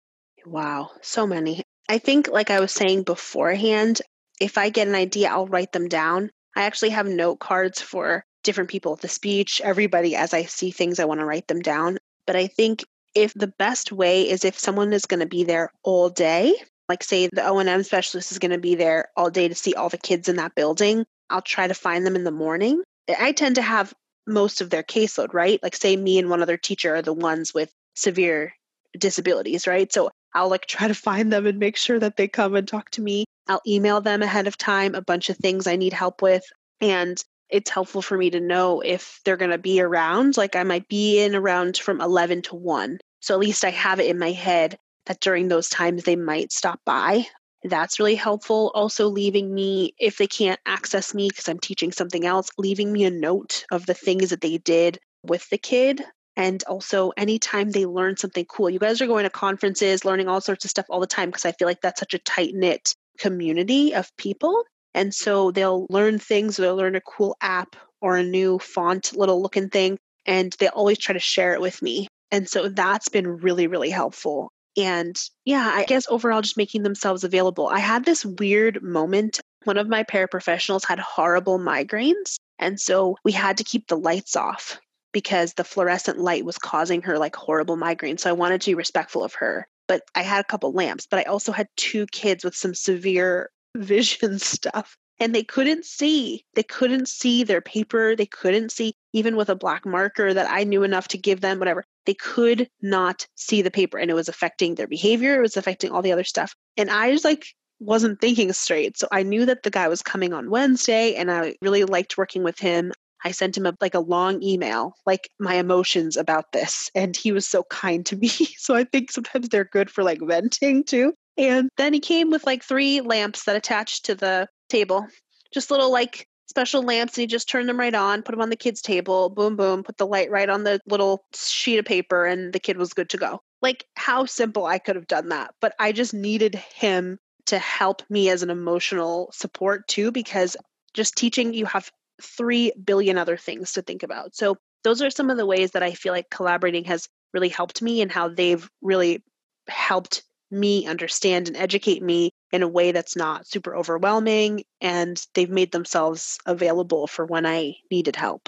Wow, 0.45 0.91
so 1.01 1.27
many. 1.27 1.63
I 1.89 1.97
think, 1.97 2.29
like 2.29 2.49
I 2.49 2.59
was 2.59 2.71
saying 2.71 3.03
beforehand, 3.03 4.01
if 4.39 4.57
I 4.57 4.69
get 4.69 4.87
an 4.87 4.95
idea, 4.95 5.29
I'll 5.29 5.47
write 5.47 5.71
them 5.73 5.87
down. 5.87 6.31
I 6.55 6.63
actually 6.63 6.89
have 6.91 7.07
note 7.07 7.39
cards 7.39 7.81
for 7.81 8.23
different 8.43 8.69
people, 8.69 8.95
the 8.95 9.07
speech, 9.07 9.61
everybody, 9.63 10.15
as 10.15 10.33
I 10.33 10.43
see 10.43 10.71
things, 10.71 10.99
I 10.99 11.05
want 11.05 11.19
to 11.19 11.25
write 11.25 11.47
them 11.47 11.61
down. 11.61 11.97
But 12.27 12.35
I 12.35 12.47
think 12.47 12.83
if 13.15 13.33
the 13.33 13.53
best 13.59 13.91
way 13.91 14.29
is 14.29 14.45
if 14.45 14.57
someone 14.57 14.93
is 14.93 15.05
going 15.05 15.19
to 15.19 15.25
be 15.25 15.43
there 15.43 15.71
all 15.83 16.09
day, 16.09 16.55
like 16.89 17.03
say 17.03 17.29
the 17.31 17.45
O&M 17.45 17.83
specialist 17.83 18.31
is 18.31 18.39
going 18.39 18.51
to 18.51 18.57
be 18.57 18.75
there 18.75 19.09
all 19.15 19.29
day 19.29 19.47
to 19.47 19.55
see 19.55 19.73
all 19.73 19.89
the 19.89 19.97
kids 19.97 20.27
in 20.27 20.35
that 20.37 20.55
building, 20.55 21.05
I'll 21.29 21.41
try 21.41 21.67
to 21.67 21.73
find 21.73 22.05
them 22.05 22.15
in 22.15 22.23
the 22.23 22.31
morning. 22.31 22.83
I 23.19 23.31
tend 23.31 23.55
to 23.55 23.61
have 23.61 23.93
most 24.25 24.61
of 24.61 24.69
their 24.69 24.83
caseload, 24.83 25.33
right? 25.33 25.61
Like 25.61 25.75
say 25.75 25.95
me 25.95 26.17
and 26.17 26.29
one 26.29 26.41
other 26.41 26.57
teacher 26.57 26.95
are 26.95 27.01
the 27.01 27.13
ones 27.13 27.53
with 27.53 27.71
severe 27.95 28.53
disabilities, 28.97 29.67
right? 29.67 29.91
So 29.91 30.09
I'll 30.33 30.49
like 30.49 30.65
try 30.67 30.87
to 30.87 30.93
find 30.93 31.31
them 31.31 31.45
and 31.45 31.59
make 31.59 31.77
sure 31.77 31.99
that 31.99 32.17
they 32.17 32.27
come 32.27 32.55
and 32.55 32.67
talk 32.67 32.89
to 32.91 33.01
me. 33.01 33.25
I'll 33.47 33.61
email 33.67 33.99
them 33.99 34.21
ahead 34.21 34.47
of 34.47 34.57
time 34.57 34.95
a 34.95 35.01
bunch 35.01 35.29
of 35.29 35.37
things 35.37 35.67
I 35.67 35.75
need 35.75 35.93
help 35.93 36.21
with 36.21 36.43
and 36.79 37.21
it's 37.49 37.69
helpful 37.69 38.01
for 38.01 38.17
me 38.17 38.31
to 38.31 38.39
know 38.39 38.81
if 38.81 39.19
they're 39.23 39.37
going 39.37 39.51
to 39.51 39.59
be 39.59 39.79
around. 39.79 40.37
Like 40.37 40.55
I 40.55 40.63
might 40.63 40.87
be 40.87 41.21
in 41.21 41.35
around 41.35 41.77
from 41.77 42.01
11 42.01 42.41
to 42.43 42.55
1. 42.55 42.97
So 43.19 43.35
at 43.35 43.39
least 43.39 43.63
I 43.63 43.69
have 43.69 43.99
it 43.99 44.07
in 44.07 44.17
my 44.17 44.31
head 44.31 44.77
that 45.05 45.19
during 45.19 45.47
those 45.47 45.69
times 45.69 46.03
they 46.03 46.15
might 46.15 46.51
stop 46.51 46.79
by. 46.85 47.27
That's 47.63 47.99
really 47.99 48.15
helpful. 48.15 48.71
Also, 48.75 49.07
leaving 49.07 49.53
me, 49.53 49.93
if 49.97 50.17
they 50.17 50.27
can't 50.27 50.59
access 50.65 51.13
me 51.13 51.29
because 51.29 51.47
I'm 51.47 51.59
teaching 51.59 51.91
something 51.91 52.25
else, 52.25 52.49
leaving 52.57 52.91
me 52.91 53.05
a 53.05 53.11
note 53.11 53.65
of 53.71 53.85
the 53.85 53.93
things 53.93 54.29
that 54.31 54.41
they 54.41 54.57
did 54.57 54.99
with 55.23 55.49
the 55.49 55.57
kid 55.57 56.03
And 56.35 56.63
also, 56.67 57.11
anytime 57.17 57.69
they 57.71 57.85
learn 57.85 58.17
something 58.17 58.45
cool, 58.45 58.69
you 58.69 58.79
guys 58.79 59.01
are 59.01 59.07
going 59.07 59.23
to 59.25 59.29
conferences, 59.29 60.03
learning 60.05 60.27
all 60.27 60.41
sorts 60.41 60.65
of 60.65 60.71
stuff 60.71 60.87
all 60.89 60.99
the 60.99 61.07
time 61.07 61.29
because 61.29 61.45
I 61.45 61.51
feel 61.53 61.67
like 61.67 61.81
that's 61.81 61.99
such 61.99 62.13
a 62.15 62.19
tight 62.19 62.53
knit 62.55 62.95
community 63.19 63.93
of 63.93 64.15
people. 64.17 64.63
And 64.95 65.13
so 65.13 65.51
they'll 65.51 65.85
learn 65.89 66.19
things, 66.19 66.57
they'll 66.57 66.75
learn 66.75 66.95
a 66.95 67.01
cool 67.01 67.37
app 67.41 67.75
or 68.01 68.17
a 68.17 68.23
new 68.23 68.59
font 68.59 69.15
little 69.15 69.41
looking 69.41 69.69
thing, 69.69 69.99
and 70.25 70.55
they 70.59 70.69
always 70.69 70.97
try 70.97 71.13
to 71.13 71.19
share 71.19 71.53
it 71.53 71.61
with 71.61 71.81
me. 71.81 72.07
And 72.31 72.49
so 72.49 72.67
that's 72.69 73.09
been 73.09 73.27
really, 73.27 73.67
really 73.67 73.91
helpful. 73.91 74.51
And 74.77 75.19
yeah, 75.45 75.71
I 75.73 75.85
guess 75.85 76.07
overall, 76.09 76.41
just 76.41 76.57
making 76.57 76.83
themselves 76.83 77.23
available. 77.23 77.67
I 77.67 77.79
had 77.79 78.05
this 78.05 78.25
weird 78.25 78.81
moment. 78.81 79.39
One 79.65 79.77
of 79.77 79.87
my 79.87 80.03
paraprofessionals 80.03 80.87
had 80.87 80.99
horrible 80.99 81.59
migraines. 81.59 82.35
And 82.59 82.79
so 82.79 83.17
we 83.23 83.31
had 83.31 83.57
to 83.57 83.63
keep 83.63 83.87
the 83.87 83.97
lights 83.97 84.35
off 84.35 84.79
because 85.11 85.53
the 85.53 85.63
fluorescent 85.63 86.17
light 86.17 86.45
was 86.45 86.57
causing 86.57 87.01
her 87.03 87.17
like 87.19 87.35
horrible 87.35 87.77
migraine. 87.77 88.17
So 88.17 88.29
I 88.29 88.33
wanted 88.33 88.61
to 88.61 88.71
be 88.71 88.75
respectful 88.75 89.23
of 89.23 89.35
her. 89.35 89.67
But 89.87 90.03
I 90.15 90.23
had 90.23 90.39
a 90.39 90.47
couple 90.47 90.71
lamps, 90.71 91.07
but 91.09 91.19
I 91.19 91.23
also 91.23 91.51
had 91.51 91.67
two 91.75 92.07
kids 92.07 92.43
with 92.43 92.55
some 92.55 92.73
severe 92.73 93.49
vision 93.75 94.39
stuff 94.39 94.97
and 95.19 95.33
they 95.33 95.43
couldn't 95.43 95.85
see. 95.85 96.45
They 96.55 96.63
couldn't 96.63 97.07
see 97.07 97.43
their 97.43 97.61
paper. 97.61 98.15
They 98.15 98.25
couldn't 98.25 98.71
see, 98.71 98.93
even 99.13 99.35
with 99.35 99.49
a 99.49 99.55
black 99.55 99.85
marker 99.85 100.33
that 100.33 100.49
I 100.49 100.63
knew 100.63 100.83
enough 100.83 101.07
to 101.09 101.17
give 101.17 101.41
them, 101.41 101.59
whatever. 101.59 101.85
They 102.05 102.15
could 102.15 102.69
not 102.81 103.25
see 103.35 103.61
the 103.61 103.71
paper 103.71 103.97
and 103.97 104.11
it 104.11 104.15
was 104.15 104.27
affecting 104.27 104.75
their 104.75 104.87
behavior. 104.87 105.35
It 105.35 105.41
was 105.41 105.57
affecting 105.57 105.91
all 105.91 106.01
the 106.01 106.11
other 106.11 106.23
stuff. 106.23 106.55
And 106.77 106.89
I 106.89 107.11
just 107.11 107.25
like 107.25 107.45
wasn't 107.79 108.19
thinking 108.19 108.51
straight. 108.53 108.97
So 108.97 109.07
I 109.11 109.23
knew 109.23 109.45
that 109.45 109.63
the 109.63 109.69
guy 109.69 109.87
was 109.87 110.01
coming 110.01 110.33
on 110.33 110.49
Wednesday 110.49 111.15
and 111.15 111.31
I 111.31 111.55
really 111.61 111.83
liked 111.83 112.17
working 112.17 112.43
with 112.43 112.59
him. 112.59 112.91
I 113.25 113.31
sent 113.31 113.55
him 113.55 113.65
a, 113.65 113.73
like 113.79 113.93
a 113.93 113.99
long 113.99 114.43
email, 114.43 114.95
like 115.05 115.29
my 115.39 115.55
emotions 115.55 116.17
about 116.17 116.51
this. 116.51 116.89
And 116.93 117.15
he 117.15 117.31
was 117.31 117.47
so 117.47 117.63
kind 117.69 118.05
to 118.07 118.17
me. 118.17 118.29
So 118.57 118.75
I 118.75 118.85
think 118.85 119.11
sometimes 119.11 119.49
they're 119.49 119.65
good 119.65 119.89
for 119.89 120.03
like 120.03 120.19
venting 120.21 120.85
too. 120.85 121.13
And 121.37 121.69
then 121.77 121.93
he 121.93 121.99
came 121.99 122.29
with 122.29 122.45
like 122.45 122.63
three 122.63 123.01
lamps 123.01 123.43
that 123.43 123.55
attached 123.55 124.05
to 124.05 124.15
the 124.15 124.47
table, 124.73 125.07
just 125.53 125.71
little 125.71 125.91
like 125.91 126.27
special 126.47 126.83
lamps. 126.83 127.15
And 127.15 127.21
he 127.21 127.27
just 127.27 127.47
turned 127.47 127.69
them 127.69 127.79
right 127.79 127.93
on, 127.95 128.23
put 128.23 128.33
them 128.33 128.41
on 128.41 128.49
the 128.49 128.55
kid's 128.55 128.81
table, 128.81 129.29
boom, 129.29 129.55
boom, 129.55 129.83
put 129.83 129.97
the 129.97 130.07
light 130.07 130.29
right 130.29 130.49
on 130.49 130.63
the 130.63 130.79
little 130.87 131.23
sheet 131.33 131.79
of 131.79 131.85
paper, 131.85 132.25
and 132.25 132.51
the 132.51 132.59
kid 132.59 132.77
was 132.77 132.93
good 132.93 133.09
to 133.09 133.17
go. 133.17 133.41
Like 133.61 133.85
how 133.95 134.25
simple 134.25 134.65
I 134.65 134.79
could 134.79 134.95
have 134.95 135.07
done 135.07 135.29
that. 135.29 135.53
But 135.61 135.73
I 135.79 135.91
just 135.91 136.13
needed 136.13 136.55
him 136.55 137.17
to 137.45 137.59
help 137.59 138.01
me 138.09 138.29
as 138.29 138.43
an 138.43 138.49
emotional 138.49 139.29
support 139.31 139.87
too, 139.87 140.11
because 140.11 140.57
just 140.93 141.15
teaching, 141.15 141.53
you 141.53 141.65
have 141.65 141.91
3 142.21 142.71
billion 142.83 143.17
other 143.17 143.37
things 143.37 143.73
to 143.73 143.81
think 143.81 144.03
about. 144.03 144.35
So 144.35 144.57
those 144.83 145.01
are 145.01 145.09
some 145.09 145.29
of 145.29 145.37
the 145.37 145.45
ways 145.45 145.71
that 145.71 145.83
I 145.83 145.91
feel 145.91 146.13
like 146.13 146.29
collaborating 146.29 146.83
has 146.85 147.07
really 147.33 147.49
helped 147.49 147.81
me 147.81 148.01
and 148.01 148.11
how 148.11 148.27
they've 148.29 148.69
really 148.81 149.23
helped 149.67 150.23
me 150.51 150.85
understand 150.87 151.47
and 151.47 151.57
educate 151.57 152.03
me 152.03 152.31
in 152.53 152.61
a 152.61 152.67
way 152.67 152.91
that's 152.91 153.15
not 153.15 153.47
super 153.47 153.75
overwhelming 153.75 154.63
and 154.79 155.25
they've 155.33 155.49
made 155.49 155.71
themselves 155.71 156.37
available 156.45 157.07
for 157.07 157.25
when 157.25 157.45
I 157.45 157.75
needed 157.91 158.15
help. 158.15 158.47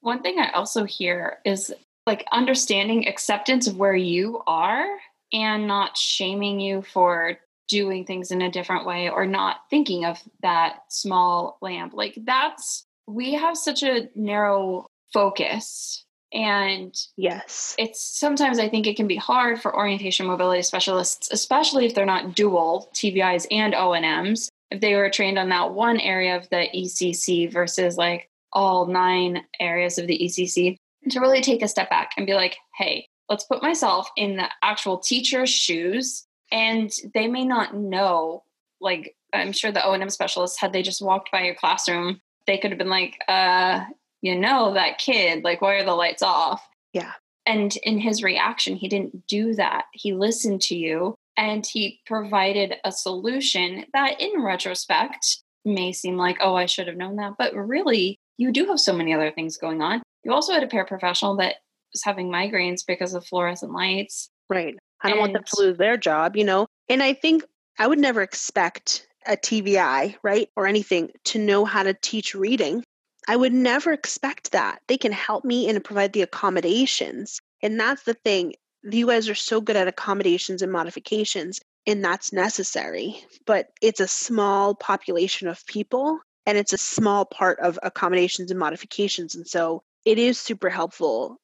One 0.00 0.22
thing 0.22 0.38
I 0.38 0.50
also 0.52 0.84
hear 0.84 1.38
is 1.44 1.74
like 2.06 2.24
understanding 2.32 3.08
acceptance 3.08 3.66
of 3.66 3.76
where 3.76 3.94
you 3.94 4.40
are 4.46 4.86
and 5.32 5.66
not 5.66 5.98
shaming 5.98 6.60
you 6.60 6.82
for 6.82 7.38
doing 7.68 8.04
things 8.04 8.30
in 8.30 8.40
a 8.40 8.50
different 8.50 8.86
way 8.86 9.10
or 9.10 9.26
not 9.26 9.58
thinking 9.68 10.04
of 10.04 10.18
that 10.42 10.78
small 10.88 11.58
lamp. 11.60 11.92
Like 11.92 12.16
that's 12.24 12.86
we 13.06 13.34
have 13.34 13.56
such 13.56 13.82
a 13.82 14.08
narrow 14.14 14.86
focus 15.12 16.04
and 16.32 16.94
yes, 17.16 17.74
it's 17.78 18.00
sometimes 18.00 18.58
I 18.58 18.68
think 18.68 18.86
it 18.86 18.96
can 18.96 19.08
be 19.08 19.16
hard 19.16 19.60
for 19.60 19.74
orientation 19.74 20.26
mobility 20.26 20.62
specialists, 20.62 21.28
especially 21.32 21.86
if 21.86 21.94
they're 21.94 22.06
not 22.06 22.34
dual 22.34 22.88
TVIs 22.94 23.46
and 23.50 23.74
O&Ms. 23.74 24.48
If 24.70 24.80
they 24.80 24.94
were 24.94 25.10
trained 25.10 25.38
on 25.38 25.48
that 25.48 25.72
one 25.72 25.98
area 25.98 26.36
of 26.36 26.48
the 26.50 26.68
ECC 26.74 27.52
versus 27.52 27.96
like 27.96 28.28
all 28.52 28.86
nine 28.86 29.44
areas 29.58 29.98
of 29.98 30.06
the 30.06 30.18
ECC, 30.18 30.76
to 31.08 31.20
really 31.20 31.40
take 31.40 31.62
a 31.62 31.68
step 31.68 31.90
back 31.90 32.12
and 32.16 32.26
be 32.26 32.34
like, 32.34 32.56
hey, 32.76 33.06
let's 33.28 33.44
put 33.44 33.62
myself 33.62 34.08
in 34.16 34.36
the 34.36 34.48
actual 34.62 34.98
teacher's 34.98 35.50
shoes. 35.50 36.26
And 36.52 36.92
they 37.14 37.26
may 37.26 37.44
not 37.44 37.74
know, 37.74 38.44
like, 38.80 39.14
I'm 39.32 39.52
sure 39.52 39.72
the 39.72 39.84
O&M 39.84 40.10
specialists, 40.10 40.60
had 40.60 40.72
they 40.72 40.82
just 40.82 41.00
walked 41.00 41.30
by 41.32 41.42
your 41.42 41.54
classroom, 41.54 42.20
they 42.46 42.58
could 42.58 42.70
have 42.70 42.78
been 42.78 42.90
like, 42.90 43.18
uh, 43.28 43.84
you 44.22 44.38
know 44.38 44.74
that 44.74 44.98
kid 44.98 45.44
like 45.44 45.60
why 45.60 45.74
are 45.74 45.84
the 45.84 45.94
lights 45.94 46.22
off? 46.22 46.66
Yeah. 46.92 47.12
And 47.46 47.74
in 47.82 47.98
his 47.98 48.22
reaction 48.22 48.76
he 48.76 48.88
didn't 48.88 49.26
do 49.26 49.54
that. 49.54 49.84
He 49.92 50.12
listened 50.12 50.60
to 50.62 50.76
you 50.76 51.14
and 51.36 51.64
he 51.66 52.00
provided 52.06 52.74
a 52.84 52.92
solution 52.92 53.86
that 53.92 54.20
in 54.20 54.42
retrospect 54.42 55.38
may 55.64 55.92
seem 55.92 56.16
like 56.16 56.38
oh 56.40 56.54
i 56.54 56.64
should 56.64 56.86
have 56.86 56.96
known 56.96 57.16
that 57.16 57.34
but 57.38 57.54
really 57.54 58.18
you 58.38 58.50
do 58.50 58.66
have 58.66 58.80
so 58.80 58.94
many 58.94 59.12
other 59.12 59.30
things 59.30 59.58
going 59.58 59.82
on. 59.82 60.02
You 60.24 60.32
also 60.32 60.54
had 60.54 60.62
a 60.62 60.66
paraprofessional 60.66 61.38
that 61.38 61.56
was 61.92 62.02
having 62.02 62.30
migraines 62.30 62.80
because 62.86 63.12
of 63.12 63.26
fluorescent 63.26 63.72
lights. 63.72 64.30
Right. 64.48 64.76
I 65.02 65.08
don't 65.08 65.18
and, 65.18 65.20
want 65.20 65.32
them 65.34 65.44
to 65.44 65.62
lose 65.62 65.76
their 65.76 65.96
job 65.96 66.36
you 66.36 66.44
know? 66.44 66.66
And 66.88 67.02
i 67.02 67.12
think 67.12 67.44
i 67.78 67.86
would 67.86 67.98
never 67.98 68.22
expect 68.22 69.06
a 69.26 69.36
TVI, 69.36 70.16
right, 70.22 70.48
or 70.56 70.66
anything 70.66 71.10
to 71.26 71.38
know 71.38 71.64
how 71.64 71.82
to 71.82 71.94
teach 71.94 72.34
reading 72.34 72.82
I 73.30 73.36
would 73.36 73.52
never 73.52 73.92
expect 73.92 74.50
that. 74.50 74.80
They 74.88 74.98
can 74.98 75.12
help 75.12 75.44
me 75.44 75.68
and 75.68 75.84
provide 75.84 76.12
the 76.12 76.22
accommodations. 76.22 77.40
And 77.62 77.78
that's 77.78 78.02
the 78.02 78.14
thing. 78.14 78.54
You 78.82 79.06
guys 79.06 79.28
are 79.28 79.36
so 79.36 79.60
good 79.60 79.76
at 79.76 79.86
accommodations 79.86 80.62
and 80.62 80.72
modifications, 80.72 81.60
and 81.86 82.04
that's 82.04 82.32
necessary. 82.32 83.22
But 83.46 83.68
it's 83.80 84.00
a 84.00 84.08
small 84.08 84.74
population 84.74 85.46
of 85.46 85.64
people, 85.66 86.18
and 86.44 86.58
it's 86.58 86.72
a 86.72 86.78
small 86.78 87.24
part 87.24 87.60
of 87.60 87.78
accommodations 87.84 88.50
and 88.50 88.58
modifications. 88.58 89.36
And 89.36 89.46
so 89.46 89.84
it 90.04 90.18
is 90.18 90.40
super 90.40 90.68
helpful. 90.68 91.36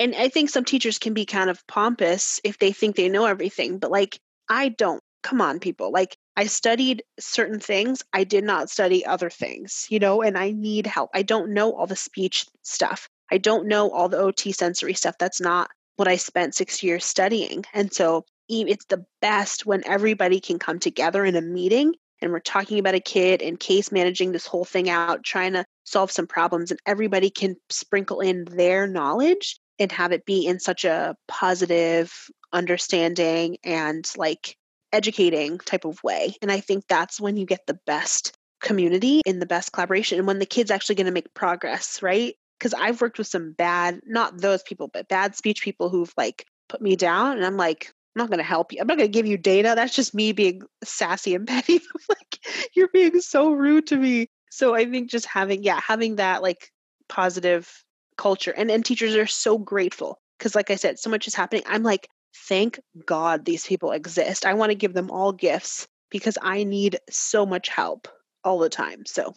And 0.00 0.16
I 0.16 0.30
think 0.30 0.50
some 0.50 0.64
teachers 0.64 0.98
can 0.98 1.14
be 1.14 1.24
kind 1.24 1.50
of 1.50 1.64
pompous 1.68 2.40
if 2.42 2.58
they 2.58 2.72
think 2.72 2.96
they 2.96 3.08
know 3.08 3.26
everything, 3.26 3.78
but 3.78 3.92
like 3.92 4.18
I 4.48 4.70
don't 4.70 5.04
come 5.22 5.40
on, 5.40 5.60
people. 5.60 5.92
Like, 5.92 6.16
I 6.38 6.46
studied 6.46 7.02
certain 7.18 7.58
things. 7.58 8.04
I 8.12 8.22
did 8.22 8.44
not 8.44 8.70
study 8.70 9.04
other 9.04 9.28
things, 9.28 9.88
you 9.90 9.98
know, 9.98 10.22
and 10.22 10.38
I 10.38 10.52
need 10.52 10.86
help. 10.86 11.10
I 11.12 11.22
don't 11.22 11.52
know 11.52 11.72
all 11.72 11.88
the 11.88 11.96
speech 11.96 12.46
stuff. 12.62 13.08
I 13.32 13.38
don't 13.38 13.66
know 13.66 13.90
all 13.90 14.08
the 14.08 14.18
OT 14.18 14.52
sensory 14.52 14.94
stuff. 14.94 15.16
That's 15.18 15.40
not 15.40 15.68
what 15.96 16.06
I 16.06 16.14
spent 16.14 16.54
six 16.54 16.80
years 16.80 17.04
studying. 17.04 17.64
And 17.74 17.92
so 17.92 18.24
it's 18.48 18.84
the 18.84 19.04
best 19.20 19.66
when 19.66 19.82
everybody 19.84 20.38
can 20.38 20.60
come 20.60 20.78
together 20.78 21.24
in 21.24 21.34
a 21.34 21.42
meeting 21.42 21.94
and 22.22 22.30
we're 22.30 22.38
talking 22.38 22.78
about 22.78 22.94
a 22.94 23.00
kid 23.00 23.42
and 23.42 23.58
case 23.58 23.90
managing 23.90 24.30
this 24.30 24.46
whole 24.46 24.64
thing 24.64 24.88
out, 24.88 25.24
trying 25.24 25.54
to 25.54 25.64
solve 25.82 26.12
some 26.12 26.28
problems, 26.28 26.70
and 26.70 26.78
everybody 26.86 27.30
can 27.30 27.56
sprinkle 27.68 28.20
in 28.20 28.44
their 28.44 28.86
knowledge 28.86 29.58
and 29.80 29.90
have 29.90 30.12
it 30.12 30.24
be 30.24 30.46
in 30.46 30.60
such 30.60 30.84
a 30.84 31.16
positive, 31.26 32.12
understanding, 32.52 33.56
and 33.64 34.08
like 34.16 34.56
educating 34.92 35.58
type 35.58 35.84
of 35.84 36.02
way. 36.02 36.34
And 36.42 36.50
I 36.50 36.60
think 36.60 36.84
that's 36.88 37.20
when 37.20 37.36
you 37.36 37.46
get 37.46 37.66
the 37.66 37.78
best 37.86 38.36
community 38.60 39.22
in 39.24 39.38
the 39.38 39.46
best 39.46 39.72
collaboration 39.72 40.18
and 40.18 40.26
when 40.26 40.38
the 40.38 40.46
kid's 40.46 40.70
actually 40.70 40.96
going 40.96 41.06
to 41.06 41.12
make 41.12 41.32
progress, 41.34 42.02
right? 42.02 42.34
Because 42.58 42.74
I've 42.74 43.00
worked 43.00 43.18
with 43.18 43.26
some 43.26 43.52
bad, 43.52 44.00
not 44.04 44.40
those 44.40 44.62
people, 44.62 44.88
but 44.92 45.08
bad 45.08 45.36
speech 45.36 45.62
people 45.62 45.88
who've 45.88 46.12
like 46.16 46.44
put 46.68 46.80
me 46.80 46.96
down. 46.96 47.36
And 47.36 47.46
I'm 47.46 47.56
like, 47.56 47.92
I'm 48.16 48.20
not 48.20 48.30
going 48.30 48.38
to 48.38 48.44
help 48.44 48.72
you. 48.72 48.80
I'm 48.80 48.86
not 48.86 48.98
going 48.98 49.10
to 49.10 49.16
give 49.16 49.26
you 49.26 49.38
data. 49.38 49.74
That's 49.76 49.94
just 49.94 50.14
me 50.14 50.32
being 50.32 50.62
sassy 50.82 51.34
and 51.34 51.46
petty. 51.48 51.80
Like, 52.08 52.38
you're 52.74 52.88
being 52.92 53.20
so 53.20 53.52
rude 53.52 53.86
to 53.88 53.96
me. 53.96 54.28
So 54.50 54.74
I 54.74 54.86
think 54.86 55.10
just 55.10 55.26
having, 55.26 55.62
yeah, 55.62 55.80
having 55.80 56.16
that 56.16 56.42
like 56.42 56.70
positive 57.08 57.70
culture 58.16 58.52
and, 58.56 58.70
and 58.70 58.84
teachers 58.84 59.14
are 59.14 59.26
so 59.26 59.56
grateful 59.56 60.20
because 60.38 60.54
like 60.54 60.70
I 60.70 60.76
said, 60.76 60.98
so 60.98 61.08
much 61.08 61.26
is 61.26 61.34
happening. 61.34 61.62
I'm 61.66 61.82
like, 61.82 62.08
thank 62.34 62.80
God 63.06 63.44
these 63.44 63.66
people 63.66 63.92
exist. 63.92 64.46
I 64.46 64.54
want 64.54 64.70
to 64.70 64.76
give 64.76 64.94
them 64.94 65.10
all 65.10 65.32
gifts 65.32 65.86
because 66.10 66.38
I 66.40 66.64
need 66.64 66.98
so 67.10 67.44
much 67.44 67.68
help 67.68 68.08
all 68.44 68.58
the 68.58 68.68
time. 68.68 69.04
So, 69.06 69.34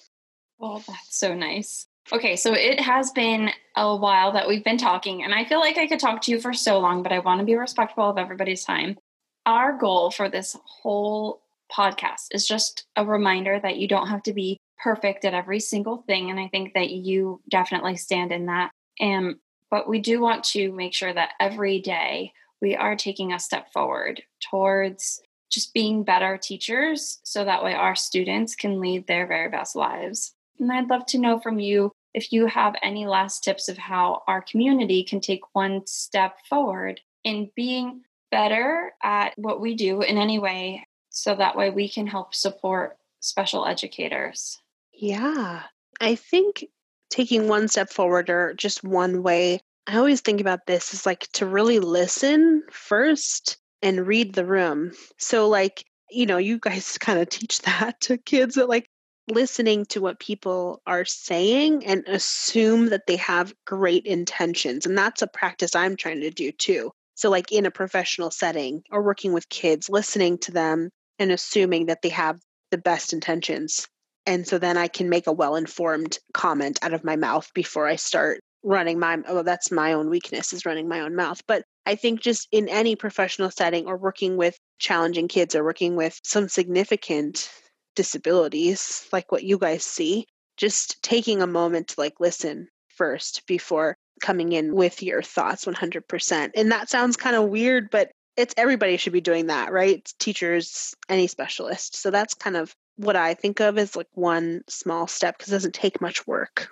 well, 0.60 0.84
that's 0.88 1.18
so 1.18 1.34
nice. 1.34 1.88
Okay, 2.12 2.36
so 2.36 2.54
it 2.54 2.80
has 2.80 3.12
been 3.12 3.52
a 3.76 3.96
while 3.96 4.32
that 4.34 4.48
we've 4.48 4.64
been 4.64 4.78
talking, 4.78 5.24
and 5.24 5.34
I 5.34 5.46
feel 5.46 5.60
like 5.60 5.78
I 5.78 5.88
could 5.88 6.00
talk 6.00 6.22
to 6.24 6.32
you 6.32 6.42
for 6.42 6.54
so 6.54 6.80
long, 6.80 7.04
but 7.04 7.12
I 7.12 7.20
want 7.20 7.40
to 7.40 7.46
be 7.46 7.56
respectful 7.56 8.10
of 8.10 8.18
everybody's 8.18 8.66
time. 8.66 8.98
Our 9.46 9.78
goal 9.78 10.12
for 10.12 10.30
this 10.30 10.58
whole 10.66 11.42
podcast 11.72 12.28
is 12.32 12.48
just 12.48 12.86
a 12.96 13.06
reminder 13.06 13.60
that 13.60 13.78
you 13.78 13.88
don't 13.88 14.08
have 14.08 14.24
to 14.24 14.34
be 14.34 14.58
perfect 14.84 15.26
at 15.26 15.34
every 15.34 15.60
single 15.60 16.04
thing. 16.08 16.30
And 16.30 16.40
I 16.40 16.48
think 16.48 16.74
that 16.74 16.90
you 16.90 17.42
definitely 17.50 17.96
stand 17.96 18.32
in 18.32 18.48
that. 18.48 18.72
And 19.00 19.36
but 19.70 19.88
we 19.88 20.00
do 20.00 20.20
want 20.20 20.44
to 20.46 20.72
make 20.74 20.94
sure 20.94 21.14
that 21.14 21.32
every 21.40 21.80
day 21.80 22.34
we 22.62 22.76
are 22.76 22.96
taking 22.96 23.34
a 23.34 23.40
step 23.40 23.72
forward 23.74 24.24
towards 24.50 25.22
just 25.52 25.74
being 25.74 26.04
better 26.04 26.38
teachers 26.38 27.20
so 27.24 27.44
that 27.44 27.64
way 27.64 27.74
our 27.74 27.96
students 27.96 28.56
can 28.56 28.80
lead 28.80 29.08
their 29.08 29.28
very 29.28 29.50
best 29.50 29.76
lives. 29.76 30.34
And 30.60 30.72
I'd 30.72 30.90
love 30.90 31.06
to 31.08 31.18
know 31.18 31.40
from 31.40 31.60
you 31.60 31.92
if 32.14 32.32
you 32.32 32.46
have 32.46 32.76
any 32.82 33.06
last 33.06 33.44
tips 33.44 33.68
of 33.68 33.78
how 33.78 34.22
our 34.28 34.42
community 34.42 35.04
can 35.04 35.20
take 35.20 35.42
one 35.54 35.86
step 35.86 36.38
forward 36.50 37.02
in 37.24 37.50
being 37.56 38.02
better 38.32 38.94
at 39.04 39.34
what 39.38 39.60
we 39.60 39.76
do 39.76 40.02
in 40.02 40.18
any 40.18 40.40
way, 40.40 40.86
so 41.10 41.36
that 41.36 41.58
way 41.58 41.70
we 41.70 41.90
can 41.90 42.08
help 42.08 42.34
support 42.34 42.98
special 43.20 43.66
educators. 43.66 44.60
Yeah. 44.94 45.64
I 46.00 46.16
think 46.16 46.66
taking 47.10 47.48
one 47.48 47.68
step 47.68 47.90
forward 47.90 48.30
or 48.30 48.54
just 48.54 48.84
one 48.84 49.22
way, 49.22 49.60
I 49.88 49.98
always 49.98 50.22
think 50.22 50.42
about 50.42 50.68
this 50.68 50.94
is 50.94 51.06
like 51.06 51.28
to 51.34 51.46
really 51.46 51.80
listen 51.80 52.64
first 52.72 53.58
and 53.82 54.06
read 54.06 54.34
the 54.34 54.46
room. 54.46 54.92
So, 55.18 55.50
like, 55.50 55.84
you 56.10 56.26
know, 56.26 56.38
you 56.38 56.60
guys 56.60 56.98
kind 57.00 57.20
of 57.20 57.30
teach 57.30 57.62
that 57.64 58.00
to 58.02 58.18
kids 58.18 58.56
that 58.56 58.70
like 58.70 58.88
listening 59.30 59.86
to 59.86 60.02
what 60.02 60.20
people 60.20 60.82
are 60.86 61.06
saying 61.06 61.86
and 61.86 62.04
assume 62.08 62.90
that 62.90 63.08
they 63.08 63.16
have 63.18 63.54
great 63.66 64.06
intentions. 64.06 64.86
And 64.86 64.98
that's 64.98 65.22
a 65.22 65.28
practice 65.28 65.76
I'm 65.76 65.96
trying 65.96 66.22
to 66.22 66.32
do 66.32 66.52
too. 66.52 66.92
So, 67.16 67.30
like 67.30 67.52
in 67.52 67.66
a 67.66 67.72
professional 67.72 68.32
setting 68.32 68.84
or 68.92 69.02
working 69.02 69.34
with 69.34 69.50
kids, 69.50 69.90
listening 69.90 70.38
to 70.40 70.52
them 70.52 70.90
and 71.18 71.32
assuming 71.32 71.88
that 71.88 72.02
they 72.02 72.10
have 72.10 72.40
the 72.70 72.78
best 72.78 73.14
intentions. 73.14 73.88
And 74.28 74.48
so 74.48 74.60
then 74.60 74.78
I 74.78 74.88
can 74.88 75.10
make 75.10 75.28
a 75.28 75.32
well 75.32 75.56
informed 75.56 76.20
comment 76.34 76.80
out 76.84 76.94
of 76.94 77.04
my 77.04 77.16
mouth 77.16 77.50
before 77.56 77.88
I 77.88 77.96
start 77.96 78.42
running 78.64 79.00
my, 79.00 79.20
oh, 79.28 79.44
that's 79.44 79.72
my 79.72 79.94
own 79.94 80.10
weakness 80.10 80.54
is 80.54 80.66
running 80.66 80.88
my 80.88 81.02
own 81.02 81.16
mouth. 81.16 81.42
But 81.48 81.64
I 81.86 81.96
think 81.96 82.22
just 82.22 82.48
in 82.52 82.70
any 82.70 82.96
professional 82.96 83.50
setting 83.50 83.88
or 83.88 83.98
working 83.98 84.38
with 84.38 84.58
challenging 84.80 85.28
kids 85.28 85.56
or 85.56 85.64
working 85.64 85.96
with 85.96 86.20
some 86.24 86.48
significant 86.48 87.52
disabilities, 87.96 89.08
like 89.12 89.32
what 89.32 89.44
you 89.44 89.58
guys 89.58 89.84
see, 89.84 90.28
just 90.58 91.02
taking 91.02 91.42
a 91.42 91.48
moment 91.48 91.90
to 91.90 92.00
like 92.00 92.20
listen 92.20 92.68
first 92.90 93.46
before 93.48 93.96
coming 94.22 94.52
in 94.52 94.76
with 94.76 95.02
your 95.02 95.22
thoughts 95.22 95.66
100%. 95.66 96.52
And 96.56 96.72
that 96.72 96.90
sounds 96.90 97.18
kind 97.18 97.36
of 97.36 97.50
weird, 97.50 97.90
but 97.90 98.12
it's 98.38 98.54
everybody 98.58 98.98
should 98.98 99.14
be 99.14 99.22
doing 99.22 99.48
that, 99.48 99.72
right? 99.72 100.08
Teachers, 100.20 100.94
any 101.10 101.28
specialist. 101.28 101.96
So 101.96 102.12
that's 102.12 102.34
kind 102.34 102.56
of 102.56 102.74
what 102.98 103.16
I 103.16 103.34
think 103.34 103.60
of 103.60 103.78
as 103.78 103.96
like 103.96 104.08
one 104.14 104.62
small 104.70 105.08
step 105.08 105.38
because 105.38 105.52
it 105.52 105.56
doesn't 105.56 105.74
take 105.74 106.00
much 106.00 106.26
work. 106.28 106.70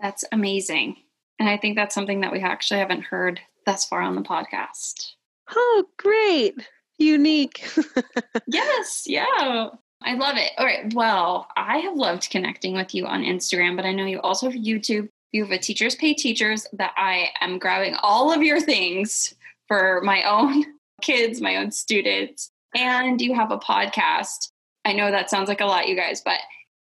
That's 0.00 0.24
amazing. 0.30 0.96
And 1.38 1.48
I 1.48 1.56
think 1.56 1.76
that's 1.76 1.94
something 1.94 2.20
that 2.20 2.32
we 2.32 2.40
actually 2.40 2.80
haven't 2.80 3.02
heard 3.02 3.40
thus 3.66 3.84
far 3.84 4.02
on 4.02 4.14
the 4.14 4.22
podcast. 4.22 5.12
Oh, 5.54 5.84
great. 5.98 6.68
Unique. 6.98 7.66
yes, 8.46 9.04
yeah. 9.06 9.68
I 10.02 10.14
love 10.14 10.36
it. 10.36 10.52
All 10.58 10.66
right. 10.66 10.92
Well, 10.94 11.48
I 11.56 11.78
have 11.78 11.96
loved 11.96 12.30
connecting 12.30 12.74
with 12.74 12.94
you 12.94 13.06
on 13.06 13.22
Instagram, 13.22 13.76
but 13.76 13.84
I 13.84 13.92
know 13.92 14.04
you 14.04 14.20
also 14.20 14.50
have 14.50 14.60
YouTube. 14.60 15.08
You 15.32 15.42
have 15.42 15.50
a 15.50 15.58
Teachers 15.58 15.96
Pay 15.96 16.14
Teachers 16.14 16.66
that 16.74 16.92
I 16.96 17.30
am 17.40 17.58
grabbing 17.58 17.94
all 18.02 18.32
of 18.32 18.42
your 18.42 18.60
things 18.60 19.34
for 19.66 20.00
my 20.04 20.22
own 20.22 20.64
kids, 21.02 21.40
my 21.40 21.56
own 21.56 21.72
students, 21.72 22.50
and 22.76 23.20
you 23.20 23.34
have 23.34 23.50
a 23.50 23.58
podcast. 23.58 24.50
I 24.84 24.92
know 24.92 25.10
that 25.10 25.30
sounds 25.30 25.48
like 25.48 25.60
a 25.60 25.66
lot, 25.66 25.88
you 25.88 25.96
guys, 25.96 26.20
but 26.20 26.38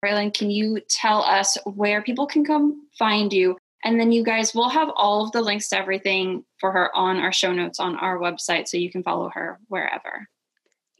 Braelan, 0.03 0.33
can 0.33 0.49
you 0.49 0.79
tell 0.87 1.21
us 1.21 1.57
where 1.65 2.01
people 2.01 2.25
can 2.25 2.45
come 2.45 2.87
find 2.97 3.33
you? 3.33 3.57
And 3.83 3.99
then 3.99 4.11
you 4.11 4.23
guys 4.23 4.53
will 4.53 4.69
have 4.69 4.89
all 4.95 5.25
of 5.25 5.31
the 5.31 5.41
links 5.41 5.69
to 5.69 5.77
everything 5.77 6.43
for 6.59 6.71
her 6.71 6.95
on 6.95 7.17
our 7.17 7.31
show 7.31 7.53
notes 7.53 7.79
on 7.79 7.95
our 7.95 8.17
website 8.17 8.67
so 8.67 8.77
you 8.77 8.91
can 8.91 9.03
follow 9.03 9.29
her 9.33 9.59
wherever. 9.67 10.27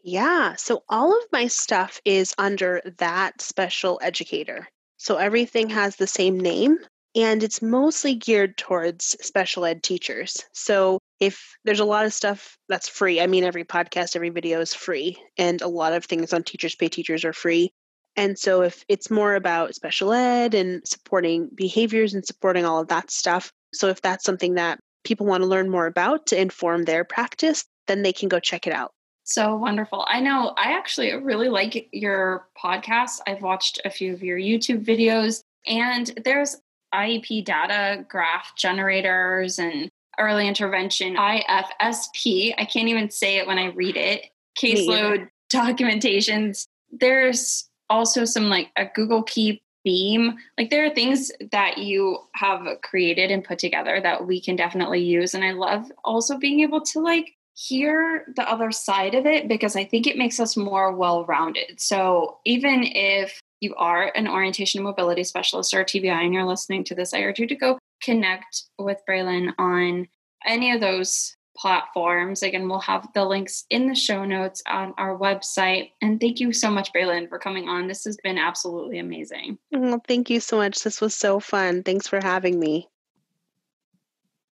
Yeah, 0.03 0.55
so 0.55 0.83
all 0.87 1.11
of 1.11 1.23
my 1.31 1.47
stuff 1.47 1.99
is 2.05 2.33
under 2.37 2.81
that 2.97 3.41
special 3.41 3.99
educator. 4.01 4.67
So 4.97 5.17
everything 5.17 5.69
has 5.69 5.95
the 5.95 6.07
same 6.07 6.39
name 6.39 6.77
and 7.15 7.43
it's 7.43 7.61
mostly 7.61 8.15
geared 8.15 8.57
towards 8.57 9.17
special 9.21 9.65
ed 9.65 9.83
teachers. 9.83 10.45
So 10.53 10.99
if 11.19 11.57
there's 11.65 11.79
a 11.79 11.85
lot 11.85 12.05
of 12.05 12.13
stuff 12.13 12.57
that's 12.69 12.87
free, 12.87 13.19
I 13.19 13.27
mean, 13.27 13.43
every 13.43 13.65
podcast, 13.65 14.15
every 14.15 14.29
video 14.29 14.61
is 14.61 14.73
free, 14.73 15.17
and 15.37 15.61
a 15.61 15.67
lot 15.67 15.93
of 15.93 16.05
things 16.05 16.33
on 16.33 16.43
Teachers 16.43 16.75
Pay 16.75 16.87
Teachers 16.89 17.25
are 17.25 17.33
free. 17.33 17.71
And 18.15 18.37
so 18.37 18.61
if 18.61 18.83
it's 18.89 19.09
more 19.09 19.35
about 19.35 19.75
special 19.75 20.11
ed 20.11 20.53
and 20.53 20.85
supporting 20.87 21.49
behaviors 21.55 22.13
and 22.13 22.25
supporting 22.25 22.65
all 22.65 22.79
of 22.81 22.87
that 22.89 23.11
stuff, 23.11 23.51
so 23.73 23.87
if 23.87 24.01
that's 24.01 24.25
something 24.25 24.55
that 24.55 24.79
people 25.03 25.25
want 25.25 25.41
to 25.41 25.47
learn 25.47 25.69
more 25.69 25.85
about 25.85 26.27
to 26.27 26.39
inform 26.39 26.83
their 26.83 27.03
practice, 27.03 27.65
then 27.87 28.01
they 28.01 28.13
can 28.13 28.27
go 28.27 28.39
check 28.39 28.67
it 28.67 28.73
out. 28.73 28.91
So 29.23 29.55
wonderful. 29.55 30.05
I 30.07 30.21
know 30.21 30.53
I 30.57 30.71
actually 30.71 31.13
really 31.13 31.49
like 31.49 31.87
your 31.93 32.47
podcast. 32.61 33.19
I've 33.27 33.43
watched 33.43 33.79
a 33.85 33.89
few 33.89 34.11
of 34.11 34.23
your 34.23 34.39
YouTube 34.39 34.83
videos, 34.83 35.43
and 35.67 36.11
there's 36.25 36.57
IEP 36.93 37.45
data 37.45 38.05
graph 38.09 38.55
generators 38.57 39.59
and 39.59 39.89
early 40.19 40.47
intervention 40.47 41.15
IFSP. 41.15 42.55
I 42.57 42.65
can't 42.65 42.87
even 42.87 43.11
say 43.11 43.37
it 43.37 43.45
when 43.45 43.59
I 43.59 43.67
read 43.67 43.97
it. 43.97 44.25
Caseload 44.57 45.29
documentations. 45.51 46.65
There's 46.91 47.68
also 47.89 48.25
some 48.25 48.49
like 48.49 48.69
a 48.75 48.85
Google 48.93 49.23
Keep 49.23 49.61
theme. 49.83 50.35
Like 50.57 50.69
there 50.69 50.85
are 50.85 50.89
things 50.89 51.31
that 51.51 51.77
you 51.77 52.19
have 52.35 52.65
created 52.83 53.31
and 53.31 53.43
put 53.43 53.59
together 53.59 53.99
that 54.01 54.25
we 54.27 54.41
can 54.41 54.55
definitely 54.55 55.01
use. 55.01 55.33
And 55.33 55.43
I 55.43 55.51
love 55.51 55.91
also 56.03 56.37
being 56.37 56.61
able 56.61 56.81
to 56.81 56.99
like 56.99 57.31
hear 57.55 58.25
the 58.35 58.49
other 58.49 58.71
side 58.71 59.15
of 59.15 59.25
it 59.25 59.47
because 59.47 59.75
I 59.75 59.83
think 59.83 60.07
it 60.07 60.17
makes 60.17 60.39
us 60.39 60.55
more 60.55 60.95
well 60.95 61.25
rounded. 61.25 61.79
So 61.79 62.39
even 62.45 62.83
if 62.83 63.39
you 63.59 63.75
are 63.75 64.11
an 64.15 64.27
orientation 64.27 64.79
and 64.79 64.85
mobility 64.85 65.23
specialist 65.23 65.73
or 65.73 65.83
TVI 65.83 66.23
and 66.23 66.33
you're 66.33 66.45
listening 66.45 66.83
to 66.85 66.95
this, 66.95 67.13
I 67.13 67.21
urge 67.21 67.39
you 67.39 67.47
to 67.47 67.55
go 67.55 67.77
connect 68.01 68.63
with 68.77 69.01
Braelan 69.07 69.53
on 69.57 70.07
any 70.45 70.71
of 70.71 70.79
those 70.79 71.35
platforms. 71.59 72.41
Again, 72.41 72.69
we'll 72.69 72.79
have 72.79 73.11
the 73.13 73.25
links 73.25 73.65
in 73.69 73.87
the 73.87 73.95
show 73.95 74.23
notes 74.23 74.63
on 74.67 74.93
our 74.97 75.17
website. 75.17 75.91
And 76.01 76.19
thank 76.19 76.39
you 76.39 76.53
so 76.53 76.71
much, 76.71 76.93
Braelan, 76.93 77.27
for 77.27 77.37
coming 77.37 77.67
on. 77.67 77.87
This 77.87 78.05
has 78.05 78.17
been 78.23 78.37
absolutely 78.37 78.99
amazing. 78.99 79.57
Well, 79.71 80.01
thank 80.07 80.29
you 80.29 80.39
so 80.39 80.57
much. 80.57 80.81
This 80.81 81.01
was 81.01 81.15
so 81.15 81.39
fun. 81.39 81.83
Thanks 81.83 82.07
for 82.07 82.19
having 82.21 82.59
me. 82.59 82.87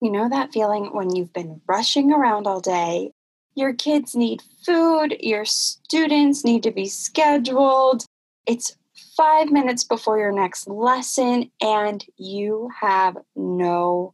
You 0.01 0.11
know 0.11 0.29
that 0.29 0.51
feeling 0.51 0.93
when 0.93 1.15
you've 1.15 1.33
been 1.33 1.61
rushing 1.67 2.11
around 2.11 2.47
all 2.47 2.59
day? 2.59 3.11
Your 3.55 3.73
kids 3.73 4.15
need 4.15 4.41
food, 4.65 5.15
your 5.21 5.45
students 5.45 6.43
need 6.43 6.63
to 6.63 6.71
be 6.71 6.87
scheduled. 6.87 8.03
It's 8.45 8.75
five 9.15 9.49
minutes 9.51 9.83
before 9.85 10.19
your 10.19 10.33
next 10.33 10.67
lesson 10.67 11.49
and 11.61 12.03
you 12.17 12.69
have 12.81 13.17
no 13.35 14.13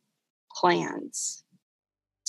plans. 0.56 1.44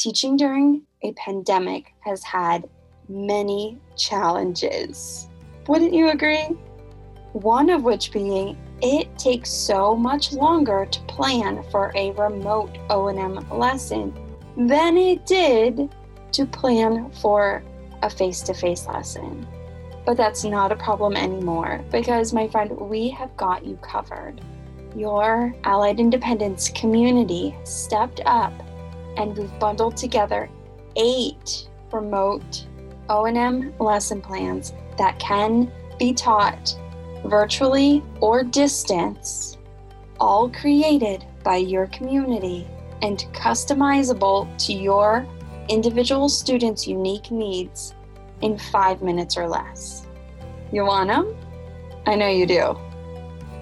Teaching 0.02 0.36
during 0.36 0.82
a 1.04 1.12
pandemic 1.12 1.94
has 2.00 2.24
had 2.24 2.68
many 3.08 3.78
challenges. 3.96 5.28
Wouldn't 5.68 5.94
you 5.94 6.10
agree? 6.10 6.48
One 7.34 7.70
of 7.70 7.84
which 7.84 8.10
being 8.10 8.58
it 8.82 9.16
takes 9.16 9.48
so 9.48 9.94
much 9.94 10.32
longer 10.32 10.86
to 10.86 11.00
plan 11.02 11.62
for 11.70 11.92
a 11.94 12.10
remote 12.14 12.76
O&M 12.90 13.48
lesson 13.56 14.12
than 14.56 14.96
it 14.96 15.24
did 15.24 15.94
to 16.32 16.46
plan 16.46 17.08
for 17.12 17.62
a 18.02 18.10
face-to-face 18.10 18.88
lesson. 18.88 19.46
But 20.04 20.16
that's 20.16 20.42
not 20.42 20.72
a 20.72 20.76
problem 20.76 21.16
anymore 21.16 21.80
because, 21.92 22.32
my 22.32 22.48
friend, 22.48 22.72
we 22.72 23.08
have 23.10 23.36
got 23.36 23.64
you 23.64 23.76
covered. 23.76 24.40
Your 24.96 25.54
Allied 25.62 26.00
Independence 26.00 26.70
community 26.70 27.54
stepped 27.62 28.20
up 28.26 28.52
and 29.16 29.36
we've 29.36 29.58
bundled 29.58 29.96
together 29.96 30.48
eight 30.96 31.68
remote 31.92 32.66
O&M 33.08 33.74
lesson 33.78 34.20
plans 34.20 34.72
that 34.98 35.18
can 35.18 35.72
be 35.98 36.12
taught 36.12 36.76
virtually 37.24 38.02
or 38.20 38.44
distance, 38.44 39.56
all 40.18 40.50
created 40.50 41.24
by 41.44 41.56
your 41.56 41.86
community 41.88 42.66
and 43.02 43.26
customizable 43.32 44.48
to 44.64 44.72
your 44.72 45.26
individual 45.68 46.28
students' 46.28 46.86
unique 46.86 47.30
needs 47.30 47.94
in 48.40 48.58
five 48.58 49.02
minutes 49.02 49.36
or 49.36 49.48
less. 49.48 50.06
You 50.72 50.84
want 50.84 51.08
them? 51.08 51.36
I 52.06 52.16
know 52.16 52.28
you 52.28 52.46
do. 52.46 52.76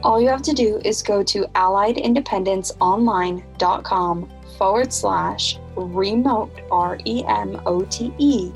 All 0.03 0.18
you 0.20 0.28
have 0.28 0.42
to 0.42 0.55
do 0.55 0.80
is 0.84 1.03
go 1.03 1.22
to 1.24 1.42
alliedindependenceonline.com 1.55 4.30
forward 4.61 4.92
slash 4.92 5.58
remote, 5.74 6.52
R 6.70 6.98
E 7.06 7.24
M 7.26 7.58
O 7.64 7.80
T 7.86 8.12
E, 8.18 8.52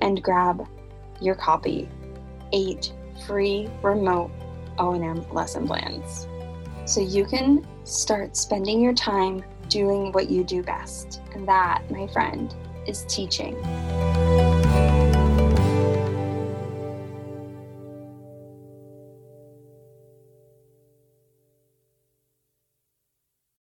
and 0.00 0.20
grab 0.20 0.66
your 1.20 1.36
copy. 1.36 1.88
Eight 2.52 2.92
free 3.28 3.68
remote 3.80 4.32
O&M 4.78 5.24
lesson 5.32 5.66
plans. 5.66 6.26
So 6.84 7.00
you 7.00 7.24
can 7.24 7.64
start 7.84 8.36
spending 8.36 8.80
your 8.80 8.92
time 8.92 9.44
doing 9.68 10.10
what 10.10 10.28
you 10.28 10.42
do 10.42 10.64
best. 10.64 11.20
And 11.32 11.46
that, 11.46 11.88
my 11.92 12.08
friend, 12.08 12.52
is 12.86 13.04
teaching. 13.08 13.56